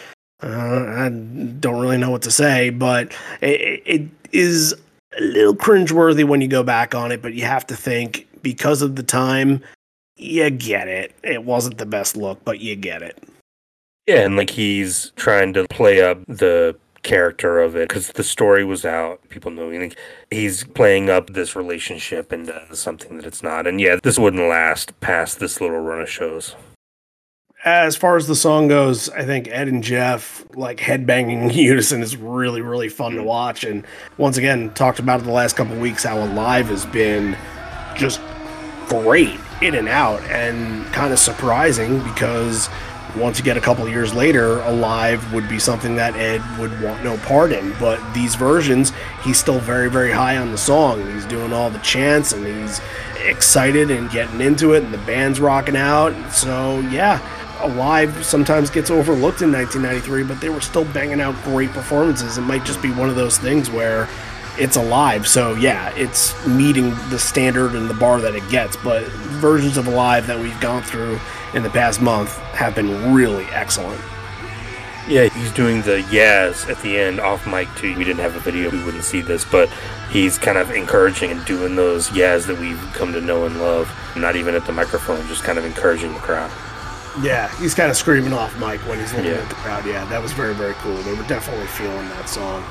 uh, 0.42 0.84
I 0.86 1.08
don't 1.08 1.80
really 1.80 1.98
know 1.98 2.10
what 2.10 2.22
to 2.22 2.30
say, 2.30 2.70
but 2.70 3.12
it, 3.40 3.82
it 3.84 4.08
is 4.32 4.74
a 5.18 5.20
little 5.20 5.56
cringeworthy 5.56 6.24
when 6.24 6.40
you 6.40 6.48
go 6.48 6.62
back 6.62 6.94
on 6.94 7.10
it, 7.10 7.20
but 7.20 7.34
you 7.34 7.42
have 7.42 7.66
to 7.66 7.76
think 7.76 8.28
because 8.42 8.82
of 8.82 8.94
the 8.94 9.02
time 9.02 9.62
you 10.20 10.50
get 10.50 10.88
it. 10.88 11.14
It 11.22 11.44
wasn't 11.44 11.78
the 11.78 11.86
best 11.86 12.16
look, 12.16 12.44
but 12.44 12.60
you 12.60 12.76
get 12.76 13.02
it. 13.02 13.22
Yeah, 14.06 14.20
and 14.20 14.36
like 14.36 14.50
he's 14.50 15.12
trying 15.16 15.52
to 15.54 15.66
play 15.68 16.00
up 16.02 16.18
the 16.26 16.76
character 17.02 17.60
of 17.60 17.76
it 17.76 17.88
because 17.88 18.08
the 18.08 18.24
story 18.24 18.64
was 18.64 18.84
out. 18.84 19.26
People 19.28 19.50
know 19.50 19.68
like, 19.68 19.96
he's 20.30 20.64
playing 20.64 21.08
up 21.08 21.30
this 21.30 21.56
relationship 21.56 22.32
into 22.32 22.74
something 22.74 23.16
that 23.16 23.26
it's 23.26 23.42
not. 23.42 23.66
And 23.66 23.80
yeah, 23.80 23.98
this 24.02 24.18
wouldn't 24.18 24.48
last 24.48 24.98
past 25.00 25.38
this 25.38 25.60
little 25.60 25.80
run 25.80 26.02
of 26.02 26.10
shows. 26.10 26.54
As 27.62 27.94
far 27.94 28.16
as 28.16 28.26
the 28.26 28.34
song 28.34 28.68
goes, 28.68 29.10
I 29.10 29.24
think 29.24 29.46
Ed 29.48 29.68
and 29.68 29.84
Jeff 29.84 30.44
like 30.54 30.78
headbanging 30.78 31.54
unison 31.54 32.02
is 32.02 32.16
really, 32.16 32.62
really 32.62 32.88
fun 32.88 33.12
to 33.12 33.22
mm. 33.22 33.26
watch. 33.26 33.64
And 33.64 33.86
once 34.16 34.38
again, 34.38 34.72
talked 34.74 34.98
about 34.98 35.20
it 35.20 35.24
the 35.24 35.32
last 35.32 35.56
couple 35.56 35.76
weeks 35.76 36.04
how 36.04 36.18
Alive 36.18 36.66
has 36.68 36.86
been 36.86 37.36
just 37.96 38.20
great 38.88 39.38
in 39.60 39.74
and 39.74 39.88
out 39.88 40.22
and 40.24 40.84
kind 40.92 41.12
of 41.12 41.18
surprising 41.18 42.02
because 42.02 42.68
once 43.16 43.38
you 43.38 43.44
get 43.44 43.56
a 43.56 43.60
couple 43.60 43.88
years 43.88 44.14
later, 44.14 44.60
Alive 44.60 45.32
would 45.32 45.48
be 45.48 45.58
something 45.58 45.96
that 45.96 46.14
Ed 46.14 46.42
would 46.58 46.80
want 46.80 47.02
no 47.02 47.16
part 47.18 47.52
in. 47.52 47.74
But 47.78 48.00
these 48.14 48.34
versions, 48.34 48.92
he's 49.22 49.38
still 49.38 49.58
very, 49.58 49.90
very 49.90 50.12
high 50.12 50.36
on 50.36 50.52
the 50.52 50.58
song. 50.58 51.04
He's 51.12 51.26
doing 51.26 51.52
all 51.52 51.70
the 51.70 51.78
chants 51.78 52.32
and 52.32 52.46
he's 52.46 52.80
excited 53.26 53.90
and 53.90 54.10
getting 54.10 54.40
into 54.40 54.72
it, 54.72 54.82
and 54.82 54.94
the 54.94 54.98
band's 54.98 55.40
rocking 55.40 55.76
out. 55.76 56.14
So, 56.32 56.80
yeah, 56.80 57.20
Alive 57.62 58.24
sometimes 58.24 58.70
gets 58.70 58.90
overlooked 58.90 59.42
in 59.42 59.52
1993, 59.52 60.22
but 60.24 60.40
they 60.40 60.48
were 60.48 60.60
still 60.60 60.86
banging 60.86 61.20
out 61.20 61.34
great 61.44 61.70
performances. 61.70 62.38
It 62.38 62.42
might 62.42 62.64
just 62.64 62.80
be 62.80 62.90
one 62.92 63.10
of 63.10 63.16
those 63.16 63.36
things 63.38 63.70
where 63.70 64.08
it's 64.60 64.76
alive. 64.76 65.26
So 65.26 65.54
yeah, 65.54 65.90
it's 65.96 66.34
meeting 66.46 66.90
the 67.08 67.18
standard 67.18 67.74
and 67.74 67.88
the 67.88 67.94
bar 67.94 68.20
that 68.20 68.34
it 68.34 68.48
gets. 68.50 68.76
But 68.76 69.04
versions 69.40 69.76
of 69.76 69.86
Alive 69.86 70.26
that 70.26 70.38
we've 70.38 70.60
gone 70.60 70.82
through 70.82 71.18
in 71.54 71.62
the 71.62 71.70
past 71.70 72.00
month 72.00 72.36
have 72.52 72.74
been 72.74 73.12
really 73.12 73.44
excellent. 73.46 74.00
Yeah, 75.08 75.28
he's 75.28 75.50
doing 75.52 75.82
the 75.82 76.02
yes 76.12 76.68
at 76.68 76.80
the 76.82 76.96
end 76.96 77.18
off 77.18 77.46
mic 77.46 77.68
too. 77.74 77.96
We 77.96 78.04
didn't 78.04 78.20
have 78.20 78.36
a 78.36 78.40
video, 78.40 78.70
we 78.70 78.84
wouldn't 78.84 79.02
see 79.02 79.22
this, 79.22 79.44
but 79.44 79.68
he's 80.10 80.38
kind 80.38 80.56
of 80.58 80.70
encouraging 80.70 81.32
and 81.32 81.44
doing 81.46 81.74
those 81.74 82.12
yes 82.12 82.46
that 82.46 82.58
we've 82.60 82.80
come 82.92 83.12
to 83.14 83.20
know 83.20 83.44
and 83.46 83.58
love. 83.58 83.90
Not 84.14 84.36
even 84.36 84.54
at 84.54 84.66
the 84.66 84.72
microphone, 84.72 85.26
just 85.26 85.42
kind 85.42 85.58
of 85.58 85.64
encouraging 85.64 86.12
the 86.12 86.20
crowd. 86.20 86.50
Yeah, 87.22 87.48
he's 87.60 87.74
kind 87.74 87.90
of 87.90 87.96
screaming 87.96 88.32
off 88.32 88.56
mic 88.60 88.78
when 88.86 89.00
he's 89.00 89.12
looking 89.12 89.32
Yeah. 89.32 89.38
at 89.38 89.48
the 89.48 89.54
crowd. 89.56 89.84
Yeah, 89.84 90.04
that 90.04 90.22
was 90.22 90.30
very, 90.32 90.54
very 90.54 90.74
cool. 90.74 90.94
They 90.98 91.14
were 91.14 91.24
definitely 91.26 91.66
feeling 91.66 92.08
that 92.10 92.28
song. 92.28 92.62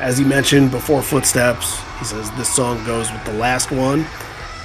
As 0.00 0.16
he 0.16 0.24
mentioned 0.24 0.70
before 0.70 1.02
Footsteps, 1.02 1.80
he 1.98 2.04
says 2.04 2.30
this 2.32 2.48
song 2.48 2.84
goes 2.84 3.10
with 3.10 3.24
the 3.24 3.32
last 3.32 3.72
one. 3.72 4.06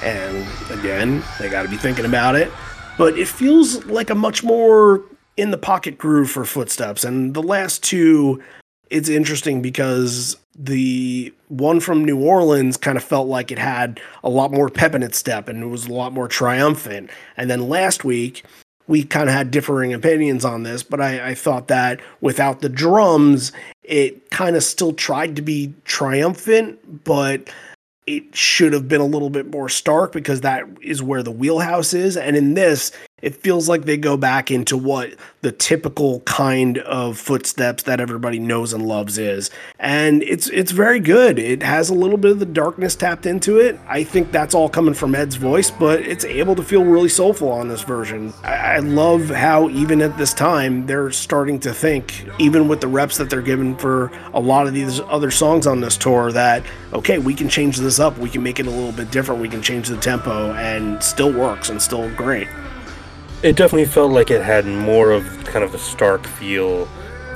And 0.04 0.46
again, 0.70 1.24
they 1.40 1.50
got 1.50 1.64
to 1.64 1.70
be 1.70 1.78
thinking 1.78 2.06
about 2.06 2.36
it. 2.36 2.52
But 3.00 3.18
it 3.18 3.28
feels 3.28 3.84
like 3.86 4.12
a 4.12 4.16
much 4.16 4.44
more 4.44 5.02
in 5.36 5.50
the 5.50 5.58
pocket 5.58 5.98
groove 5.98 6.30
for 6.30 6.46
Footsteps. 6.46 7.04
And 7.04 7.34
the 7.34 7.42
last 7.42 7.84
two, 7.84 8.44
it's 8.92 9.10
interesting 9.10 9.62
because 9.62 10.38
the 10.56 11.34
one 11.48 11.80
from 11.80 12.06
New 12.06 12.20
Orleans 12.20 12.78
kind 12.78 12.96
of 12.96 13.04
felt 13.04 13.28
like 13.28 13.52
it 13.52 13.58
had 13.58 14.00
a 14.24 14.30
lot 14.30 14.52
more 14.52 14.70
pep 14.70 14.94
in 14.94 15.02
its 15.02 15.18
step 15.18 15.48
and 15.48 15.64
it 15.64 15.68
was 15.68 15.88
a 15.88 15.94
lot 15.94 16.14
more 16.14 16.28
triumphant. 16.28 17.10
And 17.38 17.50
then 17.50 17.68
last 17.68 18.04
week, 18.04 18.44
we 18.88 19.04
kind 19.04 19.30
of 19.30 19.36
had 19.36 19.52
differing 19.52 19.94
opinions 19.94 20.44
on 20.44 20.64
this, 20.64 20.84
but 20.84 21.00
I, 21.00 21.30
I 21.30 21.36
thought 21.36 21.68
that 21.70 22.02
without 22.22 22.62
the 22.62 22.70
drums, 22.70 23.52
it 23.84 24.30
kind 24.30 24.56
of 24.56 24.64
still 24.64 24.94
tried 24.94 25.36
to 25.38 25.42
be 25.42 25.74
triumphant, 25.86 27.04
but 27.04 27.50
it 28.06 28.36
should 28.36 28.74
have 28.74 28.88
been 28.88 29.02
a 29.02 29.06
little 29.06 29.30
bit 29.30 29.50
more 29.50 29.70
stark 29.70 30.12
because 30.12 30.42
that 30.42 30.66
is 30.82 31.02
where 31.02 31.24
the 31.24 31.32
wheelhouse 31.32 31.94
is. 31.94 32.18
And 32.18 32.36
in 32.36 32.54
this, 32.54 32.92
it 33.24 33.38
feels 33.38 33.70
like 33.70 33.86
they 33.86 33.96
go 33.96 34.18
back 34.18 34.52
into 34.52 34.76
what 34.76 35.16
the 35.42 35.52
typical 35.52 36.20
kind 36.22 36.78
of 36.80 37.18
footsteps 37.18 37.84
that 37.84 38.02
everybody 38.02 38.38
knows 38.38 38.74
and 38.74 38.86
loves 38.86 39.18
is. 39.18 39.50
And 39.80 40.22
it's 40.24 40.50
it's 40.50 40.72
very 40.72 41.00
good. 41.00 41.40
It 41.40 41.64
has 41.64 41.90
a 41.90 41.94
little 41.94 42.18
bit 42.18 42.32
of 42.32 42.40
the 42.40 42.46
darkness 42.46 42.98
tapped 42.98 43.26
into 43.26 43.60
it. 43.60 43.80
I 43.88 44.04
think 44.04 44.34
that's 44.34 44.54
all 44.54 44.68
coming 44.68 44.94
from 44.94 45.16
Ed's 45.16 45.38
voice, 45.38 45.72
but 45.72 46.02
it's 46.02 46.26
able 46.26 46.54
to 46.56 46.64
feel 46.64 46.84
really 46.84 47.08
soulful 47.08 47.50
on 47.50 47.70
this 47.70 47.82
version. 47.82 48.34
I, 48.44 48.56
I 48.56 48.80
love 48.80 49.30
how 49.30 49.70
even 49.70 50.02
at 50.02 50.18
this 50.18 50.34
time 50.34 50.86
they're 50.86 51.12
starting 51.12 51.62
to 51.62 51.74
think, 51.74 52.26
even 52.40 52.68
with 52.68 52.82
the 52.82 52.90
reps 52.90 53.18
that 53.18 53.30
they're 53.30 53.42
given 53.42 53.78
for 53.78 54.12
a 54.34 54.40
lot 54.42 54.68
of 54.68 54.74
these 54.74 55.00
other 55.00 55.32
songs 55.32 55.66
on 55.66 55.80
this 55.80 55.96
tour, 55.96 56.34
that 56.34 56.62
okay, 56.92 57.20
we 57.20 57.34
can 57.34 57.48
change 57.48 57.78
this 57.78 58.02
up, 58.02 58.18
we 58.18 58.30
can 58.30 58.44
make 58.44 58.60
it 58.60 58.68
a 58.68 58.70
little 58.70 58.92
bit 58.92 59.12
different, 59.12 59.40
we 59.40 59.48
can 59.48 59.62
change 59.62 59.88
the 59.88 59.98
tempo 59.98 60.52
and 60.56 61.02
still 61.02 61.32
works 61.32 61.70
and 61.70 61.82
still 61.82 62.14
great. 62.16 62.50
It 63.44 63.58
definitely 63.58 63.88
felt 63.88 64.14
like 64.14 64.32
it 64.32 64.41
had 64.41 64.66
more 64.66 65.12
of 65.12 65.26
kind 65.44 65.66
of 65.66 65.76
a 65.76 65.78
stark 65.78 66.26
feel 66.26 66.86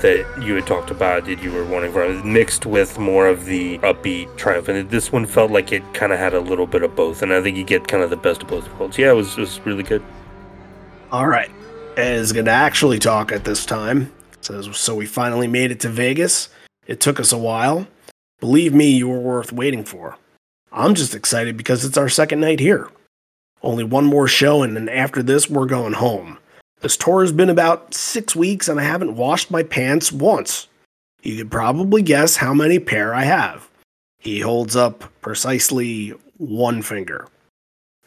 that 0.02 0.26
you 0.42 0.56
had 0.56 0.66
talked 0.66 0.90
about 0.90 1.26
that 1.26 1.44
you 1.44 1.52
were 1.52 1.66
wanting 1.66 1.92
for 1.92 2.08
mixed 2.24 2.66
with 2.66 2.98
more 2.98 3.28
of 3.28 3.44
the 3.44 3.78
upbeat 3.80 4.34
triumph. 4.38 4.70
And 4.70 4.90
this 4.90 5.12
one 5.12 5.26
felt 5.26 5.52
like 5.52 5.74
it 5.74 5.84
kind 5.94 6.14
of 6.14 6.20
had 6.20 6.34
a 6.34 6.40
little 6.40 6.66
bit 6.66 6.82
of 6.82 6.96
both. 6.96 7.24
And 7.24 7.34
I 7.34 7.42
think 7.42 7.58
you 7.58 7.66
get 7.66 7.90
kind 7.90 8.04
of 8.04 8.10
the 8.10 8.16
best 8.16 8.42
of 8.42 8.48
both 8.48 8.74
worlds. 8.80 8.98
Yeah, 8.98 9.12
it 9.12 9.16
was, 9.16 9.36
was 9.36 9.60
really 9.66 9.84
good. 9.84 10.02
All 11.12 11.28
right. 11.28 11.52
Is 11.98 12.32
to 12.32 12.50
actually 12.50 13.00
talk 13.00 13.34
at 13.34 13.44
this 13.44 13.66
time. 13.66 14.14
Says, 14.40 14.70
so 14.78 14.96
we 14.96 15.06
finally 15.06 15.48
made 15.48 15.72
it 15.72 15.82
to 15.82 15.90
Vegas. 15.90 16.48
It 16.86 17.02
took 17.02 17.20
us 17.20 17.34
a 17.34 17.38
while. 17.38 17.86
Believe 18.40 18.74
me, 18.74 18.92
you 18.92 19.10
were 19.10 19.20
worth 19.20 19.52
waiting 19.52 19.84
for. 19.84 20.16
I'm 20.72 20.96
just 20.96 21.14
excited 21.14 21.58
because 21.58 21.84
it's 21.84 21.98
our 21.98 22.08
second 22.08 22.40
night 22.40 22.62
here. 22.62 22.90
Only 23.64 23.84
one 23.84 24.06
more 24.06 24.28
show, 24.28 24.64
and 24.64 24.76
then 24.76 24.90
after 24.90 25.24
this, 25.24 25.50
we're 25.50 25.66
going 25.66 25.94
home. 25.94 26.38
This 26.82 26.96
tour 26.96 27.22
has 27.22 27.32
been 27.32 27.50
about 27.50 27.94
six 27.94 28.36
weeks, 28.36 28.68
and 28.68 28.80
I 28.80 28.84
haven't 28.84 29.16
washed 29.16 29.50
my 29.50 29.64
pants 29.64 30.12
once. 30.12 30.68
You 31.24 31.38
could 31.38 31.52
probably 31.52 32.02
guess 32.02 32.38
how 32.38 32.54
many 32.54 32.80
pair 32.80 33.14
I 33.14 33.24
have. 33.24 33.68
He 34.20 34.40
holds 34.40 34.76
up 34.76 35.06
precisely 35.22 36.14
one 36.38 36.82
finger. 36.82 37.28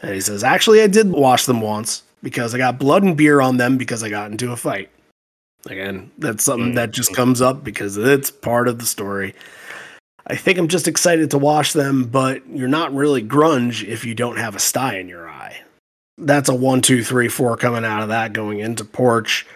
And 0.02 0.14
he 0.14 0.20
says, 0.20 0.44
Actually, 0.44 0.82
I 0.82 0.86
did 0.86 1.10
wash 1.10 1.46
them 1.46 1.60
once 1.60 2.02
because 2.22 2.54
I 2.54 2.58
got 2.58 2.78
blood 2.78 3.02
and 3.02 3.16
beer 3.16 3.40
on 3.40 3.56
them 3.56 3.76
because 3.76 4.02
I 4.02 4.08
got 4.08 4.30
into 4.30 4.52
a 4.52 4.56
fight. 4.56 4.90
Again, 5.66 6.10
that's 6.18 6.44
something 6.44 6.70
hmm. 6.70 6.76
that 6.76 6.92
just 6.92 7.14
comes 7.14 7.42
up 7.42 7.62
because 7.62 7.96
it's 7.96 8.30
part 8.30 8.68
of 8.68 8.78
the 8.78 8.86
story. 8.86 9.34
I 10.26 10.36
think 10.36 10.58
I'm 10.58 10.68
just 10.68 10.88
excited 10.88 11.30
to 11.30 11.38
wash 11.38 11.72
them, 11.72 12.04
but 12.04 12.46
you're 12.48 12.68
not 12.68 12.94
really 12.94 13.22
grunge 13.22 13.86
if 13.86 14.04
you 14.04 14.14
don't 14.14 14.38
have 14.38 14.54
a 14.54 14.60
sty 14.60 14.98
in 14.98 15.08
your 15.08 15.28
eye. 15.28 15.60
That's 16.18 16.48
a 16.48 16.54
one, 16.54 16.82
two, 16.82 17.02
three, 17.02 17.28
four 17.28 17.56
coming 17.56 17.84
out 17.84 18.02
of 18.02 18.08
that, 18.10 18.32
going 18.32 18.60
into 18.60 18.84
porch. 18.84 19.46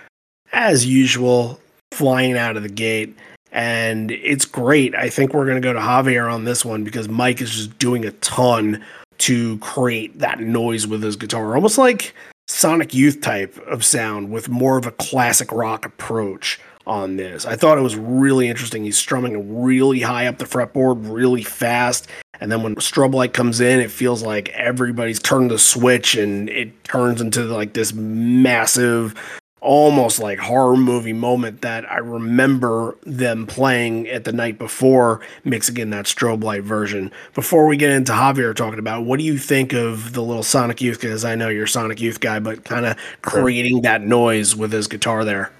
As 0.52 0.86
usual, 0.86 1.60
flying 1.92 2.38
out 2.38 2.56
of 2.56 2.62
the 2.62 2.68
gate. 2.68 3.16
And 3.52 4.10
it's 4.10 4.44
great. 4.44 4.94
I 4.94 5.10
think 5.10 5.32
we're 5.32 5.46
going 5.46 5.60
to 5.60 5.66
go 5.66 5.72
to 5.72 5.78
Javier 5.78 6.32
on 6.32 6.44
this 6.44 6.64
one 6.64 6.82
because 6.82 7.08
Mike 7.08 7.40
is 7.40 7.50
just 7.50 7.78
doing 7.78 8.04
a 8.04 8.10
ton 8.12 8.84
to 9.18 9.58
create 9.58 10.18
that 10.18 10.40
noise 10.40 10.86
with 10.86 11.02
his 11.02 11.14
guitar, 11.14 11.54
almost 11.54 11.78
like 11.78 12.14
Sonic 12.48 12.94
Youth 12.94 13.20
type 13.20 13.56
of 13.66 13.84
sound 13.84 14.30
with 14.30 14.48
more 14.48 14.76
of 14.76 14.86
a 14.86 14.92
classic 14.92 15.52
rock 15.52 15.86
approach 15.86 16.58
on 16.86 17.16
this. 17.16 17.46
I 17.46 17.56
thought 17.56 17.78
it 17.78 17.82
was 17.82 17.96
really 17.96 18.48
interesting. 18.48 18.84
He's 18.84 18.98
strumming 18.98 19.62
really 19.62 20.00
high 20.00 20.26
up 20.26 20.38
the 20.38 20.44
fretboard, 20.44 21.12
really 21.12 21.42
fast. 21.42 22.08
And 22.40 22.50
then 22.50 22.62
when 22.62 22.74
strobe 22.76 23.14
light 23.14 23.32
comes 23.32 23.60
in, 23.60 23.80
it 23.80 23.90
feels 23.90 24.22
like 24.22 24.48
everybody's 24.50 25.20
turned 25.20 25.50
the 25.50 25.58
switch 25.58 26.14
and 26.14 26.48
it 26.48 26.84
turns 26.84 27.20
into 27.20 27.44
like 27.44 27.72
this 27.72 27.94
massive, 27.94 29.14
almost 29.60 30.18
like 30.18 30.38
horror 30.38 30.76
movie 30.76 31.12
moment 31.12 31.62
that 31.62 31.90
I 31.90 31.98
remember 31.98 32.96
them 33.04 33.46
playing 33.46 34.08
at 34.08 34.24
the 34.24 34.32
night 34.32 34.58
before, 34.58 35.20
mixing 35.44 35.78
in 35.78 35.90
that 35.90 36.04
strobe 36.04 36.44
light 36.44 36.64
version. 36.64 37.12
Before 37.34 37.66
we 37.66 37.76
get 37.76 37.90
into 37.90 38.12
Javier 38.12 38.54
talking 38.54 38.80
about, 38.80 39.04
what 39.04 39.18
do 39.18 39.24
you 39.24 39.38
think 39.38 39.72
of 39.72 40.12
the 40.12 40.22
little 40.22 40.42
Sonic 40.42 40.82
Youth? 40.82 41.00
Because 41.00 41.24
I 41.24 41.36
know 41.36 41.48
you're 41.48 41.66
Sonic 41.66 42.00
Youth 42.00 42.20
guy, 42.20 42.40
but 42.40 42.64
kind 42.64 42.84
of 42.84 42.98
creating 43.22 43.82
that 43.82 44.02
noise 44.02 44.54
with 44.54 44.72
his 44.72 44.88
guitar 44.88 45.24
there. 45.24 45.50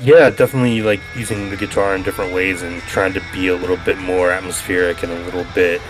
Yeah, 0.00 0.30
definitely 0.30 0.82
like 0.82 1.00
using 1.16 1.50
the 1.50 1.56
guitar 1.56 1.94
in 1.94 2.02
different 2.02 2.34
ways 2.34 2.62
and 2.62 2.80
trying 2.82 3.12
to 3.14 3.22
be 3.32 3.48
a 3.48 3.56
little 3.56 3.76
bit 3.78 3.98
more 3.98 4.30
atmospheric 4.30 5.02
and 5.02 5.12
a 5.12 5.18
little 5.24 5.46
bit 5.54 5.80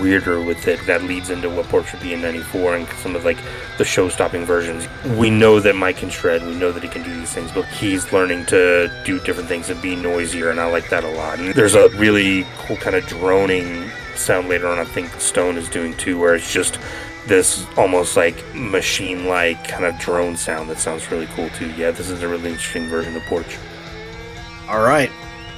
weirder 0.00 0.42
with 0.42 0.66
it. 0.68 0.84
That 0.86 1.02
leads 1.04 1.30
into 1.30 1.48
what 1.48 1.86
should 1.86 2.00
be 2.00 2.12
in 2.12 2.22
'94 2.22 2.76
and 2.76 2.88
some 2.98 3.14
of 3.14 3.24
like 3.24 3.38
the 3.78 3.84
show-stopping 3.84 4.44
versions. 4.46 4.88
We 5.16 5.30
know 5.30 5.60
that 5.60 5.76
Mike 5.76 5.98
can 5.98 6.10
shred. 6.10 6.42
We 6.42 6.54
know 6.54 6.72
that 6.72 6.82
he 6.82 6.88
can 6.88 7.02
do 7.02 7.14
these 7.14 7.32
things, 7.32 7.52
but 7.52 7.66
he's 7.66 8.12
learning 8.12 8.46
to 8.46 8.90
do 9.04 9.20
different 9.20 9.48
things 9.48 9.70
and 9.70 9.80
be 9.80 9.94
noisier, 9.94 10.50
and 10.50 10.58
I 10.58 10.70
like 10.70 10.88
that 10.90 11.04
a 11.04 11.10
lot. 11.10 11.38
And 11.38 11.54
there's 11.54 11.74
a 11.74 11.88
really 11.90 12.46
cool 12.58 12.76
kind 12.76 12.96
of 12.96 13.06
droning 13.06 13.90
sound 14.16 14.48
later 14.48 14.66
on. 14.66 14.78
I 14.78 14.84
think 14.84 15.08
Stone 15.20 15.56
is 15.56 15.68
doing 15.68 15.96
too, 15.96 16.18
where 16.18 16.34
it's 16.34 16.52
just 16.52 16.78
this 17.26 17.66
almost 17.76 18.16
like 18.16 18.42
machine 18.54 19.26
like 19.26 19.66
kind 19.66 19.84
of 19.84 19.98
drone 19.98 20.36
sound 20.36 20.68
that 20.70 20.78
sounds 20.78 21.10
really 21.10 21.26
cool 21.28 21.48
too. 21.50 21.70
Yeah, 21.72 21.90
this 21.90 22.10
is 22.10 22.22
a 22.22 22.28
really 22.28 22.50
interesting 22.50 22.88
version 22.88 23.16
of 23.16 23.22
Porch. 23.24 23.58
All 24.68 24.82
right, 24.82 25.10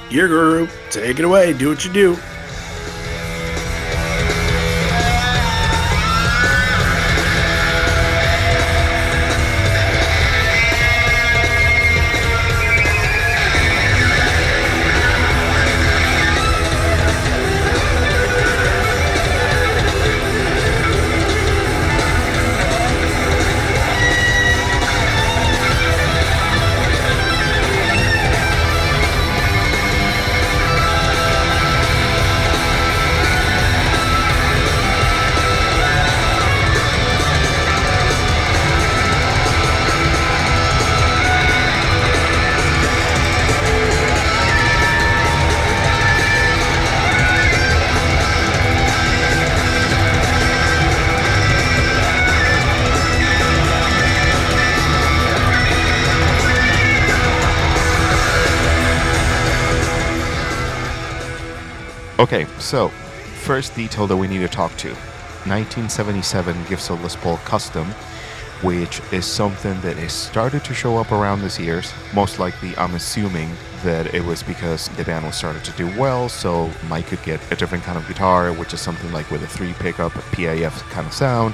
your 0.09 0.27
guru, 0.27 0.67
take 0.89 1.19
it 1.19 1.25
away. 1.25 1.53
Do 1.53 1.69
what 1.69 1.85
you 1.85 1.91
do. 1.91 2.17
So 62.65 62.89
first 63.43 63.75
detail 63.75 64.07
that 64.07 64.17
we 64.17 64.27
need 64.27 64.39
to 64.39 64.47
talk 64.47 64.75
to 64.77 64.89
1977 65.45 66.65
Gibson 66.67 67.01
Les 67.03 67.15
Paul 67.15 67.37
Custom, 67.45 67.85
which 68.61 69.01
is 69.11 69.25
something 69.25 69.79
that 69.81 69.97
has 69.97 70.11
started 70.11 70.63
to 70.65 70.73
show 70.73 70.97
up 70.97 71.11
around 71.11 71.41
these 71.41 71.59
years. 71.59 71.93
Most 72.15 72.39
likely, 72.39 72.75
I'm 72.77 72.95
assuming 72.95 73.51
that 73.83 74.13
it 74.15 74.23
was 74.23 74.41
because 74.41 74.89
the 74.97 75.03
band 75.03 75.25
was 75.25 75.35
started 75.35 75.63
to 75.65 75.71
do 75.73 75.85
well, 75.99 76.27
so 76.27 76.71
Mike 76.89 77.07
could 77.07 77.21
get 77.21 77.39
a 77.51 77.55
different 77.55 77.83
kind 77.83 77.99
of 77.99 78.07
guitar, 78.07 78.51
which 78.51 78.73
is 78.73 78.81
something 78.81 79.11
like 79.11 79.29
with 79.29 79.43
a 79.43 79.47
three 79.47 79.73
pickup, 79.73 80.15
a 80.15 80.19
PAF 80.19 80.79
kind 80.89 81.05
of 81.05 81.13
sound. 81.13 81.53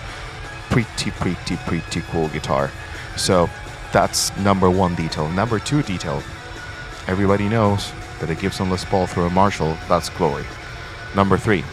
Pretty, 0.70 1.12
pretty, 1.12 1.57
pretty 1.57 2.01
cool 2.12 2.30
guitar. 2.30 2.72
So 3.18 3.49
that's 3.91 4.36
number 4.38 4.70
one 4.70 4.95
detail. 4.95 5.28
Number 5.30 5.59
two 5.59 5.84
detail 5.84 6.24
everybody 7.07 7.49
knows 7.49 7.91
that 8.22 8.30
a 8.30 8.36
Gibson 8.36 8.70
Les 8.70 8.86
Paul 8.86 9.07
through 9.07 9.26
a 9.26 9.30
Marshall, 9.30 9.76
that's 9.89 10.09
glory. 10.09 10.45
Number 11.16 11.38
three, 11.38 11.64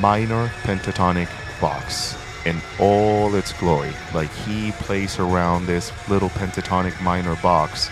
minor 0.00 0.48
pentatonic 0.62 1.28
box 1.60 2.16
in 2.46 2.60
all 2.78 3.34
its 3.34 3.52
glory. 3.54 3.92
Like 4.14 4.30
he 4.30 4.72
plays 4.72 5.18
around 5.18 5.66
this 5.66 5.92
little 6.08 6.28
pentatonic 6.30 7.00
minor 7.02 7.36
box 7.36 7.90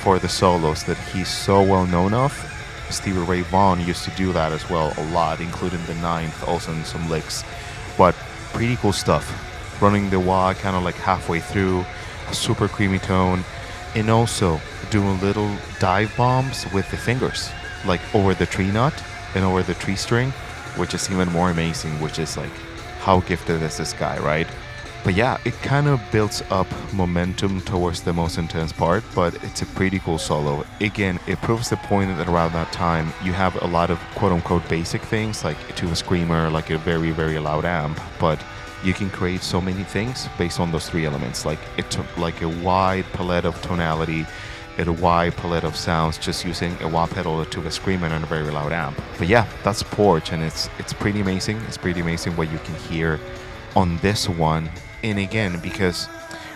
for 0.00 0.18
the 0.18 0.28
solos 0.28 0.84
that 0.84 0.98
he's 0.98 1.28
so 1.28 1.62
well 1.62 1.86
known 1.86 2.14
of. 2.14 2.32
Stevie 2.90 3.20
Ray 3.20 3.42
Vaughan 3.42 3.80
used 3.80 4.04
to 4.04 4.10
do 4.12 4.32
that 4.32 4.52
as 4.52 4.68
well 4.68 4.92
a 4.96 5.04
lot, 5.10 5.40
including 5.40 5.84
the 5.84 5.94
ninth, 5.96 6.46
also 6.48 6.72
in 6.72 6.84
some 6.84 7.08
licks. 7.08 7.44
But 7.96 8.14
pretty 8.52 8.76
cool 8.76 8.92
stuff. 8.92 9.26
Running 9.80 10.10
the 10.10 10.18
wah 10.18 10.54
kind 10.54 10.74
of 10.74 10.82
like 10.82 10.94
halfway 10.96 11.40
through, 11.40 11.84
a 12.28 12.34
super 12.34 12.66
creamy 12.66 12.98
tone, 12.98 13.44
and 13.94 14.10
also 14.10 14.60
doing 14.90 15.20
little 15.20 15.54
dive 15.78 16.12
bombs 16.16 16.66
with 16.72 16.90
the 16.90 16.96
fingers, 16.96 17.50
like 17.86 18.00
over 18.14 18.34
the 18.34 18.46
tree 18.46 18.70
nut 18.70 18.94
and 19.34 19.44
over 19.44 19.62
the 19.62 19.74
tree 19.74 19.96
string, 19.96 20.30
which 20.76 20.94
is 20.94 21.10
even 21.10 21.30
more 21.32 21.50
amazing, 21.50 22.00
which 22.00 22.18
is 22.18 22.36
like 22.36 22.52
how 23.00 23.20
gifted 23.20 23.62
is 23.62 23.76
this 23.76 23.92
guy, 23.92 24.18
right? 24.18 24.46
But 25.04 25.14
yeah, 25.14 25.38
it 25.44 25.54
kind 25.62 25.86
of 25.86 26.00
builds 26.10 26.42
up 26.50 26.66
momentum 26.92 27.60
towards 27.62 28.02
the 28.02 28.12
most 28.12 28.36
intense 28.36 28.72
part, 28.72 29.04
but 29.14 29.34
it's 29.44 29.62
a 29.62 29.66
pretty 29.66 30.00
cool 30.00 30.18
solo. 30.18 30.64
Again, 30.80 31.20
it 31.26 31.40
proves 31.40 31.70
the 31.70 31.76
point 31.76 32.16
that 32.18 32.28
around 32.28 32.52
that 32.52 32.72
time 32.72 33.12
you 33.24 33.32
have 33.32 33.60
a 33.62 33.66
lot 33.66 33.90
of 33.90 33.98
quote 34.16 34.32
unquote 34.32 34.68
basic 34.68 35.00
things 35.02 35.44
like 35.44 35.56
Tube 35.76 35.96
Screamer, 35.96 36.50
like 36.50 36.70
a 36.70 36.78
very, 36.78 37.12
very 37.12 37.38
loud 37.38 37.64
amp, 37.64 38.00
but 38.18 38.42
you 38.84 38.92
can 38.92 39.10
create 39.10 39.42
so 39.42 39.60
many 39.60 39.82
things 39.82 40.28
based 40.36 40.60
on 40.60 40.72
those 40.72 40.88
three 40.88 41.06
elements. 41.06 41.46
Like 41.46 41.58
it 41.76 41.90
took 41.90 42.06
like 42.18 42.42
a 42.42 42.48
wide 42.48 43.04
palette 43.12 43.44
of 43.44 43.60
tonality 43.62 44.26
a 44.86 44.92
wide 44.92 45.34
palette 45.36 45.64
of 45.64 45.74
sounds 45.74 46.18
just 46.18 46.44
using 46.44 46.76
a 46.82 46.88
wah 46.88 47.06
pedal, 47.06 47.44
Tube 47.46 47.72
Screamer, 47.72 48.06
and 48.06 48.22
a 48.22 48.26
very 48.28 48.48
loud 48.50 48.72
amp. 48.72 49.00
But 49.18 49.26
yeah, 49.26 49.48
that's 49.64 49.82
Porch, 49.82 50.30
and 50.30 50.42
it's 50.42 50.68
it's 50.78 50.92
pretty 50.92 51.20
amazing. 51.20 51.56
It's 51.66 51.76
pretty 51.76 52.00
amazing 52.00 52.36
what 52.36 52.52
you 52.52 52.58
can 52.58 52.76
hear 52.76 53.18
on 53.74 53.96
this 53.98 54.28
one. 54.28 54.70
And 55.02 55.18
again, 55.18 55.58
because 55.60 56.06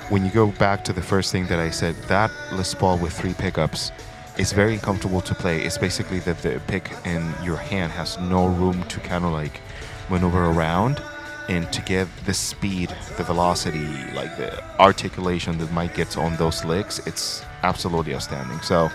when 0.08 0.24
you 0.24 0.30
go 0.30 0.46
back 0.52 0.84
to 0.84 0.92
the 0.92 1.02
first 1.02 1.32
thing 1.32 1.46
that 1.46 1.58
I 1.58 1.70
said, 1.70 1.96
that 2.06 2.30
Les 2.52 2.74
Paul 2.74 2.98
with 2.98 3.12
three 3.12 3.34
pickups 3.34 3.90
is 4.38 4.52
very 4.52 4.78
comfortable 4.78 5.20
to 5.20 5.34
play. 5.34 5.62
It's 5.62 5.78
basically 5.78 6.20
that 6.20 6.38
the 6.42 6.60
pick 6.66 6.92
in 7.04 7.32
your 7.42 7.56
hand 7.56 7.92
has 7.92 8.18
no 8.18 8.46
room 8.46 8.82
to 8.84 9.00
kind 9.00 9.24
of 9.24 9.32
like 9.32 9.60
maneuver 10.08 10.46
around 10.46 11.02
and 11.48 11.70
to 11.72 11.82
get 11.82 12.08
the 12.24 12.34
speed, 12.34 12.94
the 13.16 13.24
velocity, 13.24 13.86
like 14.14 14.36
the 14.36 14.62
articulation 14.78 15.58
that 15.58 15.72
Mike 15.72 15.94
gets 15.94 16.16
on 16.16 16.36
those 16.36 16.64
licks, 16.64 16.98
it's 17.06 17.44
absolutely 17.62 18.14
outstanding. 18.14 18.60
So, 18.60 18.90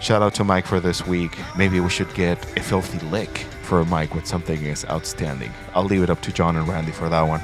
shout 0.00 0.22
out 0.22 0.34
to 0.34 0.44
Mike 0.44 0.66
for 0.66 0.80
this 0.80 1.06
week. 1.06 1.36
Maybe 1.56 1.80
we 1.80 1.90
should 1.90 2.12
get 2.14 2.38
a 2.58 2.62
filthy 2.62 2.98
lick 3.06 3.46
for 3.62 3.84
Mike 3.84 4.14
with 4.14 4.26
something 4.26 4.64
is 4.64 4.84
outstanding. 4.86 5.52
I'll 5.74 5.84
leave 5.84 6.02
it 6.02 6.10
up 6.10 6.20
to 6.22 6.32
John 6.32 6.56
and 6.56 6.66
Randy 6.68 6.92
for 6.92 7.08
that 7.08 7.22
one. 7.22 7.40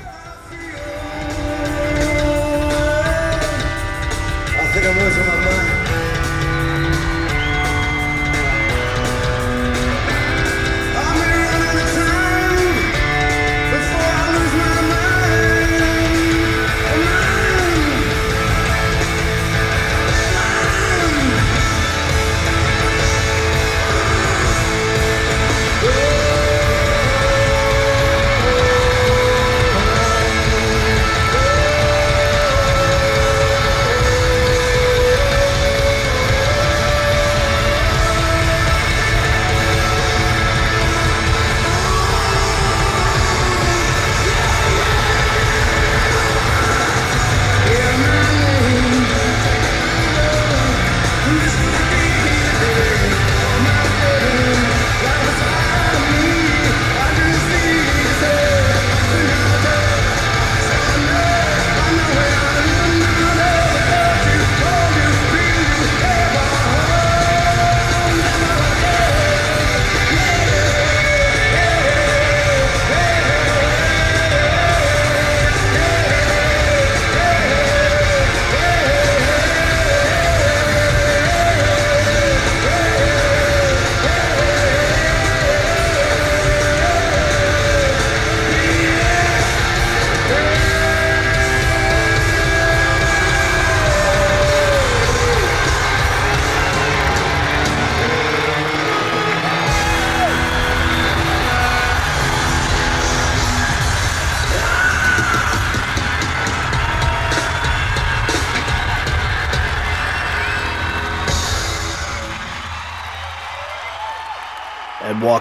I 4.55 4.74
think 4.74 4.87
I'm 4.87 4.99
losing 4.99 5.26
my 5.26 5.41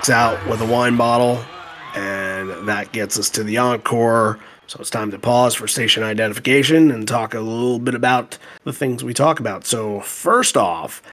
walks 0.02 0.10
out 0.10 0.49
with 0.49 0.60
a 0.62 0.66
wine 0.66 0.97
bottle, 0.97 1.45
and 1.93 2.68
that 2.68 2.91
gets 2.91 3.20
us 3.20 3.30
to 3.30 3.43
the 3.43 3.60
encore. 3.60 4.39
So 4.66 4.80
it's 4.80 4.89
time 4.89 5.12
to 5.12 5.20
pause 5.20 5.54
for 5.54 5.68
station 5.68 6.02
identification 6.02 6.89
and 6.89 7.08
talk 7.08 7.36
a 7.36 7.39
little 7.39 7.78
bit 7.78 7.93
about 7.93 8.39
the 8.64 8.74
things 8.74 9.04
we 9.04 9.14
talk 9.14 9.39
about. 9.39 9.64
So, 9.64 9.99
first 9.99 10.58
off, 10.58 11.04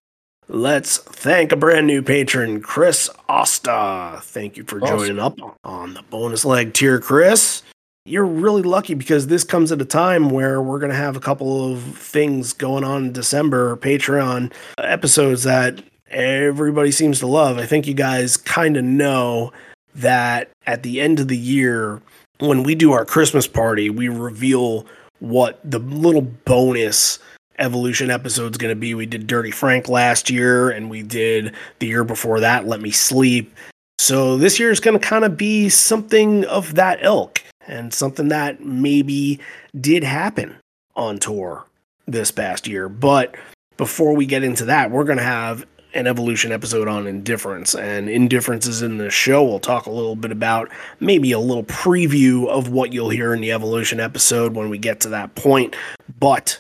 let's 0.48 0.96
thank 0.96 1.52
a 1.52 1.56
brand 1.56 1.86
new 1.86 2.00
patron, 2.00 2.62
Chris 2.62 3.10
Osta. 3.28 4.22
Thank 4.22 4.56
you 4.56 4.64
for 4.64 4.80
joining 4.80 5.18
up 5.18 5.38
on 5.64 5.92
the 5.92 6.02
bonus 6.04 6.46
leg 6.46 6.72
tier, 6.72 6.98
Chris. 6.98 7.62
You're 8.06 8.24
really 8.24 8.62
lucky 8.62 8.94
because 8.94 9.26
this 9.26 9.44
comes 9.44 9.70
at 9.70 9.82
a 9.82 9.84
time 9.84 10.30
where 10.30 10.62
we're 10.62 10.78
going 10.78 10.92
to 10.92 10.96
have 10.96 11.14
a 11.14 11.20
couple 11.20 11.74
of 11.74 11.82
things 11.82 12.54
going 12.54 12.84
on 12.84 13.04
in 13.04 13.12
December, 13.12 13.76
Patreon 13.76 14.50
episodes 14.78 15.42
that 15.42 15.82
everybody 16.10 16.90
seems 16.90 17.20
to 17.20 17.26
love. 17.26 17.58
I 17.58 17.66
think 17.66 17.86
you 17.86 17.94
guys 17.94 18.36
kind 18.36 18.76
of 18.76 18.84
know 18.84 19.52
that 19.94 20.50
at 20.66 20.82
the 20.82 21.00
end 21.00 21.20
of 21.20 21.28
the 21.28 21.36
year, 21.36 22.00
when 22.38 22.62
we 22.62 22.74
do 22.74 22.92
our 22.92 23.04
Christmas 23.04 23.46
party, 23.46 23.90
we 23.90 24.08
reveal 24.08 24.86
what 25.20 25.60
the 25.68 25.78
little 25.78 26.22
bonus 26.22 27.18
evolution 27.58 28.10
episode 28.10 28.52
is 28.52 28.58
going 28.58 28.72
to 28.72 28.78
be. 28.78 28.94
We 28.94 29.06
did 29.06 29.26
Dirty 29.26 29.50
Frank 29.50 29.88
last 29.88 30.30
year, 30.30 30.70
and 30.70 30.88
we 30.88 31.02
did 31.02 31.54
the 31.80 31.88
year 31.88 32.04
before 32.04 32.40
that, 32.40 32.66
Let 32.66 32.80
Me 32.80 32.90
Sleep. 32.90 33.52
So 33.98 34.36
this 34.36 34.60
year 34.60 34.70
is 34.70 34.80
going 34.80 34.98
to 34.98 35.04
kind 35.04 35.24
of 35.24 35.36
be 35.36 35.68
something 35.68 36.44
of 36.44 36.76
that 36.76 37.02
ilk 37.02 37.42
and 37.66 37.92
something 37.92 38.28
that 38.28 38.64
maybe 38.64 39.40
did 39.78 40.04
happen 40.04 40.56
on 40.94 41.18
tour 41.18 41.66
this 42.06 42.30
past 42.30 42.68
year. 42.68 42.88
But 42.88 43.34
before 43.76 44.14
we 44.14 44.24
get 44.24 44.44
into 44.44 44.64
that, 44.66 44.90
we're 44.90 45.04
going 45.04 45.18
to 45.18 45.24
have 45.24 45.66
an 45.98 46.06
evolution 46.06 46.52
episode 46.52 46.88
on 46.88 47.06
indifference. 47.06 47.74
And 47.74 48.08
indifference 48.08 48.66
is 48.66 48.82
in 48.82 48.98
the 48.98 49.10
show. 49.10 49.44
We'll 49.44 49.60
talk 49.60 49.86
a 49.86 49.90
little 49.90 50.16
bit 50.16 50.32
about 50.32 50.70
maybe 51.00 51.32
a 51.32 51.38
little 51.38 51.64
preview 51.64 52.48
of 52.48 52.70
what 52.70 52.92
you'll 52.92 53.10
hear 53.10 53.34
in 53.34 53.40
the 53.40 53.52
evolution 53.52 54.00
episode 54.00 54.54
when 54.54 54.68
we 54.68 54.78
get 54.78 55.00
to 55.00 55.08
that 55.10 55.34
point. 55.34 55.76
But 56.18 56.58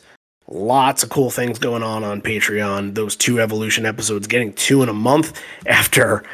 lots 0.48 1.02
of 1.02 1.10
cool 1.10 1.30
things 1.30 1.58
going 1.58 1.82
on 1.82 2.04
on 2.04 2.20
Patreon. 2.20 2.94
Those 2.94 3.16
two 3.16 3.40
evolution 3.40 3.86
episodes, 3.86 4.26
getting 4.26 4.52
two 4.54 4.82
in 4.82 4.88
a 4.88 4.94
month 4.94 5.40
after 5.66 6.24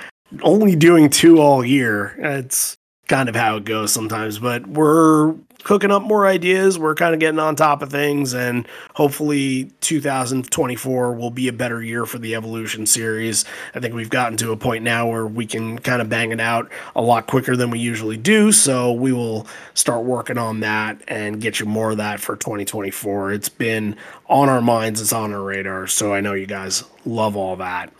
only 0.43 0.75
doing 0.75 1.11
two 1.11 1.41
all 1.41 1.65
year. 1.65 2.17
It's 2.19 2.77
kind 3.09 3.29
of 3.29 3.37
how 3.37 3.57
it 3.57 3.65
goes 3.65 3.93
sometimes, 3.93 4.39
but 4.39 4.67
we're 4.67 5.35
cooking 5.65 5.91
up 5.91 6.03
more 6.03 6.27
ideas. 6.27 6.79
We're 6.79 6.95
kind 6.95 7.15
of 7.15 7.21
getting 7.21 7.41
on 7.41 7.57
top 7.57 7.83
of 7.83 7.91
things, 7.91 8.33
and 8.33 8.69
hopefully 8.95 9.73
2024 9.81 11.15
will 11.15 11.31
be 11.31 11.49
a 11.49 11.53
better 11.53 11.83
year 11.83 12.07
for 12.07 12.19
the 12.19 12.35
Evolution 12.35 12.87
series. 12.87 13.45
I 13.75 13.81
think 13.81 13.95
we've 13.95 14.11
gotten 14.11 14.37
to 14.39 14.53
a 14.53 14.57
point 14.57 14.85
now 14.85 15.11
where 15.11 15.27
we 15.27 15.47
can 15.47 15.79
kind 15.79 16.01
of 16.01 16.09
bang 16.09 16.31
it 16.31 16.41
out 16.41 16.71
a 16.95 17.03
lot 17.03 17.27
quicker 17.27 17.57
than 17.57 17.71
we 17.71 17.81
usually 17.81 18.17
do. 18.17 18.53
So 18.53 18.93
we 18.93 19.13
will 19.13 19.47
start 19.73 20.05
working 20.05 20.39
on 20.39 20.61
that 20.61 21.03
and 21.09 21.41
get 21.41 21.59
you 21.59 21.67
more 21.67 21.91
of 21.91 21.97
that 21.97 22.21
for 22.21 22.37
2024. 22.37 23.33
It's 23.33 23.49
been 23.49 23.97
on 24.29 24.49
our 24.49 24.63
minds, 24.63 25.01
it's 25.01 25.13
on 25.13 25.33
our 25.33 25.43
radar. 25.43 25.87
So 25.87 26.15
I 26.15 26.21
know 26.21 26.35
you 26.35 26.47
guys 26.47 26.85
love 27.05 27.37
all 27.37 27.57
that. 27.57 27.93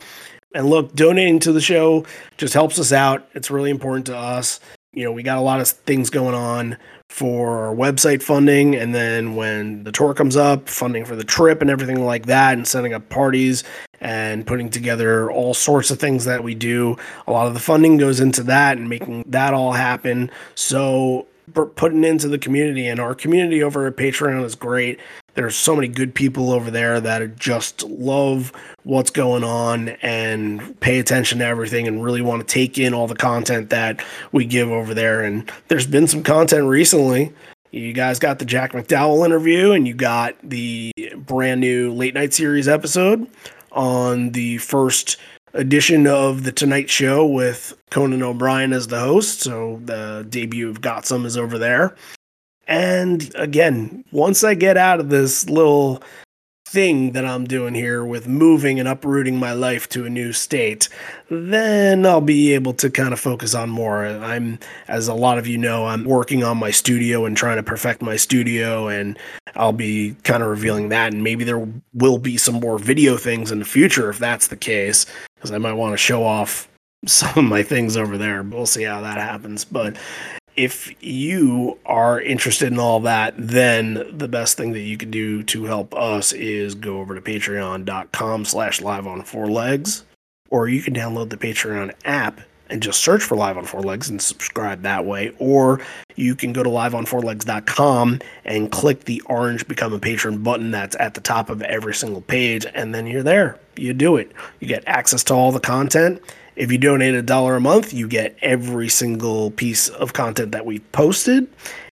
And 0.53 0.69
look, 0.69 0.95
donating 0.95 1.39
to 1.39 1.51
the 1.51 1.59
show 1.59 2.05
just 2.37 2.53
helps 2.53 2.79
us 2.79 2.93
out. 2.93 3.27
It's 3.33 3.51
really 3.51 3.69
important 3.69 4.05
to 4.05 4.15
us. 4.15 4.61
You 4.95 5.03
know, 5.03 5.11
we 5.11 5.23
got 5.23 5.37
a 5.37 5.41
lot 5.41 5.59
of 5.59 5.67
things 5.67 6.09
going 6.09 6.33
on 6.33 6.77
for 7.09 7.73
website 7.75 8.23
funding 8.23 8.75
and 8.75 8.93
then 8.93 9.35
when 9.35 9.83
the 9.83 9.91
tour 9.91 10.13
comes 10.13 10.35
up 10.35 10.67
funding 10.67 11.05
for 11.05 11.15
the 11.15 11.23
trip 11.23 11.61
and 11.61 11.69
everything 11.69 12.03
like 12.03 12.25
that 12.25 12.53
and 12.53 12.67
setting 12.67 12.93
up 12.93 13.07
parties 13.09 13.63
and 14.01 14.45
putting 14.47 14.69
together 14.69 15.31
all 15.31 15.53
sorts 15.53 15.91
of 15.91 15.99
things 15.99 16.25
that 16.25 16.43
we 16.43 16.55
do 16.55 16.97
a 17.27 17.31
lot 17.31 17.47
of 17.47 17.53
the 17.53 17.59
funding 17.59 17.97
goes 17.97 18.19
into 18.19 18.41
that 18.43 18.77
and 18.77 18.89
making 18.89 19.23
that 19.27 19.53
all 19.53 19.73
happen. 19.73 20.31
So 20.55 21.27
putting 21.53 22.03
into 22.03 22.27
the 22.27 22.39
community 22.39 22.87
and 22.87 22.99
our 22.99 23.13
community 23.13 23.61
over 23.61 23.85
at 23.85 23.95
patreon 23.95 24.43
is 24.43 24.55
great 24.55 24.99
there's 25.35 25.55
so 25.55 25.75
many 25.75 25.87
good 25.87 26.15
people 26.15 26.51
over 26.51 26.71
there 26.71 26.99
that 26.99 27.37
just 27.37 27.83
love 27.83 28.51
what's 28.83 29.11
going 29.11 29.43
on 29.43 29.89
and 30.01 30.79
pay 30.79 30.99
attention 30.99 31.39
to 31.39 31.45
everything 31.45 31.87
and 31.87 32.03
really 32.03 32.21
want 32.21 32.45
to 32.45 32.53
take 32.53 32.77
in 32.77 32.93
all 32.93 33.07
the 33.07 33.15
content 33.15 33.69
that 33.69 34.03
we 34.31 34.45
give 34.45 34.69
over 34.69 34.93
there. 34.93 35.21
And 35.23 35.51
there's 35.67 35.87
been 35.87 36.07
some 36.07 36.23
content 36.23 36.65
recently. 36.65 37.33
You 37.71 37.91
guys 37.91 38.19
got 38.19 38.39
the 38.39 38.45
Jack 38.45 38.71
McDowell 38.71 39.25
interview 39.25 39.73
and 39.73 39.85
you 39.85 39.93
got 39.93 40.35
the 40.41 40.93
brand 41.17 41.59
new 41.59 41.91
late 41.91 42.13
night 42.13 42.33
series 42.33 42.67
episode 42.69 43.27
on 43.73 44.31
the 44.31 44.57
first 44.59 45.17
edition 45.53 46.07
of 46.07 46.43
the 46.43 46.51
Tonight 46.51 46.89
Show 46.89 47.25
with 47.25 47.73
Conan 47.89 48.23
O'Brien 48.23 48.71
as 48.71 48.87
the 48.87 48.99
host. 48.99 49.41
So 49.41 49.81
the 49.83 50.25
debut 50.29 50.69
of 50.69 50.79
Got 50.81 51.05
Some 51.05 51.25
is 51.25 51.37
over 51.37 51.57
there. 51.57 51.95
And 52.67 53.31
again, 53.35 54.03
once 54.11 54.43
I 54.43 54.55
get 54.55 54.77
out 54.77 54.99
of 54.99 55.09
this 55.09 55.49
little 55.49 56.01
thing 56.67 57.11
that 57.11 57.23
I'm 57.23 57.45
doing 57.45 57.75
here 57.75 58.03
with 58.03 58.27
moving 58.27 58.79
and 58.79 58.89
uprooting 58.89 59.37
my 59.37 59.53
life 59.53 59.87
to 59.89 60.05
a 60.05 60.09
new 60.09 60.33
state, 60.33 60.89
then 61.29 62.05
I'll 62.05 62.21
be 62.21 62.53
able 62.53 62.73
to 62.73 62.89
kind 62.89 63.13
of 63.13 63.19
focus 63.19 63.53
on 63.53 63.69
more. 63.69 64.05
I'm, 64.05 64.59
as 64.87 65.07
a 65.07 65.13
lot 65.13 65.37
of 65.37 65.47
you 65.47 65.57
know, 65.57 65.85
I'm 65.85 66.03
working 66.03 66.43
on 66.43 66.57
my 66.57 66.71
studio 66.71 67.25
and 67.25 67.37
trying 67.37 67.57
to 67.57 67.63
perfect 67.63 68.01
my 68.01 68.17
studio, 68.17 68.87
and 68.87 69.17
I'll 69.55 69.73
be 69.73 70.15
kind 70.23 70.41
of 70.41 70.49
revealing 70.49 70.89
that. 70.89 71.13
And 71.13 71.23
maybe 71.23 71.43
there 71.43 71.65
will 71.93 72.17
be 72.17 72.35
some 72.35 72.55
more 72.55 72.79
video 72.79 73.15
things 73.15 73.51
in 73.51 73.59
the 73.59 73.65
future 73.65 74.09
if 74.09 74.17
that's 74.17 74.47
the 74.47 74.57
case, 74.57 75.05
because 75.35 75.51
I 75.51 75.59
might 75.59 75.73
want 75.73 75.93
to 75.93 75.97
show 75.97 76.23
off 76.25 76.67
some 77.05 77.37
of 77.37 77.45
my 77.45 77.63
things 77.63 77.95
over 77.95 78.17
there. 78.17 78.41
We'll 78.41 78.65
see 78.65 78.83
how 78.83 79.01
that 79.01 79.17
happens. 79.17 79.63
But 79.63 79.95
if 80.55 80.93
you 81.03 81.77
are 81.85 82.19
interested 82.19 82.71
in 82.71 82.79
all 82.79 83.01
that, 83.01 83.33
then 83.37 84.05
the 84.11 84.27
best 84.27 84.57
thing 84.57 84.71
that 84.71 84.81
you 84.81 84.97
can 84.97 85.11
do 85.11 85.43
to 85.43 85.65
help 85.65 85.93
us 85.93 86.31
is 86.31 86.75
go 86.75 86.99
over 86.99 87.15
to 87.15 87.21
patreon.com 87.21 88.45
slash 88.45 88.81
live 88.81 89.07
on 89.07 89.23
four 89.23 89.47
legs, 89.47 90.03
or 90.49 90.67
you 90.67 90.81
can 90.81 90.93
download 90.93 91.29
the 91.29 91.37
Patreon 91.37 91.93
app 92.05 92.41
and 92.69 92.81
just 92.81 93.03
search 93.03 93.23
for 93.23 93.35
live 93.35 93.57
on 93.57 93.65
four 93.65 93.81
legs 93.81 94.09
and 94.09 94.21
subscribe 94.21 94.81
that 94.81 95.05
way 95.05 95.31
or 95.37 95.79
you 96.15 96.35
can 96.35 96.53
go 96.53 96.63
to 96.63 96.69
liveonfourlegs.com 96.69 98.19
and 98.45 98.71
click 98.71 99.05
the 99.05 99.21
orange 99.27 99.67
become 99.67 99.93
a 99.93 99.99
patron 99.99 100.41
button 100.41 100.71
that's 100.71 100.95
at 100.99 101.13
the 101.13 101.21
top 101.21 101.49
of 101.49 101.61
every 101.61 101.93
single 101.93 102.21
page 102.21 102.65
and 102.73 102.95
then 102.95 103.05
you're 103.05 103.23
there. 103.23 103.59
You 103.75 103.93
do 103.93 104.15
it. 104.15 104.31
You 104.59 104.67
get 104.67 104.83
access 104.87 105.23
to 105.25 105.33
all 105.33 105.51
the 105.51 105.59
content 105.59 106.21
if 106.55 106.71
you 106.71 106.77
donate 106.77 107.15
a 107.15 107.21
dollar 107.21 107.55
a 107.55 107.61
month, 107.61 107.93
you 107.93 108.07
get 108.07 108.37
every 108.41 108.89
single 108.89 109.51
piece 109.51 109.89
of 109.89 110.13
content 110.13 110.51
that 110.51 110.65
we've 110.65 110.91
posted. 110.91 111.47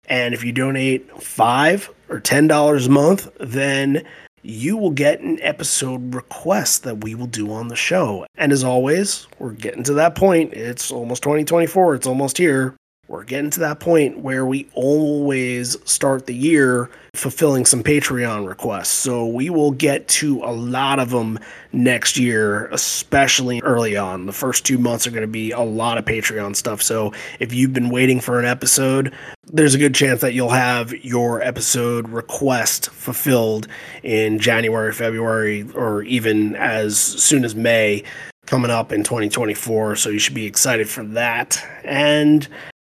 And 0.07 0.33
if 0.33 0.43
you 0.43 0.51
donate 0.51 1.11
five 1.21 1.89
or 2.09 2.19
ten 2.19 2.47
dollars 2.47 2.87
a 2.87 2.91
month, 2.91 3.29
then 3.39 4.05
you 4.43 4.77
will 4.77 4.91
get 4.91 5.21
an 5.21 5.39
episode 5.41 6.13
request 6.13 6.83
that 6.83 7.03
we 7.03 7.15
will 7.15 7.25
do 7.27 7.51
on 7.51 7.67
the 7.67 7.75
show. 7.75 8.25
And 8.35 8.51
as 8.51 8.63
always, 8.63 9.27
we're 9.39 9.53
getting 9.53 9.83
to 9.83 9.93
that 9.95 10.13
point. 10.13 10.53
It's 10.53 10.91
almost 10.91 11.23
2024, 11.23 11.95
it's 11.95 12.07
almost 12.07 12.37
here 12.37 12.75
we're 13.07 13.23
getting 13.23 13.51
to 13.51 13.59
that 13.59 13.79
point 13.79 14.19
where 14.19 14.45
we 14.45 14.67
always 14.73 15.77
start 15.89 16.25
the 16.25 16.33
year 16.33 16.89
fulfilling 17.13 17.65
some 17.65 17.83
Patreon 17.83 18.47
requests. 18.47 18.89
So 18.89 19.27
we 19.27 19.49
will 19.51 19.71
get 19.71 20.07
to 20.09 20.43
a 20.43 20.51
lot 20.51 20.99
of 20.99 21.11
them 21.11 21.39
next 21.71 22.17
year, 22.17 22.65
especially 22.67 23.61
early 23.61 23.95
on. 23.95 24.25
The 24.25 24.33
first 24.33 24.65
two 24.65 24.79
months 24.79 25.05
are 25.05 25.11
going 25.11 25.21
to 25.21 25.27
be 25.27 25.51
a 25.51 25.61
lot 25.61 25.99
of 25.99 26.05
Patreon 26.05 26.55
stuff. 26.55 26.81
So 26.81 27.13
if 27.39 27.53
you've 27.53 27.73
been 27.73 27.89
waiting 27.89 28.19
for 28.19 28.39
an 28.39 28.45
episode, 28.45 29.13
there's 29.45 29.75
a 29.75 29.79
good 29.79 29.93
chance 29.93 30.21
that 30.21 30.33
you'll 30.33 30.49
have 30.49 30.91
your 31.05 31.41
episode 31.43 32.09
request 32.09 32.89
fulfilled 32.89 33.67
in 34.01 34.39
January, 34.39 34.91
February, 34.91 35.69
or 35.75 36.01
even 36.03 36.55
as 36.55 36.97
soon 36.97 37.45
as 37.45 37.55
May 37.55 38.03
coming 38.47 38.71
up 38.71 38.91
in 38.91 39.03
2024. 39.03 39.95
So 39.95 40.09
you 40.09 40.19
should 40.19 40.33
be 40.33 40.45
excited 40.45 40.89
for 40.89 41.03
that. 41.03 41.63
And 41.83 42.47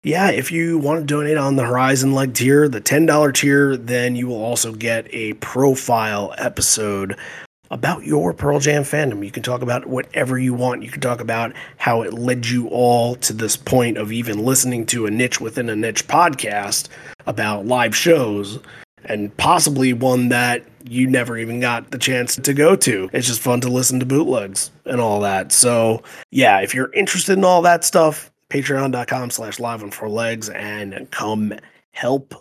yeah, 0.04 0.30
if 0.30 0.50
you 0.50 0.78
want 0.78 1.00
to 1.00 1.06
donate 1.06 1.36
on 1.36 1.54
the 1.54 1.64
Horizon 1.64 2.12
Leg 2.12 2.34
tier, 2.34 2.68
the 2.68 2.80
$10 2.80 3.34
tier, 3.34 3.76
then 3.76 4.16
you 4.16 4.26
will 4.26 4.42
also 4.42 4.72
get 4.72 5.06
a 5.14 5.34
profile 5.34 6.34
episode 6.38 7.16
about 7.70 8.04
your 8.04 8.34
Pearl 8.34 8.58
Jam 8.58 8.82
fandom. 8.82 9.24
You 9.24 9.30
can 9.30 9.44
talk 9.44 9.62
about 9.62 9.86
whatever 9.86 10.38
you 10.38 10.54
want. 10.54 10.82
You 10.82 10.90
can 10.90 11.00
talk 11.00 11.20
about 11.20 11.52
how 11.76 12.02
it 12.02 12.12
led 12.12 12.46
you 12.46 12.66
all 12.68 13.14
to 13.16 13.32
this 13.32 13.56
point 13.56 13.96
of 13.96 14.10
even 14.10 14.44
listening 14.44 14.86
to 14.86 15.06
a 15.06 15.10
niche 15.10 15.40
within 15.40 15.68
a 15.68 15.76
niche 15.76 16.08
podcast 16.08 16.88
about 17.26 17.66
live 17.66 17.94
shows 17.94 18.58
and 19.04 19.34
possibly 19.36 19.92
one 19.92 20.30
that 20.30 20.64
you 20.84 21.06
never 21.06 21.38
even 21.38 21.60
got 21.60 21.92
the 21.92 21.98
chance 21.98 22.34
to 22.34 22.52
go 22.52 22.74
to. 22.74 23.08
It's 23.12 23.28
just 23.28 23.40
fun 23.40 23.60
to 23.60 23.68
listen 23.68 24.00
to 24.00 24.06
bootlegs 24.06 24.72
and 24.84 25.00
all 25.00 25.20
that. 25.20 25.52
So, 25.52 26.02
yeah, 26.32 26.60
if 26.60 26.74
you're 26.74 26.92
interested 26.92 27.38
in 27.38 27.44
all 27.44 27.62
that 27.62 27.84
stuff, 27.84 28.31
patreon.com 28.52 29.30
slash 29.30 29.58
live 29.58 29.82
on 29.82 29.90
four 29.90 30.10
legs 30.10 30.50
and 30.50 31.10
come 31.10 31.54
help 31.92 32.34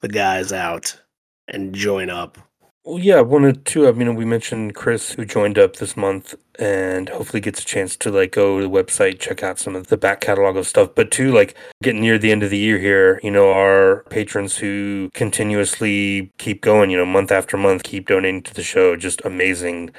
the 0.00 0.08
guys 0.08 0.52
out 0.52 1.00
and 1.46 1.72
join 1.72 2.10
up. 2.10 2.36
Well, 2.84 2.98
yeah, 2.98 3.18
I 3.18 3.22
wanted 3.22 3.64
to. 3.66 3.86
I 3.86 3.92
mean, 3.92 4.16
we 4.16 4.24
mentioned 4.24 4.74
Chris 4.74 5.12
who 5.12 5.24
joined 5.24 5.56
up 5.56 5.76
this 5.76 5.96
month 5.96 6.34
and 6.58 7.08
hopefully 7.10 7.40
gets 7.40 7.62
a 7.62 7.64
chance 7.64 7.94
to 7.98 8.10
like 8.10 8.32
go 8.32 8.58
to 8.58 8.66
the 8.66 8.70
website, 8.70 9.20
check 9.20 9.44
out 9.44 9.60
some 9.60 9.76
of 9.76 9.86
the 9.86 9.96
back 9.96 10.20
catalog 10.20 10.56
of 10.56 10.66
stuff. 10.66 10.96
But 10.96 11.12
too, 11.12 11.30
like 11.30 11.56
getting 11.80 12.00
near 12.00 12.18
the 12.18 12.32
end 12.32 12.42
of 12.42 12.50
the 12.50 12.58
year 12.58 12.80
here, 12.80 13.20
you 13.22 13.30
know, 13.30 13.52
our 13.52 14.04
patrons 14.10 14.56
who 14.56 15.10
continuously 15.14 16.32
keep 16.38 16.60
going, 16.60 16.90
you 16.90 16.98
know, 16.98 17.06
month 17.06 17.30
after 17.30 17.56
month, 17.56 17.84
keep 17.84 18.08
donating 18.08 18.42
to 18.42 18.54
the 18.54 18.64
show, 18.64 18.96
just 18.96 19.22
amazing 19.24 19.92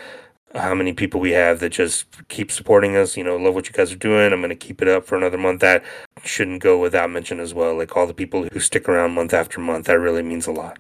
how 0.56 0.74
many 0.76 0.94
people 0.94 1.20
we 1.20 1.32
have 1.32 1.60
that 1.60 1.72
just 1.72 2.06
keep 2.28 2.52
supporting 2.52 2.96
us. 2.96 3.18
You 3.18 3.24
know, 3.24 3.38
love 3.38 3.56
what 3.56 3.68
you 3.68 3.74
guys 3.74 3.92
are 3.92 3.98
doing. 3.98 4.32
I'm 4.32 4.40
going 4.42 4.50
to 4.50 4.56
keep 4.56 4.82
it 4.82 4.88
up 4.88 5.06
for 5.06 5.18
another 5.18 5.38
month. 5.38 5.62
That 5.62 5.84
shouldn't 6.24 6.62
go 6.62 6.80
without 6.80 7.10
mention 7.10 7.40
as 7.40 7.54
well. 7.54 7.78
Like 7.78 7.96
all 7.98 8.08
the 8.08 8.14
people 8.14 8.48
who 8.52 8.60
stick 8.60 8.88
around 8.88 9.12
month 9.12 9.34
after 9.34 9.60
month, 9.60 9.88
that 9.88 10.00
really 10.00 10.22
means 10.22 10.48
a 10.48 10.52
lot. 10.52 10.78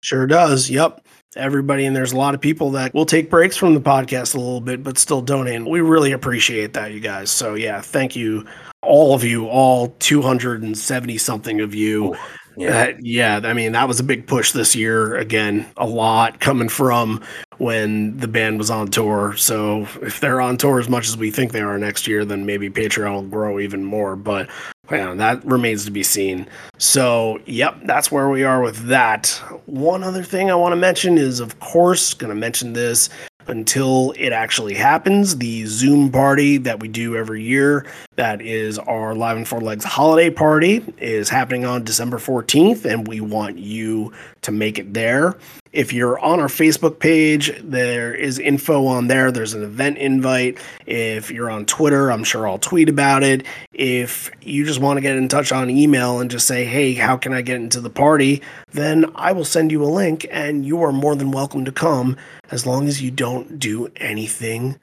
Sure 0.00 0.26
does. 0.26 0.70
Yep. 0.70 1.06
Everybody, 1.36 1.84
and 1.86 1.94
there's 1.94 2.12
a 2.12 2.16
lot 2.16 2.34
of 2.34 2.40
people 2.40 2.70
that 2.72 2.94
will 2.94 3.04
take 3.04 3.28
breaks 3.28 3.56
from 3.56 3.74
the 3.74 3.80
podcast 3.80 4.34
a 4.34 4.38
little 4.38 4.60
bit, 4.60 4.82
but 4.82 4.96
still 4.96 5.20
donate. 5.20 5.66
We 5.66 5.80
really 5.80 6.12
appreciate 6.12 6.72
that, 6.72 6.92
you 6.92 7.00
guys. 7.00 7.30
So, 7.30 7.54
yeah, 7.54 7.80
thank 7.80 8.16
you, 8.16 8.46
all 8.82 9.14
of 9.14 9.24
you, 9.24 9.46
all 9.46 9.88
270 9.98 11.18
something 11.18 11.60
of 11.60 11.74
you. 11.74 12.16
Yeah. 12.58 12.78
Uh, 12.78 12.96
yeah. 13.00 13.40
I 13.44 13.52
mean, 13.52 13.72
that 13.72 13.86
was 13.86 14.00
a 14.00 14.04
big 14.04 14.26
push 14.26 14.52
this 14.52 14.74
year. 14.74 15.16
Again, 15.16 15.66
a 15.76 15.86
lot 15.86 16.40
coming 16.40 16.68
from 16.68 17.22
when 17.58 18.16
the 18.18 18.28
band 18.28 18.58
was 18.58 18.70
on 18.70 18.88
tour. 18.88 19.36
So 19.36 19.82
if 20.02 20.20
they're 20.20 20.40
on 20.40 20.56
tour 20.56 20.80
as 20.80 20.88
much 20.88 21.08
as 21.08 21.16
we 21.16 21.30
think 21.30 21.52
they 21.52 21.60
are 21.60 21.78
next 21.78 22.06
year, 22.06 22.24
then 22.24 22.46
maybe 22.46 22.68
Patreon 22.68 23.12
will 23.14 23.22
grow 23.22 23.60
even 23.60 23.84
more. 23.84 24.16
But 24.16 24.48
yeah, 24.90 25.14
that 25.14 25.44
remains 25.44 25.84
to 25.84 25.90
be 25.90 26.02
seen. 26.02 26.46
So, 26.78 27.40
yep, 27.46 27.78
that's 27.84 28.10
where 28.10 28.28
we 28.28 28.42
are 28.42 28.60
with 28.60 28.86
that. 28.86 29.28
One 29.66 30.02
other 30.02 30.22
thing 30.24 30.50
I 30.50 30.54
want 30.54 30.72
to 30.72 30.76
mention 30.76 31.18
is, 31.18 31.40
of 31.40 31.60
course, 31.60 32.14
going 32.14 32.30
to 32.30 32.34
mention 32.40 32.72
this 32.72 33.08
until 33.48 34.14
it 34.16 34.32
actually 34.32 34.74
happens. 34.74 35.36
The 35.36 35.64
Zoom 35.66 36.10
party 36.10 36.58
that 36.58 36.80
we 36.80 36.88
do 36.88 37.16
every 37.16 37.42
year, 37.42 37.86
that 38.18 38.42
is 38.42 38.80
our 38.80 39.14
Live 39.14 39.36
on 39.36 39.44
Four 39.44 39.60
Legs 39.60 39.84
holiday 39.84 40.28
party, 40.28 40.84
is 40.98 41.28
happening 41.28 41.64
on 41.64 41.84
December 41.84 42.18
14th, 42.18 42.84
and 42.84 43.06
we 43.06 43.20
want 43.20 43.58
you 43.58 44.12
to 44.42 44.50
make 44.50 44.80
it 44.80 44.92
there. 44.92 45.38
If 45.72 45.92
you're 45.92 46.18
on 46.18 46.40
our 46.40 46.48
Facebook 46.48 46.98
page, 46.98 47.52
there 47.62 48.12
is 48.12 48.40
info 48.40 48.86
on 48.86 49.06
there. 49.06 49.30
There's 49.30 49.54
an 49.54 49.62
event 49.62 49.98
invite. 49.98 50.58
If 50.84 51.30
you're 51.30 51.48
on 51.48 51.64
Twitter, 51.64 52.10
I'm 52.10 52.24
sure 52.24 52.48
I'll 52.48 52.58
tweet 52.58 52.88
about 52.88 53.22
it. 53.22 53.46
If 53.72 54.32
you 54.42 54.64
just 54.64 54.80
want 54.80 54.96
to 54.96 55.00
get 55.00 55.14
in 55.14 55.28
touch 55.28 55.52
on 55.52 55.70
email 55.70 56.18
and 56.18 56.28
just 56.28 56.48
say, 56.48 56.64
hey, 56.64 56.94
how 56.94 57.16
can 57.16 57.32
I 57.32 57.42
get 57.42 57.56
into 57.56 57.80
the 57.80 57.90
party? 57.90 58.42
Then 58.72 59.12
I 59.14 59.30
will 59.30 59.44
send 59.44 59.70
you 59.70 59.84
a 59.84 59.86
link 59.86 60.26
and 60.28 60.66
you 60.66 60.82
are 60.82 60.92
more 60.92 61.14
than 61.14 61.30
welcome 61.30 61.64
to 61.66 61.72
come 61.72 62.16
as 62.50 62.66
long 62.66 62.88
as 62.88 63.00
you 63.00 63.12
don't 63.12 63.60
do 63.60 63.92
anything 63.94 64.80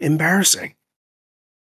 embarrassing. 0.00 0.74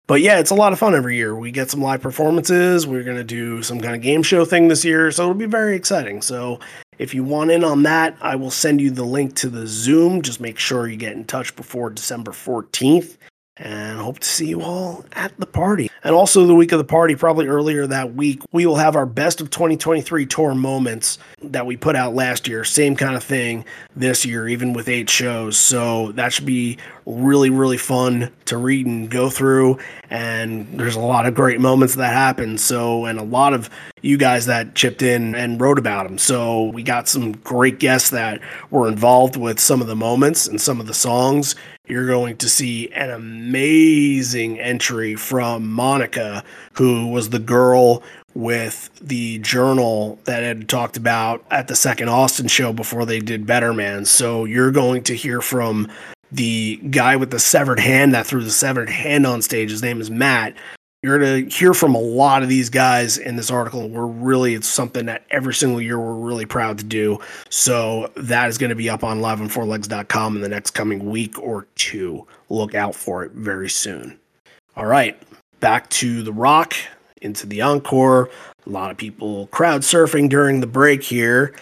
But 0.07 0.21
yeah, 0.21 0.39
it's 0.39 0.51
a 0.51 0.55
lot 0.55 0.75
of 0.75 0.79
fun 0.79 0.95
every 0.95 1.17
year. 1.17 1.35
We 1.35 1.51
get 1.51 1.71
some 1.71 1.81
live 1.81 2.03
performances. 2.03 2.87
We're 2.87 3.05
going 3.05 3.17
to 3.17 3.25
do 3.25 3.63
some 3.63 3.81
kind 3.81 3.95
of 3.95 4.03
game 4.03 4.23
show 4.23 4.45
thing 4.45 4.69
this 4.69 4.85
year. 4.85 5.11
So 5.11 5.23
it'll 5.23 5.35
be 5.35 5.47
very 5.47 5.75
exciting. 5.77 6.21
So 6.21 6.61
if 6.99 7.15
you 7.15 7.25
want 7.25 7.51
in 7.51 7.65
on 7.65 7.85
that, 7.85 8.17
I 8.21 8.37
will 8.37 8.51
send 8.51 8.83
you 8.83 8.91
the 8.91 9.05
link 9.05 9.35
to 9.37 9.49
the 9.49 9.67
Zoom. 9.67 10.21
Just 10.21 10.41
make 10.41 10.59
sure 10.59 10.87
you 10.87 10.97
get 10.97 11.15
in 11.15 11.25
touch 11.25 11.57
before 11.57 11.89
December 11.89 12.33
14th 12.33 13.17
and 13.57 14.01
hope 14.01 14.19
to 14.19 14.27
see 14.27 14.49
you 14.49 14.63
all 14.63 15.05
at 15.13 15.39
the 15.39 15.47
party. 15.47 15.91
And 16.03 16.15
also, 16.15 16.45
the 16.47 16.55
week 16.55 16.73
of 16.73 16.79
the 16.79 16.85
party, 16.85 17.15
probably 17.15 17.47
earlier 17.47 17.87
that 17.87 18.15
week, 18.15 18.43
we 18.53 18.67
will 18.67 18.77
have 18.77 18.97
our 18.97 19.07
best 19.07 19.41
of 19.41 19.51
2023 19.51 20.27
tour 20.27 20.55
moments 20.55 21.19
that 21.43 21.65
we 21.65 21.77
put 21.77 21.97
out 21.97 22.15
last 22.15 22.49
year. 22.49 22.65
Same 22.65 22.97
kind 22.97 23.15
of 23.15 23.23
thing 23.23 23.65
this 23.95 24.27
year, 24.27 24.49
even 24.49 24.73
with 24.73 24.89
eight 24.89 25.09
shows. 25.09 25.57
So 25.57 26.13
that 26.13 26.33
should 26.33 26.47
be 26.47 26.79
really, 27.07 27.51
really 27.51 27.79
fun 27.79 28.33
to 28.47 28.57
read 28.57 28.87
and 28.87 29.11
go 29.11 29.31
through. 29.31 29.79
And 30.11 30.79
there's 30.79 30.97
a 30.97 31.01
lot 31.01 31.27
of 31.27 31.35
great 31.35 31.61
moments 31.61 31.95
that 31.97 32.13
happen. 32.13 32.59
So, 32.59 33.05
and 33.05 33.19
a 33.19 33.25
lot 33.25 33.55
of 33.55 33.71
you 34.03 34.17
guys 34.17 34.47
that 34.47 34.75
chipped 34.75 35.03
in 35.03 35.35
and 35.35 35.61
wrote 35.61 35.79
about 35.79 36.07
them. 36.07 36.19
So 36.19 36.65
we 36.65 36.83
got 36.83 37.09
some 37.09 37.33
great 37.33 37.79
guests 37.79 38.11
that 38.11 38.41
were 38.71 38.89
involved 38.89 39.37
with 39.37 39.59
some 39.59 39.81
of 39.81 39.87
the 39.87 39.97
moments 39.97 40.47
and 40.47 40.61
some 40.61 40.81
of 40.81 40.87
the 40.87 40.95
songs. 40.95 41.55
You're 41.87 42.07
going 42.07 42.39
to 42.39 42.49
see 42.49 42.91
an 42.93 43.11
amazing 43.11 44.59
entry 44.59 45.15
from 45.15 45.71
Monica, 45.71 46.43
who 46.75 47.09
was 47.09 47.31
the 47.31 47.39
girl 47.39 48.03
with 48.35 48.91
the 49.01 49.39
journal 49.39 50.19
that 50.25 50.43
had 50.43 50.69
talked 50.69 50.97
about 50.97 51.45
at 51.51 51.69
the 51.69 51.77
second 51.77 52.09
Austin 52.09 52.49
show 52.49 52.73
before 52.73 53.07
they 53.07 53.21
did 53.21 53.47
Better 53.47 53.73
Man. 53.73 54.05
So 54.05 54.45
you're 54.45 54.73
going 54.73 55.05
to 55.05 55.15
hear 55.15 55.41
from 55.41 55.89
the 56.35 56.77
guy 56.91 57.15
with 57.15 57.31
the 57.31 57.39
severed 57.39 57.79
hand 57.79 58.13
that 58.13 58.27
threw 58.27 58.43
the 58.43 58.51
severed 58.51 58.91
hand 58.91 59.27
on 59.27 59.41
stage. 59.41 59.71
His 59.71 59.83
name 59.83 60.01
is 60.01 60.11
Matt. 60.11 60.57
You're 61.03 61.19
going 61.19 61.49
to 61.49 61.55
hear 61.55 61.75
from 61.75 61.95
a 61.95 62.01
lot 62.01 62.43
of 62.43 62.49
these 62.49 62.71
guys 62.71 63.19
in 63.19 63.37
this 63.37 63.51
article. 63.51 63.89
We're 63.89 64.07
really, 64.07 64.55
it's 64.55 64.67
something 64.67 65.07
that 65.07 65.25
every 65.31 65.53
single 65.55 65.81
year 65.81 66.01
we're 66.01 66.15
really 66.15 66.47
proud 66.47 66.79
to 66.79 66.85
do. 66.85 67.19
So 67.51 68.11
that 68.17 68.49
is 68.49 68.59
going 68.59 68.71
to 68.71 68.75
be 68.75 68.89
up 68.89 69.05
on 69.05 69.21
liveonfourlegs.com 69.21 70.37
in 70.37 70.43
the 70.43 70.49
next 70.49 70.71
coming 70.71 71.11
week 71.11 71.39
or 71.39 71.67
two. 71.77 72.27
Look 72.49 72.75
out 72.75 72.95
for 72.95 73.23
it 73.23 73.33
very 73.33 73.69
soon. 73.69 74.19
All 74.77 74.87
right, 74.87 75.17
back 75.61 75.89
to 75.91 76.23
the 76.23 76.33
rock, 76.33 76.75
into 77.21 77.47
the 77.47 77.61
encore. 77.61 78.31
A 78.67 78.71
lot 78.71 78.91
of 78.91 78.97
people 78.97 79.47
crowd 79.49 79.83
surfing 79.83 80.29
during 80.31 80.61
the 80.61 80.67
break 80.67 81.03
here. 81.03 81.55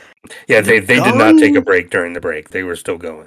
Yeah, 0.46 0.60
they, 0.60 0.78
they 0.78 1.00
did 1.00 1.16
not 1.16 1.36
take 1.38 1.56
a 1.56 1.60
break 1.60 1.90
during 1.90 2.12
the 2.12 2.20
break. 2.20 2.50
They 2.50 2.62
were 2.62 2.76
still 2.76 2.96
going. 2.96 3.26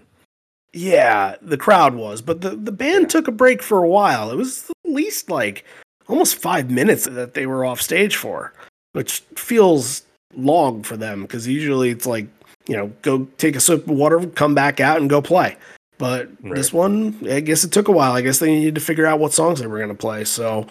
Yeah, 0.75 1.37
the 1.41 1.57
crowd 1.57 1.95
was, 1.95 2.21
but 2.21 2.41
the, 2.41 2.49
the 2.49 2.71
band 2.73 3.09
took 3.09 3.29
a 3.29 3.31
break 3.31 3.63
for 3.63 3.81
a 3.81 3.87
while. 3.87 4.29
It 4.29 4.35
was 4.35 4.69
at 4.69 4.91
least 4.91 5.29
like 5.29 5.63
almost 6.09 6.35
five 6.35 6.69
minutes 6.69 7.05
that 7.05 7.33
they 7.33 7.45
were 7.45 7.63
off 7.63 7.81
stage 7.81 8.17
for, 8.17 8.51
which 8.91 9.21
feels 9.35 10.03
long 10.35 10.83
for 10.83 10.97
them 10.97 11.21
because 11.21 11.47
usually 11.47 11.91
it's 11.91 12.05
like, 12.05 12.27
you 12.67 12.75
know, 12.75 12.91
go 13.03 13.25
take 13.37 13.55
a 13.55 13.61
sip 13.61 13.87
of 13.87 13.95
water, 13.95 14.27
come 14.27 14.53
back 14.53 14.81
out 14.81 14.99
and 14.99 15.09
go 15.09 15.21
play. 15.21 15.55
But 15.97 16.29
right. 16.43 16.55
this 16.55 16.73
one, 16.73 17.17
I 17.29 17.39
guess 17.39 17.63
it 17.63 17.71
took 17.71 17.87
a 17.87 17.93
while. 17.93 18.11
I 18.11 18.19
guess 18.19 18.39
they 18.39 18.53
needed 18.53 18.75
to 18.75 18.81
figure 18.81 19.05
out 19.05 19.21
what 19.21 19.31
songs 19.31 19.61
they 19.61 19.67
were 19.67 19.77
going 19.77 19.87
to 19.87 19.95
play. 19.95 20.25
So 20.25 20.67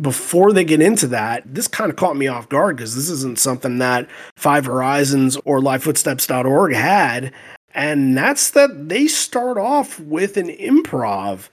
before 0.00 0.52
they 0.52 0.64
get 0.64 0.80
into 0.80 1.08
that, 1.08 1.42
this 1.52 1.66
kind 1.66 1.90
of 1.90 1.96
caught 1.96 2.16
me 2.16 2.28
off 2.28 2.48
guard 2.48 2.76
because 2.76 2.94
this 2.94 3.10
isn't 3.10 3.40
something 3.40 3.78
that 3.78 4.08
Five 4.36 4.66
Horizons 4.66 5.36
or 5.44 5.60
LiveFootsteps.org 5.60 6.74
had. 6.74 7.32
And 7.74 8.16
that's 8.16 8.50
that 8.50 8.88
they 8.88 9.06
start 9.06 9.58
off 9.58 9.98
with 9.98 10.36
an 10.36 10.48
improv 10.48 11.48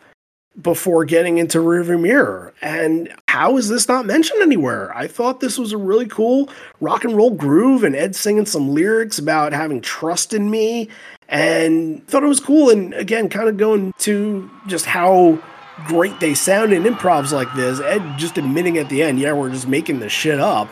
before 0.62 1.06
getting 1.06 1.38
into 1.38 1.60
rearview 1.60 2.00
mirror. 2.00 2.54
And 2.62 3.14
how 3.30 3.58
is 3.58 3.70
this 3.70 3.88
not 3.88 4.06
mentioned 4.06 4.42
anywhere? 4.42 4.96
I 4.96 5.08
thought 5.08 5.40
this 5.40 5.58
was 5.58 5.72
a 5.72 5.78
really 5.78 6.08
cool 6.08 6.50
rock 6.82 7.06
and 7.06 7.16
roll 7.16 7.32
groove, 7.32 7.84
and 7.84 7.96
Ed 7.96 8.16
singing 8.16 8.46
some 8.46 8.74
lyrics 8.74 9.20
about 9.20 9.54
having 9.54 9.80
trust 9.80 10.34
in 10.34 10.50
me, 10.50 10.90
and 11.30 12.06
thought 12.08 12.24
it 12.24 12.28
was 12.28 12.42
cool. 12.42 12.70
And 12.70 12.94
again, 12.96 13.30
kind 13.30 13.48
of 13.48 13.56
going 13.56 13.94
to 14.00 14.50
just 14.68 14.86
how 14.86 15.40
great 15.88 16.20
they 16.20 16.34
sound 16.34 16.74
in 16.74 16.84
improvs 16.84 17.32
like 17.32 17.54
this. 17.54 17.80
Ed 17.80 18.18
just 18.18 18.38
admitting 18.38 18.78
at 18.78 18.90
the 18.90 19.02
end, 19.02 19.20
yeah, 19.20 19.32
we're 19.32 19.52
just 19.52 19.68
making 19.68 20.00
this 20.00 20.12
shit 20.12 20.40
up 20.40 20.70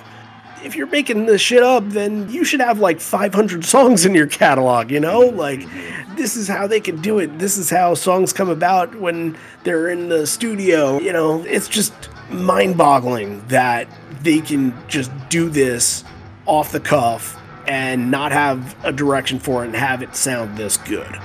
if 0.63 0.75
you're 0.75 0.87
making 0.87 1.25
this 1.25 1.41
shit 1.41 1.63
up, 1.63 1.87
then 1.87 2.29
you 2.29 2.43
should 2.43 2.59
have 2.59 2.79
like 2.79 2.99
500 2.99 3.65
songs 3.65 4.05
in 4.05 4.15
your 4.15 4.27
catalog, 4.27 4.91
you 4.91 4.99
know? 4.99 5.21
Like, 5.21 5.67
this 6.15 6.35
is 6.35 6.47
how 6.47 6.67
they 6.67 6.79
can 6.79 7.01
do 7.01 7.19
it. 7.19 7.39
This 7.39 7.57
is 7.57 7.69
how 7.69 7.93
songs 7.93 8.33
come 8.33 8.49
about 8.49 8.95
when 8.95 9.37
they're 9.63 9.89
in 9.89 10.09
the 10.09 10.25
studio. 10.27 10.99
You 10.99 11.13
know, 11.13 11.43
it's 11.43 11.67
just 11.67 11.93
mind 12.29 12.77
boggling 12.77 13.45
that 13.47 13.87
they 14.21 14.41
can 14.41 14.73
just 14.87 15.11
do 15.29 15.49
this 15.49 16.03
off 16.45 16.71
the 16.71 16.79
cuff 16.79 17.39
and 17.67 18.09
not 18.09 18.31
have 18.31 18.75
a 18.85 18.91
direction 18.91 19.39
for 19.39 19.63
it 19.63 19.67
and 19.67 19.75
have 19.75 20.01
it 20.01 20.15
sound 20.15 20.57
this 20.57 20.77
good. 20.77 21.19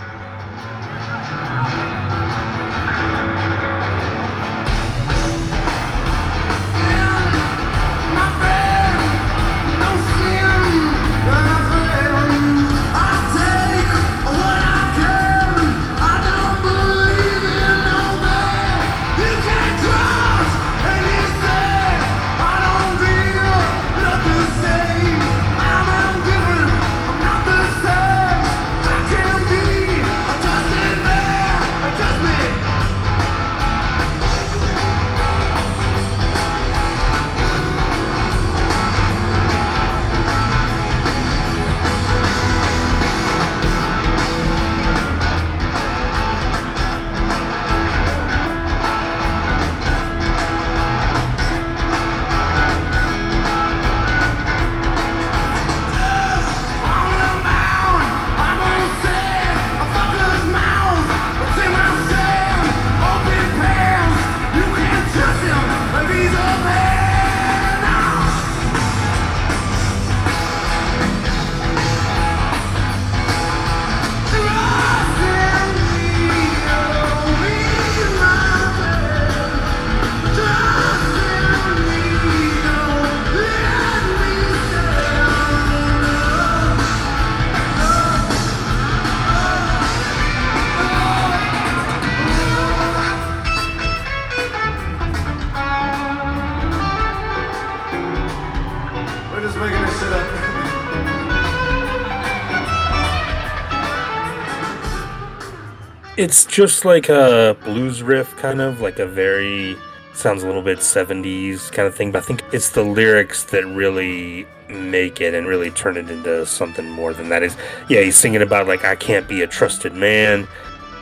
It's 106.22 106.44
just 106.44 106.84
like 106.84 107.08
a 107.08 107.56
blues 107.64 108.00
riff, 108.00 108.36
kind 108.36 108.60
of 108.60 108.80
like 108.80 109.00
a 109.00 109.06
very 109.06 109.76
sounds 110.14 110.44
a 110.44 110.46
little 110.46 110.62
bit 110.62 110.78
70s 110.78 111.72
kind 111.72 111.88
of 111.88 111.96
thing, 111.96 112.12
but 112.12 112.22
I 112.22 112.24
think 112.24 112.44
it's 112.52 112.68
the 112.68 112.84
lyrics 112.84 113.42
that 113.46 113.66
really 113.66 114.46
make 114.68 115.20
it 115.20 115.34
and 115.34 115.48
really 115.48 115.72
turn 115.72 115.96
it 115.96 116.08
into 116.08 116.46
something 116.46 116.88
more 116.88 117.12
than 117.12 117.28
that. 117.30 117.42
Is 117.42 117.56
yeah, 117.88 118.02
he's 118.02 118.14
singing 118.14 118.40
about 118.40 118.68
like 118.68 118.84
I 118.84 118.94
can't 118.94 119.26
be 119.26 119.42
a 119.42 119.48
trusted 119.48 119.94
man. 119.94 120.46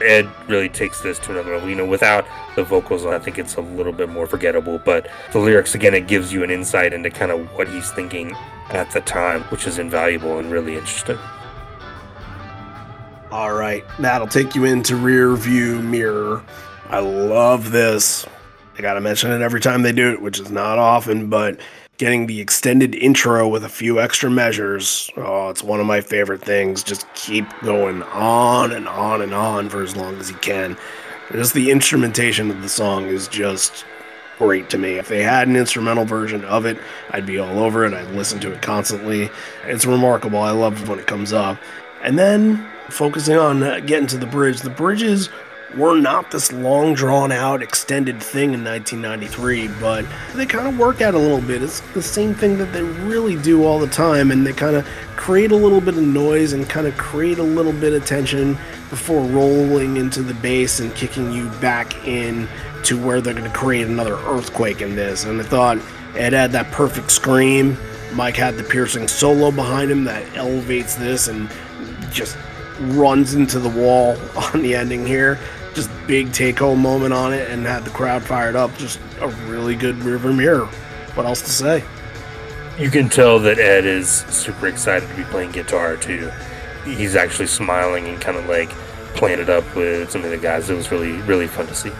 Ed 0.02 0.26
really 0.48 0.70
takes 0.70 1.02
this 1.02 1.18
to 1.18 1.32
another 1.32 1.52
level. 1.52 1.68
You 1.68 1.76
know, 1.76 1.84
without 1.84 2.26
the 2.56 2.64
vocals, 2.64 3.04
I 3.04 3.18
think 3.18 3.38
it's 3.38 3.56
a 3.56 3.60
little 3.60 3.92
bit 3.92 4.08
more 4.08 4.26
forgettable. 4.26 4.80
But 4.82 5.10
the 5.32 5.38
lyrics, 5.38 5.74
again, 5.74 5.92
it 5.92 6.06
gives 6.06 6.32
you 6.32 6.42
an 6.44 6.50
insight 6.50 6.94
into 6.94 7.10
kind 7.10 7.30
of 7.30 7.46
what 7.58 7.68
he's 7.68 7.90
thinking 7.90 8.34
at 8.70 8.90
the 8.92 9.02
time, 9.02 9.42
which 9.50 9.66
is 9.66 9.78
invaluable 9.78 10.38
and 10.38 10.50
really 10.50 10.76
interesting. 10.76 11.18
All 13.30 13.52
right, 13.52 13.84
that'll 14.00 14.26
take 14.26 14.56
you 14.56 14.64
into 14.64 14.94
Rearview 14.94 15.84
Mirror. 15.84 16.42
I 16.88 16.98
love 16.98 17.70
this. 17.70 18.26
I 18.76 18.82
gotta 18.82 19.00
mention 19.00 19.30
it 19.30 19.40
every 19.40 19.60
time 19.60 19.82
they 19.82 19.92
do 19.92 20.12
it, 20.12 20.20
which 20.20 20.40
is 20.40 20.50
not 20.50 20.78
often, 20.78 21.30
but 21.30 21.60
getting 21.96 22.26
the 22.26 22.40
extended 22.40 22.92
intro 22.96 23.46
with 23.46 23.62
a 23.62 23.68
few 23.68 24.00
extra 24.00 24.28
measures. 24.28 25.08
Oh, 25.16 25.48
it's 25.48 25.62
one 25.62 25.78
of 25.78 25.86
my 25.86 26.00
favorite 26.00 26.42
things. 26.42 26.82
Just 26.82 27.06
keep 27.14 27.46
going 27.62 28.02
on 28.02 28.72
and 28.72 28.88
on 28.88 29.22
and 29.22 29.32
on 29.32 29.68
for 29.68 29.82
as 29.82 29.94
long 29.94 30.16
as 30.18 30.28
you 30.30 30.36
can. 30.38 30.76
Just 31.30 31.54
the 31.54 31.70
instrumentation 31.70 32.50
of 32.50 32.62
the 32.62 32.68
song 32.68 33.06
is 33.06 33.28
just 33.28 33.84
great 34.38 34.70
to 34.70 34.78
me. 34.78 34.94
If 34.94 35.06
they 35.06 35.22
had 35.22 35.46
an 35.46 35.54
instrumental 35.54 36.04
version 36.04 36.44
of 36.46 36.66
it, 36.66 36.78
I'd 37.10 37.26
be 37.26 37.38
all 37.38 37.60
over 37.60 37.84
it. 37.84 37.94
I'd 37.94 38.10
listen 38.10 38.40
to 38.40 38.50
it 38.50 38.60
constantly. 38.60 39.30
It's 39.66 39.86
remarkable. 39.86 40.40
I 40.40 40.50
love 40.50 40.88
when 40.88 40.98
it 40.98 41.06
comes 41.06 41.32
up. 41.32 41.58
And 42.02 42.18
then 42.18 42.66
focusing 42.90 43.36
on 43.36 43.62
uh, 43.62 43.80
getting 43.80 44.06
to 44.08 44.18
the 44.18 44.26
bridge, 44.26 44.60
the 44.60 44.70
bridges 44.70 45.28
were 45.76 45.96
not 45.96 46.30
this 46.30 46.52
long 46.52 46.94
drawn 46.94 47.30
out 47.30 47.62
extended 47.62 48.20
thing 48.20 48.54
in 48.54 48.64
1993 48.64 49.68
but 49.80 50.04
they 50.34 50.44
kind 50.44 50.66
of 50.66 50.76
work 50.78 51.00
out 51.00 51.14
a 51.14 51.18
little 51.18 51.40
bit. 51.40 51.62
It's 51.62 51.80
the 51.94 52.02
same 52.02 52.34
thing 52.34 52.58
that 52.58 52.72
they 52.72 52.82
really 52.82 53.36
do 53.36 53.64
all 53.64 53.78
the 53.78 53.86
time 53.86 54.32
and 54.32 54.44
they 54.44 54.52
kind 54.52 54.74
of 54.74 54.84
create 55.14 55.52
a 55.52 55.56
little 55.56 55.80
bit 55.80 55.96
of 55.96 56.02
noise 56.02 56.52
and 56.52 56.68
kind 56.68 56.86
of 56.86 56.96
create 56.96 57.38
a 57.38 57.42
little 57.42 57.72
bit 57.72 57.92
of 57.92 58.04
tension 58.04 58.54
before 58.88 59.22
rolling 59.22 59.96
into 59.96 60.22
the 60.22 60.34
base 60.34 60.80
and 60.80 60.92
kicking 60.96 61.32
you 61.32 61.48
back 61.60 62.06
in 62.06 62.48
to 62.82 63.00
where 63.00 63.20
they're 63.20 63.34
going 63.34 63.44
to 63.44 63.56
create 63.56 63.86
another 63.86 64.16
earthquake 64.26 64.80
in 64.80 64.96
this. 64.96 65.24
And 65.24 65.40
i 65.40 65.44
thought 65.44 65.78
it 66.16 66.32
had 66.32 66.50
that 66.52 66.72
perfect 66.72 67.12
scream. 67.12 67.76
Mike 68.14 68.36
had 68.36 68.56
the 68.56 68.64
piercing 68.64 69.06
solo 69.06 69.52
behind 69.52 69.90
him 69.90 70.02
that 70.04 70.36
elevates 70.36 70.96
this 70.96 71.28
and 71.28 71.48
just 72.10 72.36
runs 72.80 73.34
into 73.34 73.58
the 73.58 73.68
wall 73.68 74.16
on 74.54 74.62
the 74.62 74.74
ending 74.74 75.06
here 75.06 75.38
just 75.74 75.90
big 76.06 76.32
take 76.32 76.58
home 76.58 76.80
moment 76.80 77.12
on 77.12 77.32
it 77.32 77.50
and 77.50 77.64
had 77.64 77.84
the 77.84 77.90
crowd 77.90 78.22
fired 78.22 78.56
up. 78.56 78.76
Just 78.76 78.98
a 79.20 79.28
really 79.46 79.74
good 79.74 79.96
Rearview 79.96 80.36
Mirror. 80.36 80.66
What 81.14 81.26
else 81.26 81.42
to 81.42 81.50
say? 81.50 81.84
You 82.78 82.90
can 82.90 83.08
tell 83.08 83.38
that 83.40 83.58
Ed 83.58 83.84
is 83.84 84.08
super 84.08 84.66
excited 84.66 85.08
to 85.08 85.14
be 85.14 85.24
playing 85.24 85.52
guitar 85.52 85.96
too. 85.96 86.30
He's 86.84 87.14
actually 87.14 87.46
smiling 87.46 88.06
and 88.08 88.20
kind 88.20 88.36
of 88.36 88.46
like 88.46 88.70
playing 89.14 89.40
it 89.40 89.50
up 89.50 89.64
with 89.76 90.10
some 90.10 90.24
of 90.24 90.30
the 90.30 90.38
guys. 90.38 90.70
It 90.70 90.74
was 90.74 90.90
really, 90.90 91.12
really 91.22 91.46
fun 91.46 91.66
to 91.66 91.74
see. 91.74 91.92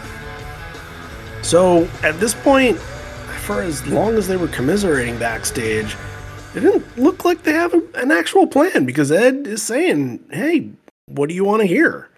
So 1.43 1.87
at 2.03 2.19
this 2.19 2.33
point, 2.33 2.77
for 2.77 3.61
as 3.61 3.85
long 3.87 4.15
as 4.15 4.27
they 4.27 4.37
were 4.37 4.47
commiserating 4.47 5.17
backstage, 5.17 5.95
it 6.55 6.59
didn't 6.59 6.97
look 6.97 7.23
like 7.23 7.43
they 7.43 7.53
have 7.53 7.73
an 7.95 8.11
actual 8.11 8.47
plan 8.47 8.85
because 8.85 9.11
Ed 9.11 9.47
is 9.47 9.63
saying, 9.63 10.23
Hey, 10.31 10.69
what 11.07 11.29
do 11.29 11.35
you 11.35 11.43
want 11.43 11.61
to 11.61 11.67
hear? 11.67 12.09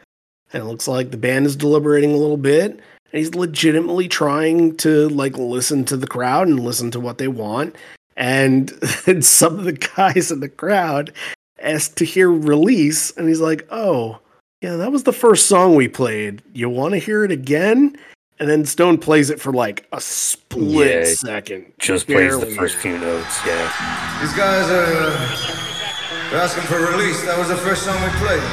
And 0.51 0.63
it 0.63 0.65
looks 0.65 0.87
like 0.87 1.11
the 1.11 1.17
band 1.17 1.45
is 1.45 1.55
deliberating 1.55 2.13
a 2.13 2.17
little 2.17 2.37
bit. 2.37 2.71
And 2.71 2.81
he's 3.19 3.35
legitimately 3.35 4.07
trying 4.07 4.77
to 4.77 5.09
like 5.09 5.37
listen 5.37 5.85
to 5.85 5.97
the 5.97 6.07
crowd 6.07 6.47
and 6.47 6.59
listen 6.59 6.91
to 6.91 6.99
what 6.99 7.17
they 7.17 7.27
want. 7.27 7.75
And, 8.17 8.71
and 9.07 9.23
some 9.23 9.59
of 9.59 9.65
the 9.65 9.73
guys 9.73 10.31
in 10.31 10.39
the 10.39 10.49
crowd 10.49 11.13
asked 11.59 11.97
to 11.97 12.05
hear 12.05 12.31
release. 12.31 13.11
And 13.11 13.27
he's 13.27 13.41
like, 13.41 13.67
oh, 13.71 14.19
yeah, 14.61 14.77
that 14.77 14.91
was 14.91 15.03
the 15.03 15.13
first 15.13 15.47
song 15.47 15.75
we 15.75 15.87
played. 15.87 16.41
You 16.53 16.69
want 16.69 16.93
to 16.93 16.99
hear 16.99 17.23
it 17.23 17.31
again? 17.31 17.97
And 18.43 18.51
then 18.51 18.65
Stone 18.65 18.97
plays 18.97 19.29
it 19.29 19.39
for 19.39 19.53
like 19.53 19.87
a 19.93 20.01
split 20.01 21.07
yeah, 21.07 21.13
second. 21.15 21.71
Just 21.79 22.07
barely. 22.07 22.41
plays 22.41 22.49
the 22.49 22.55
first 22.57 22.75
few 22.75 22.97
notes, 22.97 23.39
yeah. 23.47 24.19
These 24.19 24.33
guys 24.33 24.69
are 24.69 24.83
uh, 24.83 26.43
asking 26.43 26.63
for 26.63 26.75
release. 26.91 27.23
That 27.23 27.39
was 27.39 27.47
the 27.47 27.55
first 27.55 27.83
song 27.83 27.95
we 28.03 28.09
played. 28.19 28.43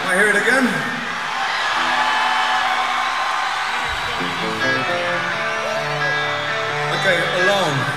Can 0.00 0.08
I 0.08 0.16
hear 0.16 0.32
it 0.32 0.40
again? 0.40 0.64
Okay, 7.04 7.18
alone. 7.44 7.93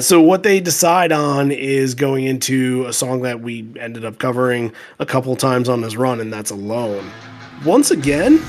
So 0.00 0.22
what 0.22 0.44
they 0.44 0.60
decide 0.60 1.10
on 1.10 1.50
is 1.50 1.96
going 1.96 2.24
into 2.24 2.86
a 2.86 2.92
song 2.92 3.22
that 3.22 3.40
we 3.40 3.66
ended 3.80 4.04
up 4.04 4.20
covering 4.20 4.72
a 5.00 5.06
couple 5.06 5.34
times 5.34 5.68
on 5.68 5.80
this 5.80 5.96
run, 5.96 6.20
and 6.20 6.32
that's 6.32 6.52
Alone. 6.52 7.10
Once 7.64 7.90
again, 7.90 8.40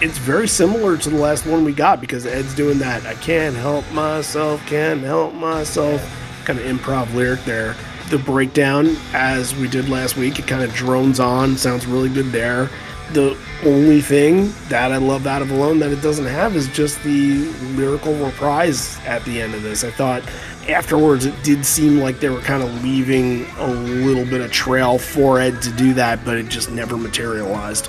it's 0.00 0.18
very 0.18 0.46
similar 0.46 0.96
to 0.96 1.10
the 1.10 1.16
last 1.16 1.46
one 1.46 1.64
we 1.64 1.72
got 1.72 2.00
because 2.00 2.26
Ed's 2.26 2.54
doing 2.54 2.78
that 2.78 3.04
I 3.06 3.14
can't 3.14 3.56
help 3.56 3.90
myself, 3.90 4.64
can't 4.68 5.00
help 5.00 5.34
myself 5.34 6.00
kind 6.44 6.60
of 6.60 6.64
improv 6.64 7.12
lyric 7.12 7.42
there 7.44 7.74
the 8.10 8.18
breakdown 8.18 8.96
as 9.14 9.56
we 9.56 9.66
did 9.66 9.88
last 9.88 10.16
week. 10.16 10.38
It 10.38 10.46
kind 10.46 10.62
of 10.62 10.72
drones 10.74 11.18
on, 11.18 11.56
sounds 11.56 11.86
really 11.86 12.08
good 12.08 12.26
there. 12.26 12.70
The 13.12 13.36
only 13.64 14.00
thing 14.00 14.52
that 14.68 14.92
I 14.92 14.98
love 14.98 15.26
out 15.26 15.42
of 15.42 15.50
Alone 15.50 15.78
that 15.80 15.90
it 15.90 16.02
doesn't 16.02 16.26
have 16.26 16.54
is 16.54 16.68
just 16.68 17.02
the 17.02 17.46
lyrical 17.74 18.14
reprise 18.14 18.98
at 19.06 19.24
the 19.24 19.40
end 19.40 19.54
of 19.54 19.62
this. 19.62 19.84
I 19.84 19.90
thought 19.90 20.22
afterwards 20.68 21.26
it 21.26 21.34
did 21.42 21.64
seem 21.64 21.98
like 21.98 22.20
they 22.20 22.28
were 22.28 22.40
kind 22.40 22.62
of 22.62 22.82
leaving 22.82 23.46
a 23.58 23.66
little 23.66 24.24
bit 24.24 24.40
of 24.40 24.50
trail 24.52 24.98
for 24.98 25.40
Ed 25.40 25.60
to 25.62 25.70
do 25.72 25.94
that, 25.94 26.24
but 26.24 26.36
it 26.36 26.48
just 26.48 26.70
never 26.70 26.96
materialized. 26.96 27.88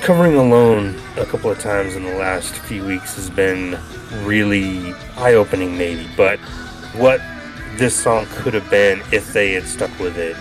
Covering 0.00 0.36
Alone 0.36 0.98
a 1.16 1.26
couple 1.26 1.50
of 1.50 1.58
times 1.58 1.96
in 1.96 2.04
the 2.04 2.14
last 2.14 2.54
few 2.54 2.84
weeks 2.84 3.16
has 3.16 3.30
been 3.30 3.78
really 4.24 4.94
eye 5.16 5.34
opening, 5.34 5.76
maybe, 5.76 6.08
but 6.16 6.38
what 6.94 7.20
this 7.76 7.94
song 7.94 8.26
could 8.30 8.54
have 8.54 8.68
been 8.70 9.00
if 9.12 9.32
they 9.32 9.52
had 9.52 9.64
stuck 9.64 9.96
with 9.98 10.16
it. 10.18 10.36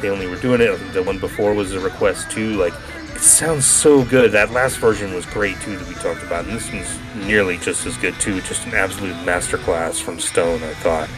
They 0.00 0.10
only 0.10 0.26
were 0.26 0.36
doing 0.36 0.60
it. 0.60 0.76
The 0.92 1.02
one 1.02 1.18
before 1.18 1.54
was 1.54 1.74
a 1.74 1.80
request 1.80 2.30
too. 2.30 2.54
Like 2.54 2.72
it 3.18 3.22
sounds 3.22 3.66
so 3.66 4.04
good. 4.04 4.30
That 4.30 4.52
last 4.52 4.76
version 4.76 5.12
was 5.12 5.26
great 5.26 5.60
too 5.60 5.76
that 5.76 5.88
we 5.88 5.94
talked 5.94 6.22
about, 6.22 6.44
and 6.44 6.54
this 6.54 6.72
one's 6.72 7.26
nearly 7.26 7.56
just 7.56 7.84
as 7.84 7.96
good 7.96 8.14
too. 8.20 8.40
Just 8.42 8.64
an 8.64 8.74
absolute 8.74 9.16
masterclass 9.26 10.00
from 10.00 10.20
Stone. 10.20 10.62
I 10.62 10.72
thought 10.74 11.10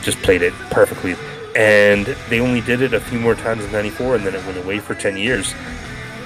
just 0.00 0.18
played 0.18 0.42
it 0.42 0.52
perfectly. 0.70 1.16
And 1.56 2.06
they 2.28 2.38
only 2.38 2.60
did 2.60 2.82
it 2.82 2.94
a 2.94 3.00
few 3.00 3.18
more 3.18 3.34
times 3.34 3.64
in 3.64 3.72
'94, 3.72 4.14
and 4.14 4.26
then 4.26 4.36
it 4.36 4.46
went 4.46 4.58
away 4.58 4.78
for 4.78 4.94
10 4.94 5.16
years. 5.16 5.52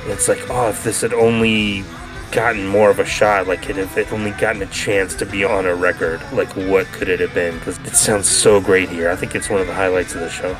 And 0.03 0.13
it's 0.13 0.29
like, 0.29 0.43
oh, 0.51 0.69
if 0.69 0.85
this 0.85 1.01
had 1.01 1.15
only 1.15 1.85
gotten 2.31 2.67
more 2.67 2.91
of 2.91 2.99
a 2.99 3.07
shot, 3.07 3.47
like 3.47 3.71
if 3.71 3.97
it 3.97 4.13
only 4.13 4.33
gotten 4.33 4.61
a 4.61 4.67
chance 4.67 5.15
to 5.15 5.25
be 5.25 5.43
on 5.43 5.65
a 5.65 5.75
record, 5.75 6.21
like 6.35 6.53
what 6.55 6.87
could 6.89 7.09
it 7.09 7.21
have 7.21 7.33
been? 7.33 7.59
Because 7.59 7.79
it 7.79 7.97
sounds 7.97 8.29
so 8.29 8.61
great 8.61 8.91
here. 8.91 9.09
I 9.09 9.17
think 9.17 9.35
it's 9.35 9.49
one 9.49 9.63
of 9.63 9.67
the 9.67 9.75
highlights 9.75 10.15
of 10.15 10.21
the 10.21 10.29
show. 10.29 10.55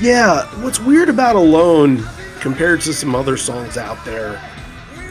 Yeah, 0.00 0.44
what's 0.62 0.78
weird 0.78 1.08
about 1.08 1.34
Alone 1.34 2.04
compared 2.42 2.80
to 2.80 2.92
some 2.92 3.14
other 3.14 3.36
songs 3.36 3.78
out 3.78 4.04
there 4.04 4.42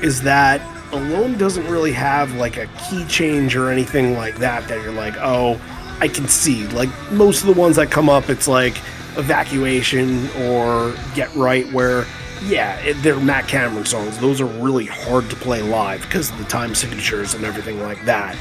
is 0.04 0.22
that 0.22 0.62
Alone 0.92 1.38
doesn't 1.38 1.66
really 1.68 1.94
have 1.94 2.36
like 2.36 2.58
a 2.58 2.68
key 2.90 3.06
change 3.06 3.56
or 3.56 3.70
anything 3.70 4.18
like 4.18 4.36
that 4.40 4.68
that 4.68 4.84
you're 4.84 4.92
like, 4.92 5.16
oh, 5.20 5.60
I 6.02 6.10
can 6.10 6.28
see. 6.28 6.68
Like 6.68 6.90
most 7.14 7.42
of 7.42 7.48
the 7.48 7.60
ones 7.60 7.78
that 7.78 7.90
come 7.90 8.10
up, 8.10 8.30
it's 8.30 8.50
like 8.50 8.76
evacuation 9.16 10.28
or 10.42 10.94
get 11.16 11.34
right 11.34 11.72
where 11.72 12.06
yeah, 12.44 12.78
it, 12.80 12.96
they're 12.96 13.20
Matt 13.20 13.48
Cameron 13.48 13.86
songs. 13.86 14.18
Those 14.18 14.42
are 14.42 14.46
really 14.46 14.86
hard 14.86 15.30
to 15.30 15.36
play 15.38 15.62
live 15.62 16.02
because 16.02 16.32
of 16.32 16.38
the 16.38 16.44
time 16.46 16.76
signatures 16.76 17.34
and 17.34 17.46
everything 17.46 17.80
like 17.80 18.04
that. 18.04 18.36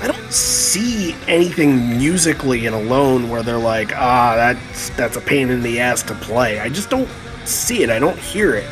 I 0.00 0.06
don't 0.06 0.32
see 0.32 1.16
anything 1.26 1.98
musically 1.98 2.66
in 2.66 2.74
Alone 2.74 3.30
where 3.30 3.42
they're 3.42 3.58
like, 3.58 3.96
ah, 3.96 4.34
that's 4.36 4.90
that's 4.90 5.16
a 5.16 5.20
pain 5.20 5.50
in 5.50 5.62
the 5.62 5.80
ass 5.80 6.04
to 6.04 6.14
play. 6.14 6.60
I 6.60 6.68
just 6.68 6.90
don't 6.90 7.08
see 7.48 7.82
it. 7.82 7.90
I 7.90 7.98
don't 7.98 8.18
hear 8.18 8.54
it. 8.54 8.68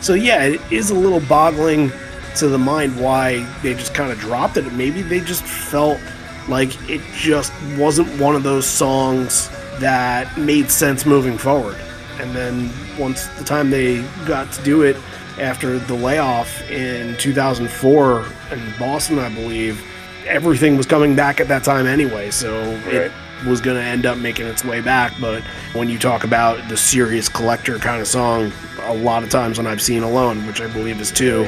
So 0.00 0.14
yeah, 0.14 0.44
it 0.44 0.60
is 0.72 0.90
a 0.90 0.94
little 0.94 1.20
boggling 1.20 1.92
to 2.36 2.48
the 2.48 2.58
mind 2.58 2.98
why 3.00 3.44
they 3.62 3.74
just 3.74 3.94
kind 3.94 4.10
of 4.10 4.18
dropped 4.18 4.56
it. 4.56 4.72
Maybe 4.72 5.02
they 5.02 5.20
just 5.20 5.44
felt 5.44 6.00
like 6.48 6.70
it 6.90 7.00
just 7.14 7.52
wasn't 7.78 8.08
one 8.20 8.34
of 8.34 8.42
those 8.42 8.66
songs 8.66 9.48
that 9.80 10.36
made 10.36 10.70
sense 10.70 11.06
moving 11.06 11.38
forward. 11.38 11.76
And 12.20 12.34
then 12.34 12.70
once 12.98 13.26
the 13.38 13.44
time 13.44 13.70
they 13.70 14.02
got 14.26 14.52
to 14.52 14.62
do 14.62 14.82
it 14.82 14.96
after 15.38 15.78
the 15.78 15.94
layoff 15.94 16.60
in 16.70 17.16
2004 17.16 18.26
in 18.52 18.74
Boston, 18.78 19.18
I 19.18 19.28
believe, 19.34 19.82
everything 20.26 20.76
was 20.76 20.86
coming 20.86 21.16
back 21.16 21.40
at 21.40 21.48
that 21.48 21.64
time 21.64 21.86
anyway. 21.86 22.30
So 22.30 22.62
right. 22.86 22.94
it 22.94 23.12
was 23.46 23.60
going 23.60 23.76
to 23.76 23.82
end 23.82 24.06
up 24.06 24.18
making 24.18 24.46
its 24.46 24.64
way 24.64 24.80
back. 24.80 25.12
But 25.20 25.42
when 25.72 25.88
you 25.88 25.98
talk 25.98 26.24
about 26.24 26.68
the 26.68 26.76
serious 26.76 27.28
collector 27.28 27.78
kind 27.78 28.00
of 28.00 28.06
song, 28.06 28.52
a 28.82 28.94
lot 28.94 29.22
of 29.22 29.30
times 29.30 29.58
when 29.58 29.66
I've 29.66 29.82
seen 29.82 30.02
Alone, 30.02 30.46
which 30.46 30.60
I 30.60 30.66
believe 30.72 31.00
is 31.00 31.10
two, 31.10 31.46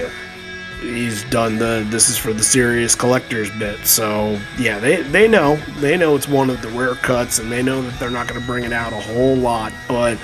he's 0.80 1.24
done 1.24 1.58
the 1.58 1.86
this 1.88 2.08
is 2.08 2.18
for 2.18 2.32
the 2.32 2.44
serious 2.44 2.94
collectors 2.94 3.50
bit. 3.58 3.86
So 3.86 4.38
yeah, 4.58 4.78
they 4.78 5.02
they 5.02 5.28
know 5.28 5.56
they 5.78 5.96
know 5.96 6.14
it's 6.16 6.28
one 6.28 6.50
of 6.50 6.62
the 6.62 6.68
rare 6.68 6.94
cuts, 6.94 7.38
and 7.38 7.50
they 7.50 7.62
know 7.62 7.82
that 7.82 7.98
they're 7.98 8.10
not 8.10 8.28
going 8.28 8.40
to 8.40 8.46
bring 8.46 8.64
it 8.64 8.72
out 8.72 8.92
a 8.92 9.00
whole 9.00 9.36
lot. 9.36 9.72
But 9.88 10.18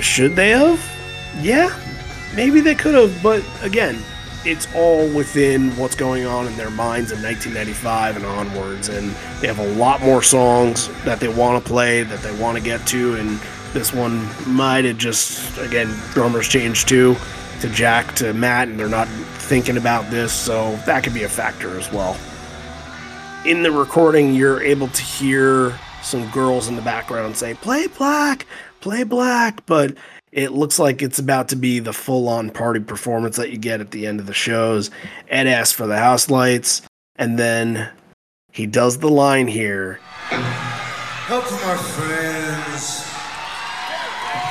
should 0.00 0.36
they 0.36 0.50
have? 0.50 0.80
Yeah, 1.40 1.78
maybe 2.34 2.60
they 2.60 2.74
could 2.74 2.94
have. 2.94 3.22
But 3.22 3.44
again, 3.62 4.02
it's 4.44 4.72
all 4.74 5.06
within 5.08 5.76
what's 5.76 5.94
going 5.94 6.24
on 6.24 6.46
in 6.46 6.56
their 6.56 6.70
minds 6.70 7.12
in 7.12 7.22
1995 7.22 8.16
and 8.16 8.24
onwards. 8.24 8.88
And 8.88 9.10
they 9.40 9.46
have 9.46 9.58
a 9.58 9.74
lot 9.74 10.00
more 10.00 10.22
songs 10.22 10.88
that 11.04 11.20
they 11.20 11.28
want 11.28 11.62
to 11.62 11.68
play, 11.68 12.02
that 12.02 12.20
they 12.20 12.36
want 12.40 12.56
to 12.56 12.62
get 12.62 12.86
to. 12.88 13.14
And 13.16 13.38
this 13.72 13.92
one 13.92 14.26
might 14.46 14.84
have 14.84 14.98
just, 14.98 15.58
again, 15.58 15.94
drummers 16.12 16.48
changed 16.48 16.88
too, 16.88 17.16
to 17.60 17.68
Jack 17.68 18.14
to 18.16 18.32
Matt, 18.32 18.68
and 18.68 18.80
they're 18.80 18.88
not 18.88 19.08
thinking 19.08 19.76
about 19.76 20.10
this. 20.10 20.32
So 20.32 20.76
that 20.86 21.04
could 21.04 21.14
be 21.14 21.24
a 21.24 21.28
factor 21.28 21.78
as 21.78 21.92
well. 21.92 22.16
In 23.44 23.62
the 23.62 23.70
recording, 23.70 24.34
you're 24.34 24.62
able 24.62 24.88
to 24.88 25.02
hear 25.02 25.78
some 26.02 26.30
girls 26.30 26.68
in 26.68 26.76
the 26.76 26.82
background 26.82 27.36
say, 27.36 27.54
Play 27.54 27.86
black, 27.86 28.46
play 28.80 29.04
black. 29.04 29.64
But 29.66 29.96
it 30.32 30.52
looks 30.52 30.78
like 30.78 31.02
it's 31.02 31.18
about 31.18 31.48
to 31.48 31.56
be 31.56 31.78
the 31.78 31.92
full 31.92 32.28
on 32.28 32.50
party 32.50 32.80
performance 32.80 33.36
that 33.36 33.50
you 33.50 33.58
get 33.58 33.80
at 33.80 33.90
the 33.90 34.06
end 34.06 34.20
of 34.20 34.26
the 34.26 34.34
shows. 34.34 34.90
Ed 35.28 35.46
asks 35.46 35.72
for 35.72 35.86
the 35.86 35.98
house 35.98 36.30
lights, 36.30 36.82
and 37.16 37.38
then 37.38 37.90
he 38.52 38.66
does 38.66 38.98
the 38.98 39.10
line 39.10 39.48
here. 39.48 39.94
Help 40.30 41.44
from 41.44 41.68
our 41.68 41.76
friends. 41.76 43.06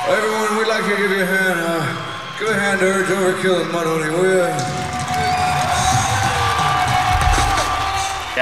Everyone, 0.08 0.56
we'd 0.58 0.66
like 0.66 0.84
to 0.84 0.96
give 0.96 1.10
you 1.10 1.22
a 1.22 1.26
hand. 1.26 1.60
Uh, 1.62 2.38
give 2.38 2.48
a 2.48 2.54
hand 2.54 2.80
to 2.80 2.86
Urge 2.86 3.06
Overkill 3.06 3.62
and 3.62 3.70
Mudhoney, 3.70 4.12
will 4.12 4.24
you? 4.24 4.80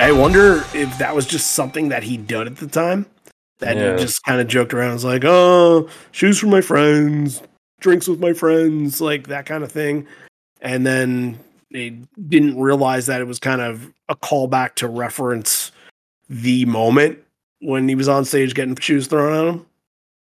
I 0.00 0.12
wonder 0.12 0.64
if 0.74 0.96
that 0.98 1.14
was 1.14 1.26
just 1.26 1.48
something 1.50 1.88
that 1.88 2.04
he 2.04 2.16
did 2.16 2.46
at 2.46 2.56
the 2.58 2.68
time. 2.68 3.06
That 3.60 3.76
Yeah. 3.76 3.96
he 3.96 4.02
just 4.02 4.22
kind 4.24 4.40
of 4.40 4.46
joked 4.46 4.72
around. 4.72 4.92
Was 4.92 5.04
like, 5.04 5.24
oh, 5.24 5.88
shoes 6.12 6.38
for 6.38 6.46
my 6.46 6.60
friends, 6.60 7.42
drinks 7.80 8.06
with 8.08 8.20
my 8.20 8.32
friends, 8.32 9.00
like 9.00 9.26
that 9.28 9.46
kind 9.46 9.64
of 9.64 9.72
thing. 9.72 10.06
And 10.60 10.86
then 10.86 11.38
they 11.72 11.90
didn't 12.28 12.58
realize 12.58 13.06
that 13.06 13.20
it 13.20 13.26
was 13.26 13.38
kind 13.38 13.60
of 13.60 13.92
a 14.08 14.16
callback 14.16 14.74
to 14.76 14.88
reference 14.88 15.70
the 16.30 16.64
moment 16.66 17.18
when 17.60 17.88
he 17.88 17.94
was 17.94 18.08
on 18.08 18.24
stage 18.24 18.54
getting 18.54 18.76
shoes 18.76 19.06
thrown 19.06 19.32
at 19.34 19.54
him. 19.54 19.66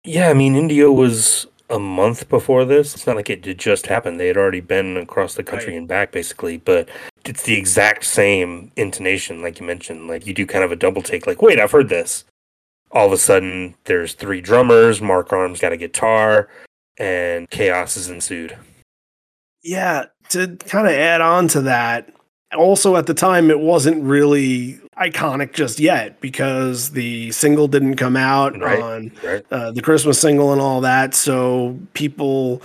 Yeah, 0.04 0.28
I 0.28 0.34
mean, 0.34 0.54
Indio 0.54 0.92
was 0.92 1.46
a 1.68 1.80
month 1.80 2.28
before 2.28 2.64
this. 2.64 2.94
It's 2.94 3.06
not 3.08 3.16
like 3.16 3.28
it 3.28 3.42
did 3.42 3.58
just 3.58 3.86
happen. 3.88 4.18
They 4.18 4.28
had 4.28 4.36
already 4.36 4.60
been 4.60 4.96
across 4.96 5.34
the 5.34 5.42
country 5.42 5.70
Right. 5.72 5.78
and 5.78 5.88
back, 5.88 6.12
basically. 6.12 6.58
But 6.58 6.88
it's 7.24 7.42
the 7.42 7.58
exact 7.58 8.04
same 8.04 8.70
intonation, 8.76 9.42
like 9.42 9.58
you 9.58 9.66
mentioned. 9.66 10.06
Like 10.06 10.26
you 10.28 10.32
do 10.32 10.46
kind 10.46 10.62
of 10.62 10.70
a 10.70 10.76
double 10.76 11.02
take. 11.02 11.26
Like, 11.26 11.42
wait, 11.42 11.58
I've 11.58 11.72
heard 11.72 11.88
this. 11.88 12.24
All 12.96 13.04
of 13.08 13.12
a 13.12 13.18
sudden, 13.18 13.74
there's 13.84 14.14
three 14.14 14.40
drummers. 14.40 15.02
Mark 15.02 15.30
Arm's 15.30 15.60
got 15.60 15.70
a 15.70 15.76
guitar, 15.76 16.48
and 16.98 17.48
chaos 17.50 17.94
is 17.98 18.08
ensued. 18.08 18.56
Yeah, 19.62 20.06
to 20.30 20.56
kind 20.56 20.86
of 20.86 20.94
add 20.94 21.20
on 21.20 21.46
to 21.48 21.60
that, 21.62 22.08
also 22.56 22.96
at 22.96 23.04
the 23.04 23.12
time 23.12 23.50
it 23.50 23.60
wasn't 23.60 24.02
really 24.02 24.80
iconic 24.98 25.52
just 25.52 25.78
yet 25.78 26.18
because 26.22 26.92
the 26.92 27.30
single 27.32 27.68
didn't 27.68 27.96
come 27.96 28.16
out 28.16 28.58
Right. 28.58 28.80
on 28.80 29.12
Right? 29.22 29.44
uh, 29.50 29.72
the 29.72 29.82
Christmas 29.82 30.18
single 30.18 30.52
and 30.52 30.60
all 30.62 30.80
that, 30.80 31.14
so 31.14 31.78
people 31.92 32.62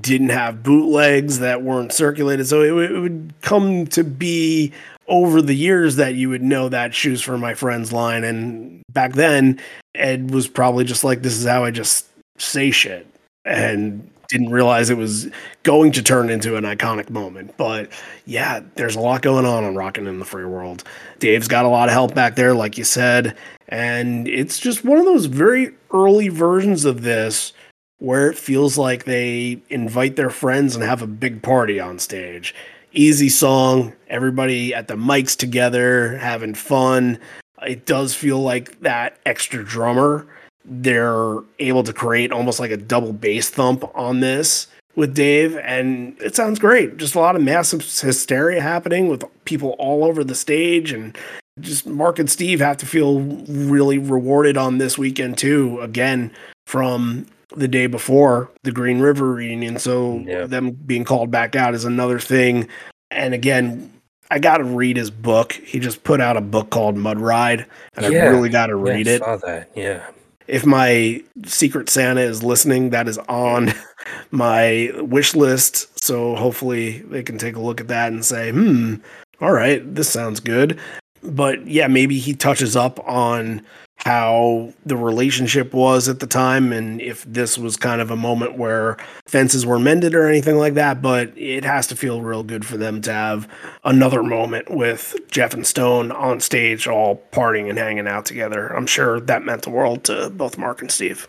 didn't 0.00 0.30
have 0.30 0.64
bootlegs 0.64 1.38
that 1.38 1.62
weren't 1.62 1.92
circulated. 1.92 2.48
So 2.48 2.62
it, 2.62 2.90
it 2.90 2.98
would 2.98 3.32
come 3.42 3.86
to 3.88 4.02
be 4.02 4.72
over 5.08 5.42
the 5.42 5.54
years 5.54 5.96
that 5.96 6.14
you 6.14 6.28
would 6.28 6.42
know 6.42 6.68
that 6.68 6.94
shoes 6.94 7.22
for 7.22 7.38
my 7.38 7.54
friends 7.54 7.92
line. 7.92 8.24
And 8.24 8.82
back 8.90 9.14
then, 9.14 9.60
Ed 9.94 10.30
was 10.30 10.48
probably 10.48 10.84
just 10.84 11.04
like, 11.04 11.22
"This 11.22 11.36
is 11.36 11.46
how 11.46 11.64
I 11.64 11.70
just 11.70 12.06
say 12.38 12.70
shit," 12.70 13.06
and 13.44 14.08
didn't 14.28 14.50
realize 14.50 14.90
it 14.90 14.96
was 14.98 15.28
going 15.62 15.90
to 15.92 16.02
turn 16.02 16.28
into 16.28 16.56
an 16.56 16.64
iconic 16.64 17.08
moment. 17.10 17.56
But 17.56 17.90
yeah, 18.26 18.60
there's 18.74 18.94
a 18.94 19.00
lot 19.00 19.22
going 19.22 19.46
on 19.46 19.64
on 19.64 19.74
Rockin' 19.74 20.06
in 20.06 20.18
the 20.18 20.24
Free 20.24 20.44
World. 20.44 20.84
Dave's 21.18 21.48
got 21.48 21.64
a 21.64 21.68
lot 21.68 21.88
of 21.88 21.94
help 21.94 22.14
back 22.14 22.36
there, 22.36 22.54
like 22.54 22.76
you 22.76 22.84
said. 22.84 23.36
And 23.68 24.28
it's 24.28 24.58
just 24.58 24.84
one 24.84 24.98
of 24.98 25.06
those 25.06 25.26
very 25.26 25.74
early 25.92 26.28
versions 26.28 26.84
of 26.84 27.02
this 27.02 27.52
where 27.98 28.30
it 28.30 28.38
feels 28.38 28.78
like 28.78 29.04
they 29.04 29.60
invite 29.70 30.16
their 30.16 30.30
friends 30.30 30.74
and 30.74 30.84
have 30.84 31.02
a 31.02 31.06
big 31.06 31.42
party 31.42 31.80
on 31.80 31.98
stage. 31.98 32.54
Easy 32.92 33.28
song, 33.28 33.92
everybody 34.08 34.74
at 34.74 34.88
the 34.88 34.94
mics 34.94 35.36
together, 35.36 36.16
having 36.18 36.54
fun. 36.54 37.18
It 37.66 37.84
does 37.86 38.14
feel 38.14 38.40
like 38.40 38.80
that 38.80 39.18
extra 39.26 39.62
drummer. 39.64 40.26
They're 40.64 41.38
able 41.58 41.82
to 41.82 41.92
create 41.92 42.32
almost 42.32 42.60
like 42.60 42.70
a 42.70 42.76
double 42.76 43.12
bass 43.12 43.50
thump 43.50 43.84
on 43.94 44.20
this 44.20 44.68
with 44.96 45.14
Dave, 45.14 45.56
and 45.58 46.16
it 46.20 46.34
sounds 46.34 46.58
great. 46.58 46.96
Just 46.96 47.14
a 47.14 47.20
lot 47.20 47.36
of 47.36 47.42
massive 47.42 47.82
hysteria 47.82 48.60
happening 48.60 49.08
with 49.08 49.22
people 49.44 49.76
all 49.78 50.04
over 50.04 50.24
the 50.24 50.34
stage, 50.34 50.90
and 50.90 51.16
just 51.60 51.86
Mark 51.86 52.18
and 52.18 52.30
Steve 52.30 52.60
have 52.60 52.78
to 52.78 52.86
feel 52.86 53.20
really 53.20 53.98
rewarded 53.98 54.56
on 54.56 54.78
this 54.78 54.96
weekend 54.96 55.36
too. 55.38 55.80
Again, 55.80 56.32
from 56.66 57.26
the 57.56 57.68
day 57.68 57.86
before 57.86 58.50
the 58.62 58.72
Green 58.72 59.00
River 59.00 59.32
reunion, 59.32 59.78
so 59.78 60.22
Yeah. 60.26 60.46
them 60.46 60.70
being 60.72 61.04
called 61.04 61.30
back 61.30 61.56
out 61.56 61.74
is 61.74 61.84
another 61.84 62.18
thing. 62.18 62.68
And 63.10 63.32
again, 63.34 63.90
I 64.30 64.38
got 64.38 64.58
to 64.58 64.64
read 64.64 64.96
his 64.98 65.10
book. 65.10 65.52
He 65.54 65.78
just 65.78 66.04
put 66.04 66.20
out 66.20 66.36
a 66.36 66.42
book 66.42 66.68
called 66.70 66.96
Mud 66.96 67.18
Ride, 67.18 67.64
and 67.96 68.04
I 68.04 68.08
really 68.10 68.50
got 68.50 68.66
to 68.66 68.76
read 68.76 69.06
yeah, 69.06 69.12
I 69.12 69.14
it 69.16 69.18
Saw 69.20 69.36
that? 69.38 69.70
Yeah. 69.74 70.06
if 70.46 70.66
my 70.66 71.22
secret 71.46 71.88
santa 71.88 72.20
is 72.20 72.42
listening 72.42 72.90
that 72.90 73.08
is 73.08 73.18
on 73.28 73.72
my 74.30 74.90
wish 74.96 75.34
list 75.34 75.98
so 76.02 76.34
hopefully 76.36 76.98
they 77.10 77.22
can 77.22 77.36
take 77.38 77.56
a 77.56 77.60
look 77.60 77.80
at 77.80 77.88
that 77.88 78.12
and 78.12 78.24
say 78.24 78.50
hmm 78.50 78.94
all 79.40 79.52
right 79.52 79.94
this 79.94 80.08
sounds 80.08 80.40
good 80.40 80.78
but 81.22 81.66
yeah 81.66 81.86
maybe 81.86 82.18
he 82.18 82.34
touches 82.34 82.76
up 82.76 82.98
on 83.08 83.62
how 83.96 84.72
the 84.86 84.96
relationship 84.96 85.74
was 85.74 86.08
at 86.08 86.20
the 86.20 86.26
time 86.26 86.72
and 86.72 87.00
if 87.00 87.24
this 87.24 87.58
was 87.58 87.76
kind 87.76 88.00
of 88.00 88.12
a 88.12 88.16
moment 88.16 88.56
where 88.56 88.96
fences 89.26 89.66
were 89.66 89.78
mended 89.78 90.14
or 90.14 90.26
anything 90.28 90.56
like 90.56 90.74
that 90.74 91.02
but 91.02 91.36
it 91.36 91.64
has 91.64 91.86
to 91.88 91.96
feel 91.96 92.22
real 92.22 92.44
good 92.44 92.64
for 92.64 92.76
them 92.76 93.00
to 93.02 93.12
have 93.12 93.48
another 93.84 94.22
moment 94.22 94.70
with 94.70 95.16
jeff 95.30 95.52
and 95.52 95.66
stone 95.66 96.12
on 96.12 96.38
stage 96.38 96.86
all 96.86 97.20
partying 97.32 97.68
and 97.68 97.78
hanging 97.78 98.06
out 98.06 98.24
together 98.24 98.68
i'm 98.68 98.86
sure 98.86 99.18
that 99.18 99.42
meant 99.44 99.62
the 99.62 99.70
world 99.70 100.04
to 100.04 100.30
both 100.30 100.56
mark 100.56 100.80
and 100.80 100.92
steve 100.92 101.26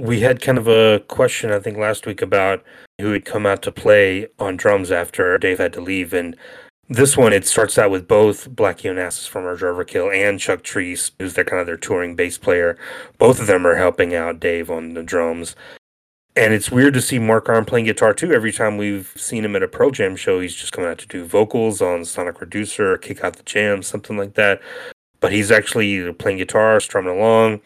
We 0.00 0.20
had 0.20 0.42
kind 0.42 0.58
of 0.58 0.66
a 0.66 0.98
question, 1.06 1.52
I 1.52 1.60
think, 1.60 1.78
last 1.78 2.04
week 2.04 2.20
about 2.20 2.64
who 3.00 3.12
had 3.12 3.24
come 3.24 3.46
out 3.46 3.62
to 3.62 3.70
play 3.72 4.26
on 4.40 4.56
drums 4.56 4.90
after 4.90 5.38
Dave 5.38 5.58
had 5.58 5.72
to 5.74 5.80
leave. 5.80 6.12
And 6.12 6.36
this 6.88 7.16
one, 7.16 7.32
it 7.32 7.46
starts 7.46 7.78
out 7.78 7.90
with 7.90 8.06
both 8.06 8.50
Blackie 8.50 8.90
Onassis 8.90 9.28
from 9.28 9.44
Urge 9.44 9.60
Overkill 9.60 10.14
and 10.14 10.38
Chuck 10.38 10.62
Treece, 10.62 11.12
who's 11.18 11.34
their 11.34 11.44
kind 11.44 11.60
of 11.60 11.66
their 11.66 11.76
touring 11.76 12.14
bass 12.14 12.36
player. 12.36 12.76
Both 13.18 13.40
of 13.40 13.46
them 13.46 13.66
are 13.66 13.76
helping 13.76 14.14
out 14.14 14.40
Dave 14.40 14.70
on 14.70 14.94
the 14.94 15.02
drums. 15.02 15.56
And 16.36 16.52
it's 16.52 16.70
weird 16.70 16.94
to 16.94 17.00
see 17.00 17.18
Mark 17.18 17.48
Arm 17.48 17.64
playing 17.64 17.86
guitar 17.86 18.12
too. 18.12 18.32
Every 18.32 18.52
time 18.52 18.76
we've 18.76 19.12
seen 19.16 19.44
him 19.44 19.54
at 19.54 19.62
a 19.62 19.68
Pearl 19.68 19.90
Jam 19.90 20.16
show, 20.16 20.40
he's 20.40 20.54
just 20.54 20.72
coming 20.72 20.90
out 20.90 20.98
to 20.98 21.06
do 21.06 21.24
vocals 21.24 21.80
on 21.80 22.04
Sonic 22.04 22.40
Reducer, 22.40 22.92
or 22.92 22.98
Kick 22.98 23.22
Out 23.22 23.36
the 23.36 23.44
Jam, 23.44 23.82
something 23.82 24.16
like 24.16 24.34
that. 24.34 24.60
But 25.20 25.32
he's 25.32 25.52
actually 25.52 26.12
playing 26.14 26.38
guitar, 26.38 26.80
strumming 26.80 27.16
along. 27.16 27.60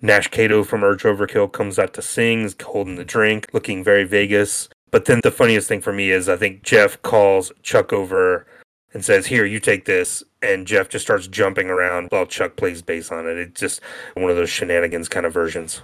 Nash 0.00 0.28
Kato 0.28 0.62
from 0.62 0.84
Urge 0.84 1.02
Overkill 1.02 1.52
comes 1.52 1.78
out 1.78 1.92
to 1.94 2.02
sing, 2.02 2.50
holding 2.62 2.96
the 2.96 3.04
drink, 3.04 3.48
looking 3.52 3.82
very 3.82 4.04
Vegas. 4.04 4.68
But 4.90 5.06
then 5.06 5.20
the 5.22 5.32
funniest 5.32 5.66
thing 5.66 5.80
for 5.80 5.92
me 5.92 6.10
is 6.10 6.28
I 6.28 6.36
think 6.36 6.62
Jeff 6.62 7.02
calls 7.02 7.50
Chuck 7.62 7.92
over 7.92 8.46
and 8.94 9.04
says, 9.04 9.26
Here, 9.26 9.44
you 9.44 9.60
take 9.60 9.84
this. 9.84 10.22
And 10.40 10.66
Jeff 10.66 10.88
just 10.88 11.04
starts 11.04 11.26
jumping 11.26 11.68
around 11.68 12.08
while 12.10 12.26
Chuck 12.26 12.56
plays 12.56 12.80
bass 12.80 13.10
on 13.10 13.26
it. 13.26 13.36
It's 13.36 13.60
just 13.60 13.80
one 14.14 14.30
of 14.30 14.36
those 14.36 14.50
shenanigans 14.50 15.08
kind 15.08 15.26
of 15.26 15.34
versions. 15.34 15.82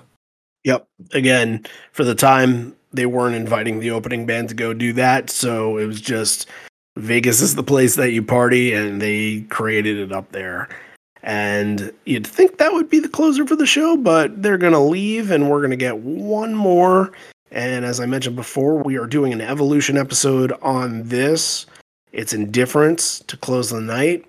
Yep. 0.65 0.87
Again, 1.13 1.67
for 1.93 2.05
the 2.05 2.15
time, 2.15 2.77
they 2.93 3.07
weren't 3.07 3.35
inviting 3.35 3.81
the 3.81 3.91
opening 3.91 4.27
band 4.27 4.49
to 4.51 4.55
go 4.55 4.73
do 4.75 4.93
that. 4.95 5.31
So 5.31 5.77
it 5.79 5.87
was 5.87 6.01
just 6.01 6.49
Vegas 6.97 7.41
is 7.41 7.55
the 7.55 7.63
place 7.63 7.97
that 7.97 8.13
you 8.13 8.23
party, 8.23 8.73
and 8.73 9.01
they 9.01 9.43
created 9.49 9.99
it 9.99 10.13
up 10.13 10.33
there. 10.33 10.69
And 11.23 11.93
you'd 12.07 12.27
think 12.27 12.59
that 12.59 12.73
would 12.73 12.89
be 12.89 12.99
the 12.99 13.09
closer 13.09 13.47
for 13.47 13.57
the 13.57 13.67
show, 13.67 13.97
but 13.97 14.43
they're 14.43 14.59
going 14.59 14.73
to 14.73 14.79
leave, 14.79 15.31
and 15.31 15.51
we're 15.51 15.61
going 15.61 15.71
to 15.71 15.77
get 15.77 15.99
one 15.99 16.55
more. 16.55 17.13
And 17.51 17.85
as 17.85 18.01
I 18.01 18.07
mentioned 18.07 18.37
before, 18.37 18.77
we 18.77 18.97
are 18.97 19.07
doing 19.07 19.33
an 19.33 19.41
evolution 19.41 19.97
episode 19.97 20.53
on 20.63 21.03
this. 21.05 21.67
It's 22.13 22.33
indifference 22.33 23.21
to 23.21 23.37
close 23.37 23.71
the 23.71 23.81
night. 23.81 24.25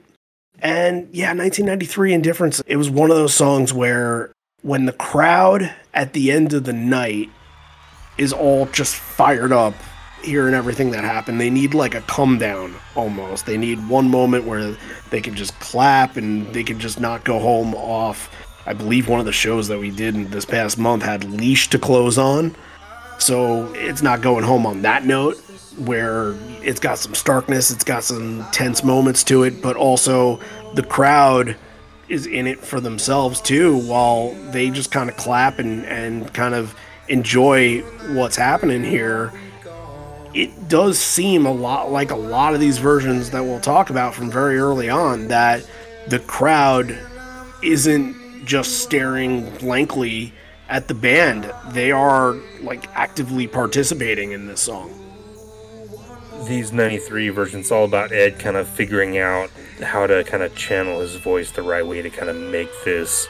And 0.60 1.10
yeah, 1.12 1.30
1993 1.30 2.14
Indifference, 2.14 2.62
it 2.68 2.78
was 2.78 2.90
one 2.90 3.10
of 3.10 3.18
those 3.18 3.34
songs 3.34 3.74
where 3.74 4.32
when 4.62 4.86
the 4.86 4.94
crowd 4.94 5.74
at 5.94 6.14
the 6.14 6.32
end 6.32 6.54
of 6.54 6.66
the 6.66 6.74
night 6.74 7.30
is 8.18 8.32
all 8.32 8.68
just 8.68 8.96
fired 8.96 9.52
up 9.52 9.74
hearing 10.22 10.54
everything 10.54 10.92
that 10.92 11.04
happened, 11.04 11.42
they 11.42 11.50
need 11.50 11.74
like 11.74 11.96
a 11.96 12.02
come 12.02 12.38
down 12.38 12.76
almost. 12.96 13.48
They 13.48 13.58
need 13.58 13.88
one 13.90 14.10
moment 14.10 14.46
where 14.46 14.78
they 15.10 15.20
can 15.20 15.36
just 15.36 15.60
clap 15.60 16.16
and 16.16 16.54
they 16.54 16.64
can 16.64 16.80
just 16.80 17.00
not 17.00 17.24
go 17.24 17.40
home 17.40 17.74
off. 17.74 18.30
I 18.68 18.74
believe 18.74 19.10
one 19.10 19.20
of 19.20 19.26
the 19.26 19.32
shows 19.32 19.68
that 19.70 19.80
we 19.80 19.90
did 19.90 20.30
this 20.30 20.46
past 20.46 20.78
month 20.78 21.02
had 21.02 21.24
Leash 21.24 21.70
to 21.70 21.80
close 21.80 22.20
on. 22.20 22.56
So 23.18 23.74
it's 23.74 24.04
not 24.04 24.22
going 24.22 24.44
home 24.44 24.68
on 24.68 24.84
that 24.84 25.06
note 25.06 25.42
where 25.78 26.36
it's 26.62 26.80
got 26.80 26.98
some 26.98 27.16
starkness, 27.16 27.72
it's 27.72 27.84
got 27.84 28.04
some 28.04 28.46
tense 28.52 28.84
moments 28.84 29.24
to 29.26 29.44
it, 29.44 29.62
but 29.62 29.76
also 29.76 30.40
the 30.76 30.84
crowd 30.84 31.56
is 32.10 32.26
in 32.26 32.46
it 32.46 32.60
for 32.60 32.80
themselves 32.80 33.40
too, 33.42 33.78
while 33.88 34.34
they 34.52 34.70
just 34.70 34.92
kind 34.92 35.10
of 35.10 35.16
clap 35.18 35.60
and, 35.60 35.86
and 35.86 36.34
kind 36.34 36.54
of 36.54 36.76
enjoy 37.08 37.82
what's 38.14 38.36
happening 38.36 38.84
here. 38.84 39.32
It 40.34 40.70
does 40.70 40.98
seem 40.98 41.46
a 41.46 41.52
lot 41.52 41.92
like 41.92 42.12
a 42.12 42.16
lot 42.16 42.54
of 42.54 42.60
these 42.60 42.78
versions 42.78 43.32
that 43.32 43.44
we'll 43.44 43.60
talk 43.60 43.90
about 43.90 44.14
from 44.14 44.32
very 44.32 44.58
early 44.58 44.90
on 44.90 45.28
that 45.28 45.66
the 46.08 46.20
crowd 46.20 46.98
isn't 47.64 48.46
just 48.46 48.80
staring 48.80 49.50
blankly 49.58 50.34
at 50.70 50.88
the 50.88 50.94
band. 50.94 51.52
They 51.72 51.92
are 51.92 52.36
like 52.62 52.88
actively 52.96 53.48
participating 53.48 54.32
in 54.32 54.48
this 54.48 54.62
song 54.62 55.02
these 56.48 56.72
93 56.72 57.30
versions 57.30 57.72
all 57.72 57.86
about 57.86 58.12
Ed 58.12 58.40
kind 58.40 58.58
of 58.58 58.68
figuring 58.68 59.18
out 59.18 59.50
how 59.82 60.08
to 60.08 60.24
kind 60.24 60.44
of 60.44 60.56
channel 60.56 61.00
his 61.00 61.16
voice 61.16 61.52
the 61.52 61.62
right 61.62 61.86
way 61.86 62.02
to 62.02 62.10
kind 62.10 62.30
of 62.30 62.36
make 62.36 62.70
this 62.84 63.28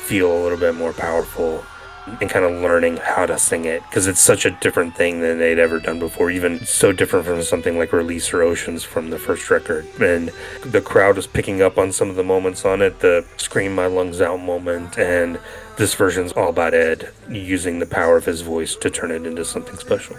feel 0.00 0.32
a 0.32 0.40
little 0.42 0.58
bit 0.58 0.74
more 0.74 0.92
powerful 0.92 1.64
and 2.06 2.28
kind 2.28 2.44
of 2.44 2.60
learning 2.60 2.96
how 2.96 3.26
to 3.26 3.38
sing 3.38 3.64
it 3.64 3.80
because 3.84 4.08
it's 4.08 4.20
such 4.20 4.44
a 4.44 4.50
different 4.50 4.96
thing 4.96 5.20
than 5.20 5.38
they'd 5.38 5.58
ever 5.58 5.78
done 5.78 6.00
before 6.00 6.30
even 6.30 6.64
so 6.66 6.90
different 6.90 7.24
from 7.24 7.40
something 7.42 7.78
like 7.78 7.92
Release 7.92 8.32
Your 8.32 8.42
Oceans 8.42 8.82
from 8.82 9.10
the 9.10 9.18
first 9.18 9.48
record. 9.50 9.86
And 10.00 10.32
the 10.62 10.80
crowd 10.80 11.14
was 11.14 11.28
picking 11.28 11.62
up 11.62 11.78
on 11.78 11.92
some 11.92 12.10
of 12.10 12.16
the 12.16 12.24
moments 12.24 12.64
on 12.64 12.82
it 12.82 12.98
the 12.98 13.24
scream 13.36 13.74
my 13.74 13.86
lungs 13.86 14.20
out 14.20 14.40
moment 14.40 14.98
and 14.98 15.38
this 15.76 15.94
version's 15.94 16.32
all 16.32 16.48
about 16.48 16.74
ed 16.74 17.10
using 17.28 17.78
the 17.78 17.86
power 17.86 18.16
of 18.16 18.24
his 18.24 18.40
voice 18.40 18.74
to 18.76 18.90
turn 18.90 19.10
it 19.10 19.24
into 19.26 19.44
something 19.44 19.76
special 19.76 20.16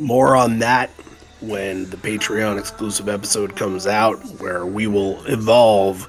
more 0.00 0.36
on 0.36 0.58
that 0.60 0.90
when 1.40 1.88
the 1.90 1.96
Patreon 1.96 2.58
exclusive 2.58 3.08
episode 3.08 3.56
comes 3.56 3.86
out, 3.86 4.16
where 4.40 4.64
we 4.66 4.86
will 4.86 5.24
evolve 5.26 6.06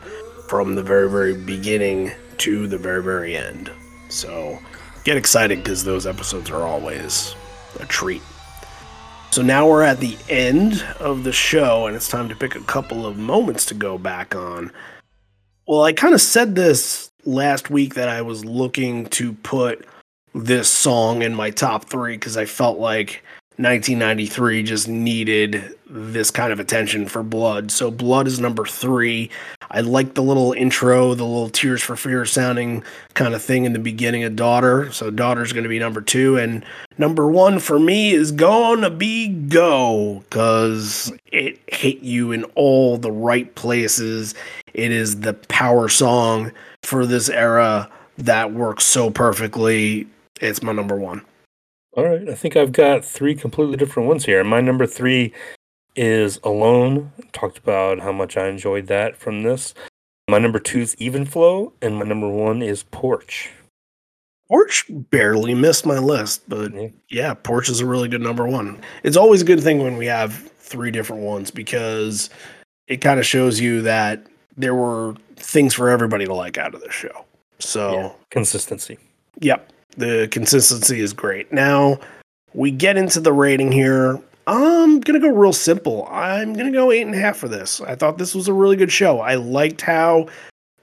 from 0.48 0.76
the 0.76 0.84
very, 0.84 1.10
very 1.10 1.36
beginning 1.36 2.12
to 2.38 2.68
the 2.68 2.78
very, 2.78 3.04
very 3.04 3.36
end. 3.36 3.72
So 4.10 4.58
get 5.04 5.18
excited 5.18 5.64
because 5.64 5.84
those 5.84 6.06
episodes 6.06 6.50
are 6.50 6.64
always 6.64 7.36
a 7.80 7.86
treat. 7.86 8.22
So 9.32 9.42
now 9.42 9.68
we're 9.68 9.84
at 9.84 10.00
the 10.00 10.18
end 10.30 10.86
of 11.00 11.26
the 11.26 11.34
show, 11.34 11.88
and 11.88 11.96
it's 11.96 12.08
time 12.08 12.30
to 12.30 12.36
pick 12.36 12.56
a 12.56 12.62
couple 12.62 13.06
of 13.06 13.18
moments 13.18 13.66
to 13.66 13.74
go 13.74 13.98
back 13.98 14.34
on. 14.34 14.72
Well, 15.68 15.84
I 15.84 15.92
kind 15.92 16.14
of 16.14 16.22
said 16.22 16.56
this 16.56 17.12
last 17.26 17.70
week 17.70 17.96
that 17.96 18.08
I 18.08 18.22
was 18.22 18.46
looking 18.46 19.08
to 19.08 19.34
put 19.34 19.86
this 20.34 20.70
song 20.70 21.22
in 21.22 21.36
my 21.36 21.50
top 21.50 21.90
three 21.90 22.16
because 22.16 22.38
I 22.38 22.46
felt 22.46 22.78
like 22.78 23.25
1993 23.58 24.64
just 24.64 24.88
needed 24.90 25.76
this 25.90 26.30
kind 26.30 26.52
of 26.52 26.60
attention 26.60 27.08
for 27.08 27.24
Blood. 27.24 27.72
So 27.72 27.90
Blood 27.90 28.28
is 28.28 28.40
number 28.40 28.66
three. 28.66 29.30
I 29.72 29.82
like 29.82 30.14
the 30.14 30.24
little 30.24 30.52
intro, 30.52 31.14
the 31.14 31.24
little 31.24 31.50
Tears 31.50 31.82
for 31.82 31.96
Fear 31.96 32.26
sounding 32.26 32.84
kind 33.14 33.34
of 33.34 33.42
thing 33.42 33.64
in 33.64 33.72
the 33.72 33.80
beginning 33.80 34.24
of 34.24 34.36
Daughter. 34.36 34.92
So 34.92 35.10
Daughter's 35.10 35.54
going 35.54 35.64
to 35.64 35.70
be 35.70 35.80
number 35.80 36.02
two. 36.02 36.38
And 36.38 36.66
number 36.98 37.28
one 37.28 37.60
for 37.60 37.80
me 37.80 38.12
is 38.12 38.32
gonna 38.32 38.90
be 38.90 39.30
Go 39.30 40.24
because 40.30 41.14
it 41.32 41.60
hit 41.68 42.00
you 42.00 42.34
in 42.34 42.44
all 42.56 42.98
the 42.98 43.12
right 43.12 43.54
places. 43.56 44.36
It 44.74 44.92
is 44.92 45.22
the 45.22 45.34
power 45.34 45.88
song 45.88 46.52
for 46.84 47.06
this 47.06 47.30
era 47.30 47.90
that 48.18 48.52
works 48.54 48.84
so 48.84 49.10
perfectly. 49.10 50.08
It's 50.42 50.62
my 50.62 50.74
number 50.74 50.96
one. 50.96 51.22
All 51.96 52.04
right, 52.04 52.28
I 52.28 52.36
think 52.36 52.58
I've 52.58 52.74
got 52.74 53.06
three 53.06 53.36
completely 53.36 53.78
different 53.78 54.10
ones 54.10 54.26
here. 54.26 54.44
My 54.44 54.60
number 54.60 54.86
three 54.86 55.34
is 55.96 56.40
Alone. 56.44 57.14
Talked 57.32 57.58
about 57.58 58.00
how 58.00 58.12
much 58.12 58.36
I 58.36 58.48
enjoyed 58.48 58.88
that 58.88 59.16
from 59.16 59.44
this. 59.44 59.74
My 60.30 60.38
number 60.38 60.60
two 60.60 60.80
is 60.80 60.96
Even 61.00 61.26
Flow, 61.26 61.72
and 61.82 61.96
my 61.96 62.04
number 62.04 62.28
one 62.28 62.62
is 62.62 62.84
Porch. 62.84 63.50
Porch 64.50 64.86
barely 64.90 65.54
missed 65.54 65.86
my 65.86 65.98
list, 65.98 66.48
but 66.50 66.74
yeah. 66.74 66.88
yeah, 67.10 67.34
Porch 67.34 67.70
is 67.70 67.80
a 67.80 67.86
really 67.86 68.10
good 68.10 68.22
number 68.22 68.46
one. 68.46 68.82
It's 69.04 69.18
always 69.18 69.42
a 69.42 69.46
good 69.46 69.64
thing 69.64 69.82
when 69.82 69.96
we 69.96 70.06
have 70.06 70.52
three 70.60 70.92
different 70.92 71.24
ones 71.24 71.50
because 71.50 72.30
it 72.88 72.98
kind 72.98 73.20
of 73.22 73.26
shows 73.26 73.60
you 73.60 73.82
that 73.84 74.28
there 74.58 74.76
were 74.76 75.16
things 75.38 75.74
for 75.74 75.90
everybody 75.90 76.26
to 76.26 76.34
like 76.34 76.58
out 76.58 76.76
of 76.76 76.82
the 76.82 76.92
show. 76.92 77.26
So 77.60 77.94
yeah. 77.94 78.12
consistency. 78.32 78.98
Yep. 79.40 79.72
The 79.98 80.28
consistency 80.32 81.00
is 81.00 81.14
great. 81.14 81.52
Now 81.52 82.00
we 82.54 82.72
get 82.72 82.98
into 82.98 83.20
the 83.20 83.34
rating 83.34 83.72
here. 83.72 84.20
I'm 84.48 85.00
gonna 85.00 85.20
go 85.20 85.30
real 85.30 85.54
simple. 85.54 86.08
I'm 86.10 86.54
gonna 86.54 86.72
go 86.72 86.92
eight 86.92 87.02
and 87.02 87.16
a 87.16 87.20
half 87.20 87.38
for 87.38 87.48
this. 87.48 87.82
I 87.82 87.96
thought 87.96 88.18
this 88.18 88.36
was 88.36 88.48
a 88.48 88.54
really 88.54 88.76
good 88.76 88.92
show. 88.92 89.20
I 89.20 89.36
liked 89.36 89.82
how, 89.82 90.28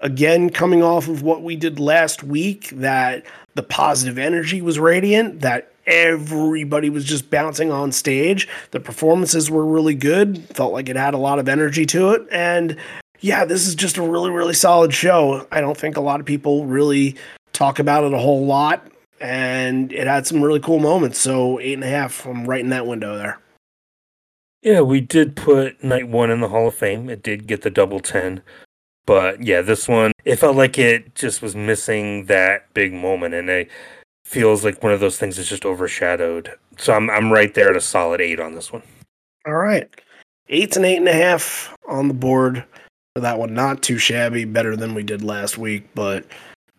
again, 0.00 0.50
coming 0.50 0.82
off 0.82 1.08
of 1.08 1.22
what 1.22 1.42
we 1.42 1.56
did 1.56 1.78
last 1.78 2.22
week, 2.22 2.70
that 2.70 3.24
the 3.54 3.62
positive 3.62 4.18
energy 4.18 4.60
was 4.60 4.78
radiant, 4.78 5.40
that 5.40 5.72
everybody 5.86 6.90
was 6.90 7.04
just 7.04 7.30
bouncing 7.30 7.70
on 7.70 7.92
stage. 7.92 8.48
The 8.70 8.80
performances 8.80 9.50
were 9.50 9.64
really 9.64 9.94
good. 9.94 10.44
Felt 10.54 10.72
like 10.72 10.88
it 10.88 10.96
had 10.96 11.14
a 11.14 11.18
lot 11.18 11.38
of 11.38 11.48
energy 11.48 11.86
to 11.86 12.10
it. 12.10 12.26
And 12.30 12.76
yeah, 13.20 13.44
this 13.44 13.66
is 13.66 13.74
just 13.74 13.96
a 13.96 14.02
really, 14.02 14.30
really 14.30 14.54
solid 14.54 14.92
show. 14.92 15.46
I 15.52 15.60
don't 15.60 15.76
think 15.76 15.96
a 15.96 16.00
lot 16.00 16.20
of 16.20 16.26
people 16.26 16.66
really 16.66 17.16
talk 17.52 17.78
about 17.78 18.04
it 18.04 18.12
a 18.12 18.18
whole 18.18 18.46
lot 18.46 18.91
and 19.22 19.92
it 19.92 20.06
had 20.06 20.26
some 20.26 20.42
really 20.42 20.60
cool 20.60 20.80
moments. 20.80 21.18
So 21.18 21.60
eight 21.60 21.74
and 21.74 21.84
a 21.84 21.88
half, 21.88 22.26
I'm 22.26 22.44
right 22.44 22.60
in 22.60 22.70
that 22.70 22.86
window 22.86 23.16
there. 23.16 23.38
Yeah, 24.62 24.80
we 24.80 25.00
did 25.00 25.34
put 25.36 25.82
night 25.82 26.08
one 26.08 26.30
in 26.30 26.40
the 26.40 26.48
Hall 26.48 26.68
of 26.68 26.74
Fame. 26.74 27.08
It 27.08 27.22
did 27.22 27.46
get 27.46 27.62
the 27.62 27.70
double 27.70 28.00
ten. 28.00 28.42
But 29.06 29.42
yeah, 29.42 29.62
this 29.62 29.88
one, 29.88 30.12
it 30.24 30.36
felt 30.36 30.56
like 30.56 30.78
it 30.78 31.14
just 31.14 31.42
was 31.42 31.56
missing 31.56 32.26
that 32.26 32.72
big 32.74 32.92
moment 32.92 33.34
and 33.34 33.50
it 33.50 33.68
feels 34.24 34.64
like 34.64 34.82
one 34.82 34.92
of 34.92 35.00
those 35.00 35.18
things 35.18 35.36
that's 35.36 35.48
just 35.48 35.64
overshadowed. 35.64 36.52
So 36.78 36.92
I'm 36.92 37.10
I'm 37.10 37.32
right 37.32 37.52
there 37.54 37.70
at 37.70 37.76
a 37.76 37.80
solid 37.80 38.20
eight 38.20 38.40
on 38.40 38.54
this 38.54 38.72
one. 38.72 38.82
All 39.46 39.54
right. 39.54 39.88
Eight's 40.48 40.76
and 40.76 40.86
eight 40.86 40.98
and 40.98 41.08
a 41.08 41.12
half 41.12 41.76
on 41.88 42.08
the 42.08 42.14
board 42.14 42.64
for 43.14 43.20
that 43.20 43.38
one. 43.38 43.54
Not 43.54 43.82
too 43.82 43.98
shabby, 43.98 44.44
better 44.44 44.76
than 44.76 44.94
we 44.94 45.02
did 45.02 45.22
last 45.22 45.58
week, 45.58 45.88
but 45.94 46.24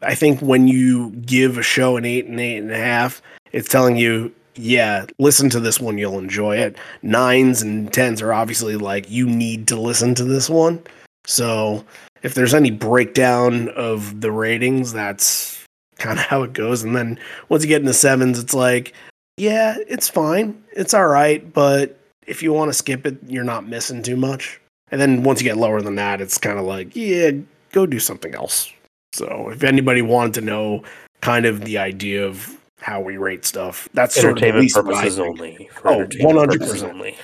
I 0.03 0.15
think 0.15 0.41
when 0.41 0.67
you 0.67 1.11
give 1.11 1.57
a 1.57 1.63
show 1.63 1.97
an 1.97 2.05
eight 2.05 2.25
and 2.25 2.39
eight 2.39 2.57
and 2.57 2.71
a 2.71 2.77
half, 2.77 3.21
it's 3.51 3.69
telling 3.69 3.97
you, 3.97 4.33
yeah, 4.55 5.05
listen 5.19 5.49
to 5.51 5.59
this 5.59 5.79
one, 5.79 5.97
you'll 5.97 6.19
enjoy 6.19 6.57
it. 6.57 6.77
Nines 7.01 7.61
and 7.61 7.91
tens 7.91 8.21
are 8.21 8.33
obviously 8.33 8.75
like, 8.75 9.09
you 9.09 9.27
need 9.27 9.67
to 9.69 9.79
listen 9.79 10.15
to 10.15 10.23
this 10.23 10.49
one. 10.49 10.83
So 11.25 11.83
if 12.21 12.35
there's 12.35 12.53
any 12.53 12.71
breakdown 12.71 13.69
of 13.69 14.21
the 14.21 14.31
ratings, 14.31 14.93
that's 14.93 15.63
kind 15.97 16.19
of 16.19 16.25
how 16.25 16.43
it 16.43 16.53
goes. 16.53 16.83
And 16.83 16.95
then 16.95 17.19
once 17.49 17.63
you 17.63 17.69
get 17.69 17.81
into 17.81 17.93
sevens, 17.93 18.39
it's 18.39 18.53
like, 18.53 18.93
yeah, 19.37 19.75
it's 19.87 20.09
fine. 20.09 20.61
It's 20.73 20.93
all 20.93 21.07
right. 21.07 21.51
But 21.53 21.97
if 22.27 22.43
you 22.43 22.53
want 22.53 22.69
to 22.69 22.73
skip 22.73 23.05
it, 23.05 23.17
you're 23.27 23.43
not 23.43 23.67
missing 23.67 24.03
too 24.03 24.17
much. 24.17 24.59
And 24.91 25.01
then 25.01 25.23
once 25.23 25.41
you 25.41 25.45
get 25.45 25.57
lower 25.57 25.81
than 25.81 25.95
that, 25.95 26.21
it's 26.21 26.37
kind 26.37 26.59
of 26.59 26.65
like, 26.65 26.95
yeah, 26.95 27.31
go 27.71 27.85
do 27.85 27.99
something 27.99 28.35
else. 28.35 28.71
So 29.13 29.49
if 29.49 29.63
anybody 29.63 30.01
wanted 30.01 30.33
to 30.35 30.41
know 30.41 30.83
kind 31.21 31.45
of 31.45 31.63
the 31.63 31.77
idea 31.77 32.25
of 32.25 32.57
how 32.79 32.99
we 32.99 33.17
rate 33.17 33.45
stuff, 33.45 33.87
that's 33.93 34.17
entertainment 34.17 34.71
sort 34.71 34.87
of 34.87 34.93
purposes 34.93 35.19
only. 35.19 35.69
oh, 35.85 36.05
100%. 36.05 37.15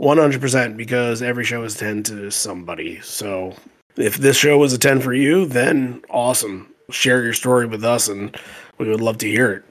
100% 0.00 0.76
because 0.76 1.22
every 1.22 1.44
show 1.44 1.62
is 1.62 1.76
10 1.76 2.02
to 2.04 2.30
somebody. 2.30 3.00
So 3.00 3.54
if 3.96 4.16
this 4.16 4.36
show 4.36 4.58
was 4.58 4.72
a 4.72 4.78
10 4.78 5.00
for 5.00 5.14
you, 5.14 5.46
then 5.46 6.02
awesome. 6.10 6.74
Share 6.90 7.22
your 7.22 7.32
story 7.32 7.66
with 7.66 7.84
us 7.84 8.08
and 8.08 8.36
we 8.78 8.88
would 8.88 9.00
love 9.00 9.18
to 9.18 9.28
hear 9.28 9.52
it. 9.52 9.64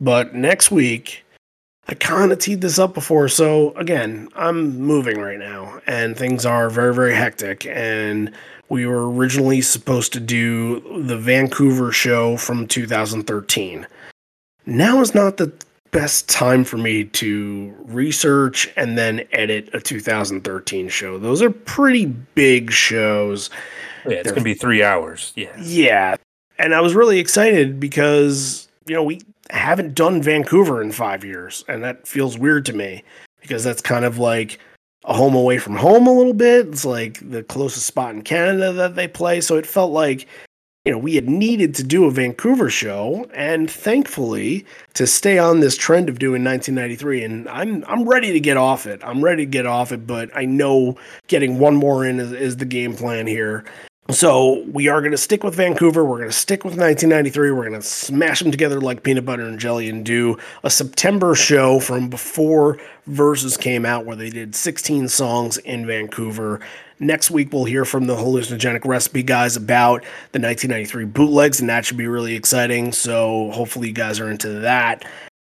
But 0.00 0.34
next 0.34 0.70
week, 0.70 1.24
I 1.88 1.94
kind 1.94 2.32
of 2.32 2.38
teed 2.38 2.60
this 2.60 2.78
up 2.78 2.92
before. 2.92 3.28
So 3.28 3.72
again, 3.72 4.28
I'm 4.36 4.78
moving 4.78 5.18
right 5.18 5.38
now 5.38 5.80
and 5.86 6.16
things 6.16 6.44
are 6.44 6.68
very, 6.68 6.94
very 6.94 7.14
hectic. 7.14 7.64
And 7.66 8.30
we 8.68 8.84
were 8.84 9.10
originally 9.10 9.62
supposed 9.62 10.12
to 10.12 10.20
do 10.20 10.80
the 11.02 11.16
Vancouver 11.16 11.90
show 11.90 12.36
from 12.36 12.66
2013. 12.66 13.86
Now 14.66 15.00
is 15.00 15.14
not 15.14 15.38
the 15.38 15.50
best 15.90 16.28
time 16.28 16.64
for 16.64 16.76
me 16.76 17.04
to 17.04 17.74
research 17.84 18.70
and 18.76 18.98
then 18.98 19.26
edit 19.32 19.70
a 19.72 19.80
2013 19.80 20.90
show. 20.90 21.18
Those 21.18 21.40
are 21.40 21.50
pretty 21.50 22.04
big 22.04 22.70
shows. 22.70 23.48
Yeah, 24.04 24.16
it's 24.16 24.30
going 24.30 24.40
to 24.40 24.44
be 24.44 24.52
three 24.52 24.82
hours. 24.82 25.32
Yeah. 25.36 25.58
Yeah. 25.58 26.16
And 26.58 26.74
I 26.74 26.82
was 26.82 26.94
really 26.94 27.18
excited 27.18 27.80
because, 27.80 28.68
you 28.86 28.94
know, 28.94 29.02
we 29.02 29.22
haven't 29.50 29.94
done 29.94 30.22
Vancouver 30.22 30.82
in 30.82 30.92
five 30.92 31.24
years. 31.24 31.64
And 31.68 31.82
that 31.84 32.06
feels 32.06 32.38
weird 32.38 32.66
to 32.66 32.72
me 32.72 33.04
because 33.40 33.64
that's 33.64 33.82
kind 33.82 34.04
of 34.04 34.18
like 34.18 34.58
a 35.04 35.14
home 35.14 35.34
away 35.34 35.58
from 35.58 35.76
home 35.76 36.06
a 36.06 36.12
little 36.12 36.34
bit. 36.34 36.68
It's 36.68 36.84
like 36.84 37.18
the 37.28 37.42
closest 37.42 37.86
spot 37.86 38.14
in 38.14 38.22
Canada 38.22 38.72
that 38.72 38.94
they 38.94 39.08
play. 39.08 39.40
So 39.40 39.56
it 39.56 39.66
felt 39.66 39.92
like 39.92 40.26
you 40.88 40.92
know, 40.92 40.98
we 40.98 41.16
had 41.16 41.28
needed 41.28 41.74
to 41.74 41.82
do 41.82 42.06
a 42.06 42.10
Vancouver 42.10 42.70
show, 42.70 43.28
and 43.34 43.70
thankfully 43.70 44.64
to 44.94 45.06
stay 45.06 45.36
on 45.36 45.60
this 45.60 45.76
trend 45.76 46.08
of 46.08 46.18
doing 46.18 46.42
1993. 46.42 47.24
And 47.24 47.48
I'm 47.50 47.84
I'm 47.86 48.08
ready 48.08 48.32
to 48.32 48.40
get 48.40 48.56
off 48.56 48.86
it. 48.86 48.98
I'm 49.04 49.22
ready 49.22 49.44
to 49.44 49.50
get 49.50 49.66
off 49.66 49.92
it, 49.92 50.06
but 50.06 50.30
I 50.34 50.46
know 50.46 50.96
getting 51.26 51.58
one 51.58 51.76
more 51.76 52.06
in 52.06 52.18
is, 52.18 52.32
is 52.32 52.56
the 52.56 52.64
game 52.64 52.94
plan 52.94 53.26
here. 53.26 53.66
So 54.10 54.64
we 54.72 54.88
are 54.88 55.02
going 55.02 55.12
to 55.12 55.18
stick 55.18 55.44
with 55.44 55.54
Vancouver. 55.54 56.02
We're 56.02 56.16
going 56.16 56.30
to 56.30 56.36
stick 56.36 56.64
with 56.64 56.78
1993. 56.78 57.50
We're 57.50 57.68
going 57.68 57.78
to 57.78 57.86
smash 57.86 58.38
them 58.38 58.50
together 58.50 58.80
like 58.80 59.02
peanut 59.02 59.26
butter 59.26 59.46
and 59.46 59.58
jelly 59.58 59.90
and 59.90 60.02
do 60.02 60.38
a 60.64 60.70
September 60.70 61.34
show 61.34 61.78
from 61.78 62.08
before 62.08 62.78
Versus 63.06 63.56
came 63.56 63.86
out, 63.86 64.04
where 64.04 64.16
they 64.16 64.28
did 64.28 64.54
16 64.54 65.08
songs 65.08 65.56
in 65.58 65.86
Vancouver. 65.86 66.60
Next 66.98 67.30
week, 67.30 67.52
we'll 67.52 67.64
hear 67.64 67.86
from 67.86 68.06
the 68.06 68.16
hallucinogenic 68.16 68.84
recipe 68.84 69.22
guys 69.22 69.56
about 69.56 70.02
the 70.32 70.40
1993 70.40 71.06
bootlegs, 71.06 71.58
and 71.58 71.70
that 71.70 71.86
should 71.86 71.96
be 71.96 72.06
really 72.06 72.34
exciting. 72.34 72.92
So 72.92 73.50
hopefully, 73.50 73.88
you 73.88 73.94
guys 73.94 74.20
are 74.20 74.30
into 74.30 74.60
that. 74.60 75.06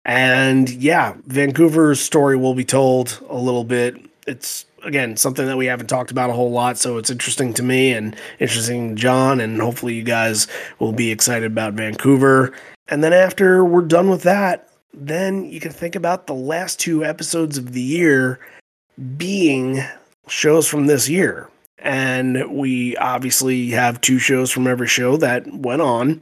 And 0.05 0.69
yeah, 0.69 1.15
Vancouver's 1.25 1.99
story 1.99 2.37
will 2.37 2.53
be 2.53 2.63
told 2.63 3.19
a 3.27 3.37
little 3.37 3.63
bit. 3.63 3.97
It's 4.27 4.66
again 4.87 5.17
something 5.17 5.45
that 5.45 5.57
we 5.57 5.67
haven't 5.67 5.87
talked 5.87 6.09
about 6.09 6.29
a 6.29 6.33
whole 6.33 6.51
lot, 6.51 6.77
so 6.77 6.97
it's 6.97 7.09
interesting 7.09 7.53
to 7.55 7.63
me 7.63 7.91
and 7.91 8.15
interesting 8.39 8.95
to 8.95 9.01
John, 9.01 9.39
and 9.39 9.61
hopefully 9.61 9.93
you 9.93 10.03
guys 10.03 10.47
will 10.79 10.93
be 10.93 11.11
excited 11.11 11.51
about 11.51 11.73
Vancouver. 11.73 12.53
And 12.87 13.03
then 13.03 13.13
after 13.13 13.63
we're 13.65 13.81
done 13.81 14.09
with 14.09 14.23
that, 14.23 14.69
then 14.93 15.45
you 15.45 15.59
can 15.59 15.71
think 15.71 15.95
about 15.95 16.25
the 16.25 16.33
last 16.33 16.79
two 16.79 17.03
episodes 17.03 17.57
of 17.57 17.73
the 17.73 17.81
year 17.81 18.39
being 19.17 19.83
shows 20.27 20.67
from 20.67 20.87
this 20.87 21.07
year. 21.07 21.49
And 21.79 22.49
we 22.49 22.97
obviously 22.97 23.69
have 23.71 24.01
two 24.01 24.17
shows 24.17 24.49
from 24.49 24.65
every 24.65 24.87
show 24.87 25.17
that 25.17 25.45
went 25.53 25.81
on. 25.81 26.21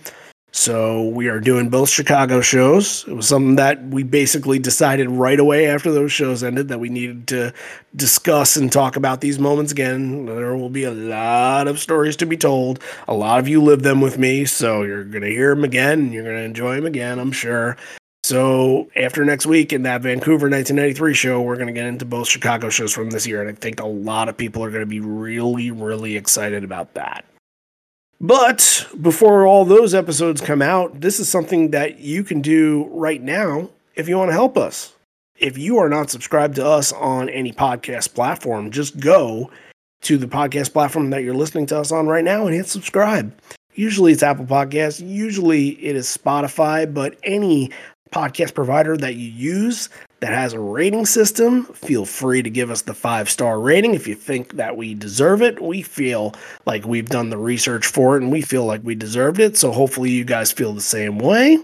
So 0.58 1.04
we 1.10 1.28
are 1.28 1.42
doing 1.42 1.70
both 1.70 1.90
Chicago 1.90 2.40
shows. 2.40 3.04
It 3.10 3.14
was 3.14 3.28
something 3.28 3.58
that 3.58 3.84
we 3.88 4.04
basically 4.04 4.58
decided 4.58 5.12
right 5.12 5.38
away 5.38 5.68
after 5.68 5.92
those 5.92 6.14
shows 6.14 6.46
ended 6.46 6.70
that 6.70 6.80
we 6.80 6.88
needed 6.88 7.28
to 7.28 7.54
discuss 7.94 8.56
and 8.56 8.72
talk 8.72 8.96
about 8.96 9.20
these 9.20 9.38
moments 9.38 9.74
again. 9.74 10.26
There 10.26 10.56
will 10.56 10.70
be 10.70 10.86
a 10.86 10.92
lot 10.92 11.68
of 11.68 11.78
stories 11.78 12.16
to 12.16 12.26
be 12.26 12.38
told. 12.38 12.80
A 13.10 13.14
lot 13.14 13.40
of 13.40 13.50
you 13.50 13.62
live 13.62 13.84
them 13.84 14.00
with 14.00 14.18
me, 14.18 14.46
so 14.46 14.84
you're 14.84 15.04
going 15.04 15.26
to 15.26 15.30
hear 15.30 15.54
them 15.54 15.66
again. 15.66 16.00
and 16.00 16.14
You're 16.14 16.24
going 16.24 16.38
to 16.38 16.44
enjoy 16.44 16.76
them 16.76 16.86
again, 16.86 17.20
I'm 17.20 17.34
sure. 17.34 17.76
So 18.24 18.90
after 18.96 19.26
next 19.26 19.46
week 19.46 19.74
in 19.74 19.84
that 19.84 20.02
Vancouver 20.04 20.50
1993 20.50 21.14
show, 21.14 21.42
we're 21.42 21.58
going 21.58 21.68
to 21.68 21.74
get 21.74 21.86
into 21.86 22.06
both 22.06 22.30
Chicago 22.30 22.70
shows 22.70 22.94
from 22.94 23.10
this 23.10 23.28
year, 23.28 23.42
and 23.42 23.50
I 23.50 23.54
think 23.54 23.82
a 23.82 23.88
lot 23.88 24.30
of 24.30 24.38
people 24.38 24.64
are 24.64 24.72
going 24.72 24.84
to 24.84 24.88
be 24.88 25.02
really, 25.02 25.70
really 25.70 26.16
excited 26.16 26.64
about 26.64 26.94
that. 26.94 27.26
But 28.22 28.88
before 29.02 29.46
all 29.46 29.66
those 29.66 29.94
episodes 29.94 30.42
come 30.42 30.62
out, 30.62 31.02
this 31.02 31.20
is 31.20 31.30
something 31.30 31.72
that 31.72 32.00
you 32.00 32.24
can 32.24 32.42
do 32.42 32.90
right 32.92 33.22
now 33.22 33.70
if 33.96 34.08
you 34.08 34.18
want 34.18 34.30
to 34.30 34.34
help 34.34 34.58
us. 34.58 34.94
If 35.38 35.58
you 35.58 35.78
are 35.80 35.90
not 35.90 36.10
subscribed 36.10 36.56
to 36.56 36.66
us 36.66 36.94
on 36.94 37.28
any 37.30 37.52
podcast 37.52 38.14
platform, 38.14 38.72
just 38.72 39.00
go 39.00 39.52
to 40.04 40.18
the 40.18 40.28
podcast 40.28 40.72
platform 40.72 41.10
that 41.10 41.24
you're 41.24 41.36
listening 41.36 41.66
to 41.68 41.80
us 41.80 41.92
on 41.92 42.08
right 42.08 42.24
now 42.24 42.46
and 42.46 42.56
hit 42.56 42.68
subscribe. 42.68 43.38
Usually 43.74 44.14
it's 44.14 44.24
Apple 44.24 44.46
Podcasts, 44.46 45.06
usually 45.06 45.70
it 45.84 45.98
is 45.98 46.08
Spotify, 46.08 46.92
but 46.92 47.18
any 47.24 47.72
podcast 48.14 48.54
provider 48.54 48.96
that 48.96 49.16
you 49.16 49.30
use 49.30 49.90
that 50.20 50.34
has 50.34 50.54
a 50.54 50.60
rating 50.60 51.06
system, 51.06 51.66
feel 51.66 52.06
free 52.06 52.42
to 52.42 52.50
give 52.50 52.72
us 52.72 52.82
the 52.82 52.94
five 52.94 53.30
star 53.30 53.60
rating 53.60 53.94
if 53.94 54.08
you 54.08 54.16
think 54.16 54.54
that 54.54 54.78
we 54.78 54.94
deserve 54.94 55.42
it. 55.42 55.62
We 55.62 55.82
feel 55.82 56.34
like 56.66 56.86
we've 56.86 57.10
done 57.10 57.30
the 57.30 57.38
research 57.38 57.86
for 57.86 58.16
it 58.16 58.24
and 58.24 58.32
we 58.32 58.42
feel 58.42 58.66
like 58.66 58.82
we 58.84 58.96
deserved 58.96 59.40
it. 59.40 59.58
So 59.58 59.72
hopefully 59.72 60.12
you 60.12 60.24
guys 60.24 60.52
feel 60.52 60.74
the 60.74 60.82
same 60.82 61.20
way. 61.20 61.60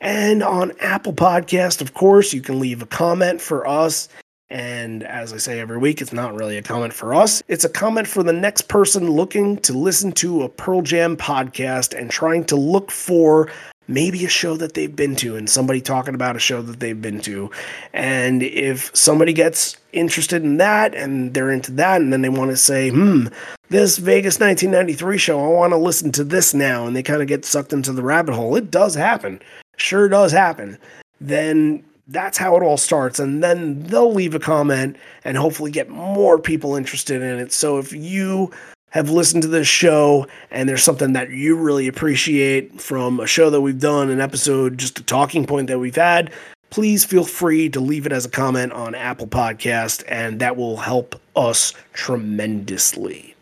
And 0.00 0.42
on 0.42 0.72
Apple 0.80 1.12
Podcast, 1.12 1.80
of 1.80 1.94
course, 1.94 2.32
you 2.32 2.40
can 2.40 2.58
leave 2.58 2.82
a 2.82 2.86
comment 2.86 3.40
for 3.40 3.66
us. 3.68 4.08
And 4.50 5.02
as 5.04 5.32
I 5.32 5.38
say 5.38 5.60
every 5.60 5.78
week, 5.78 6.02
it's 6.02 6.12
not 6.12 6.34
really 6.34 6.58
a 6.58 6.62
comment 6.62 6.92
for 6.92 7.14
us. 7.14 7.42
It's 7.48 7.64
a 7.64 7.70
comment 7.70 8.06
for 8.06 8.22
the 8.22 8.32
next 8.32 8.62
person 8.62 9.10
looking 9.10 9.56
to 9.58 9.72
listen 9.72 10.12
to 10.12 10.42
a 10.42 10.48
Pearl 10.48 10.82
Jam 10.82 11.16
podcast 11.16 11.98
and 11.98 12.10
trying 12.10 12.44
to 12.46 12.56
look 12.56 12.90
for 12.90 13.48
maybe 13.88 14.24
a 14.24 14.28
show 14.28 14.56
that 14.56 14.74
they've 14.74 14.94
been 14.94 15.16
to 15.16 15.36
and 15.36 15.48
somebody 15.50 15.80
talking 15.80 16.14
about 16.14 16.36
a 16.36 16.40
show 16.40 16.62
that 16.62 16.80
they've 16.80 17.02
been 17.02 17.20
to. 17.20 17.50
And 17.92 18.42
if 18.42 18.94
somebody 18.96 19.32
gets 19.32 19.76
interested 19.92 20.42
in 20.42 20.56
that 20.58 20.94
and 20.94 21.34
they're 21.34 21.50
into 21.50 21.72
that 21.72 22.00
and 22.00 22.12
then 22.12 22.22
they 22.22 22.28
want 22.28 22.50
to 22.50 22.56
say, 22.56 22.90
hmm, 22.90 23.26
this 23.68 23.98
Vegas 23.98 24.38
1993 24.38 25.18
show, 25.18 25.44
I 25.44 25.48
want 25.48 25.72
to 25.72 25.78
listen 25.78 26.12
to 26.12 26.24
this 26.24 26.54
now, 26.54 26.86
and 26.86 26.94
they 26.94 27.02
kind 27.02 27.22
of 27.22 27.28
get 27.28 27.44
sucked 27.44 27.72
into 27.72 27.92
the 27.92 28.02
rabbit 28.02 28.34
hole, 28.34 28.54
it 28.54 28.70
does 28.70 28.94
happen. 28.94 29.40
Sure 29.76 30.08
does 30.08 30.32
happen. 30.32 30.78
Then 31.20 31.82
that's 32.06 32.38
how 32.38 32.56
it 32.56 32.62
all 32.62 32.76
starts. 32.76 33.18
And 33.18 33.42
then 33.42 33.82
they'll 33.84 34.12
leave 34.12 34.34
a 34.34 34.40
comment 34.40 34.96
and 35.24 35.36
hopefully 35.36 35.70
get 35.70 35.88
more 35.88 36.38
people 36.38 36.76
interested 36.76 37.22
in 37.22 37.38
it. 37.38 37.52
So 37.52 37.78
if 37.78 37.92
you 37.92 38.50
have 38.92 39.08
listened 39.08 39.42
to 39.42 39.48
this 39.48 39.66
show 39.66 40.26
and 40.50 40.68
there's 40.68 40.84
something 40.84 41.14
that 41.14 41.30
you 41.30 41.56
really 41.56 41.88
appreciate 41.88 42.80
from 42.80 43.20
a 43.20 43.26
show 43.26 43.48
that 43.48 43.62
we've 43.62 43.80
done, 43.80 44.10
an 44.10 44.20
episode, 44.20 44.76
just 44.76 44.98
a 44.98 45.02
talking 45.02 45.46
point 45.46 45.66
that 45.68 45.78
we've 45.78 45.96
had, 45.96 46.30
please 46.68 47.02
feel 47.02 47.24
free 47.24 47.70
to 47.70 47.80
leave 47.80 48.04
it 48.04 48.12
as 48.12 48.26
a 48.26 48.30
comment 48.30 48.72
on 48.72 48.94
Apple 48.94 49.26
Podcast, 49.26 50.04
and 50.08 50.40
that 50.40 50.56
will 50.56 50.76
help 50.76 51.18
us 51.34 51.72
tremendously. 51.94 53.34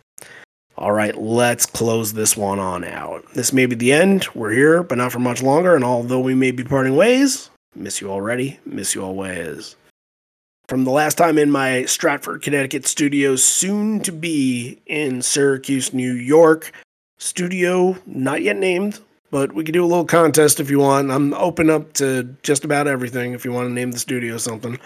All 0.79 0.93
right, 0.93 1.17
let's 1.17 1.67
close 1.67 2.13
this 2.13 2.37
one 2.37 2.61
on 2.61 2.85
out. 2.85 3.25
This 3.35 3.53
may 3.53 3.67
be 3.67 3.75
the 3.75 3.93
end. 3.93 4.29
We're 4.35 4.53
here, 4.53 4.83
but 4.85 4.99
not 4.99 5.11
for 5.11 5.19
much 5.19 5.43
longer. 5.43 5.75
And 5.75 5.85
although 5.85 6.21
we 6.21 6.35
may 6.35 6.53
be 6.53 6.65
parting 6.65 6.97
ways, 6.97 7.51
miss 7.75 8.01
you 8.01 8.11
already, 8.11 8.61
miss 8.65 8.95
you 8.95 9.03
always 9.03 9.75
from 10.71 10.85
the 10.85 10.91
last 10.93 11.19
time 11.19 11.37
in 11.37 11.51
my 11.51 11.85
Stratford, 11.85 12.43
Connecticut 12.43 12.87
studio, 12.87 13.35
soon 13.35 13.99
to 14.03 14.13
be 14.13 14.79
in 14.87 15.21
Syracuse, 15.21 15.93
New 15.93 16.13
York. 16.13 16.71
Studio 17.19 17.99
not 18.07 18.43
yet 18.43 18.57
named, 18.57 19.01
but 19.33 19.53
we 19.53 19.65
could 19.65 19.73
do 19.73 19.85
a 19.85 19.89
little 19.89 20.05
contest 20.05 20.61
if 20.61 20.71
you 20.71 20.79
want. 20.79 21.11
I'm 21.11 21.35
open 21.35 21.71
up 21.71 21.93
to 21.95 22.37
just 22.45 22.65
about 22.65 22.87
everything 22.87 23.33
if 23.33 23.45
you 23.45 23.51
want 23.51 23.69
to 23.69 23.73
name 23.73 23.91
the 23.91 23.99
studio 23.99 24.39
something. 24.39 24.79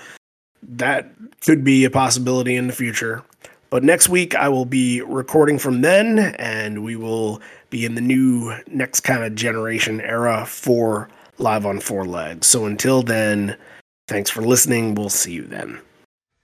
That 0.62 1.12
could 1.42 1.62
be 1.62 1.84
a 1.84 1.90
possibility 1.90 2.56
in 2.56 2.66
the 2.66 2.72
future. 2.72 3.22
But 3.68 3.84
next 3.84 4.08
week 4.08 4.34
I 4.34 4.48
will 4.48 4.64
be 4.64 5.02
recording 5.02 5.58
from 5.58 5.82
then, 5.82 6.18
and 6.38 6.82
we 6.82 6.96
will 6.96 7.42
be 7.68 7.84
in 7.84 7.94
the 7.94 8.00
new 8.00 8.54
next 8.68 9.00
kind 9.00 9.22
of 9.22 9.34
generation 9.34 10.00
era 10.00 10.46
for 10.46 11.10
Live 11.36 11.66
on 11.66 11.78
Four 11.78 12.06
Legs. 12.06 12.46
So 12.46 12.64
until 12.64 13.02
then, 13.02 13.58
Thanks 14.06 14.30
for 14.30 14.42
listening. 14.42 14.94
We'll 14.94 15.08
see 15.08 15.32
you 15.32 15.44
then. 15.44 15.80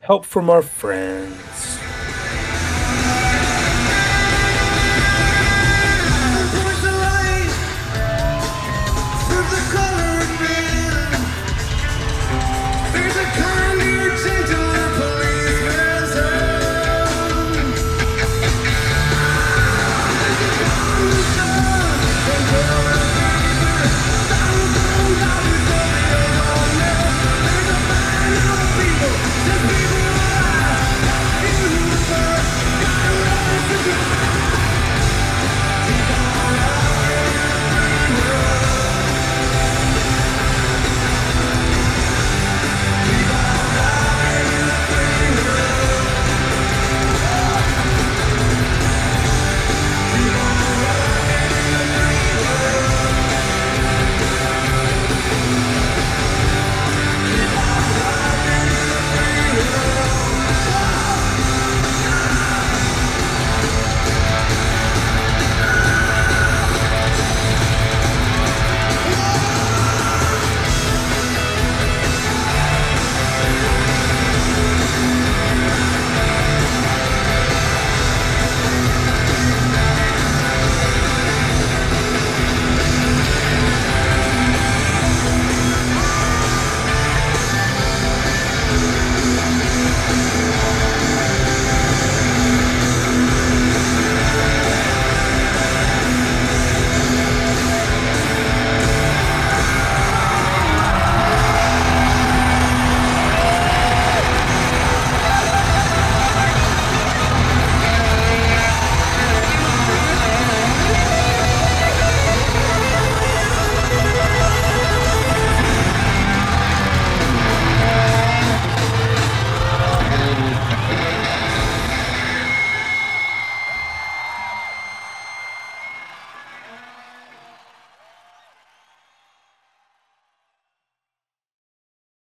Help 0.01 0.25
from 0.25 0.49
our 0.49 0.63
friends. 0.63 1.79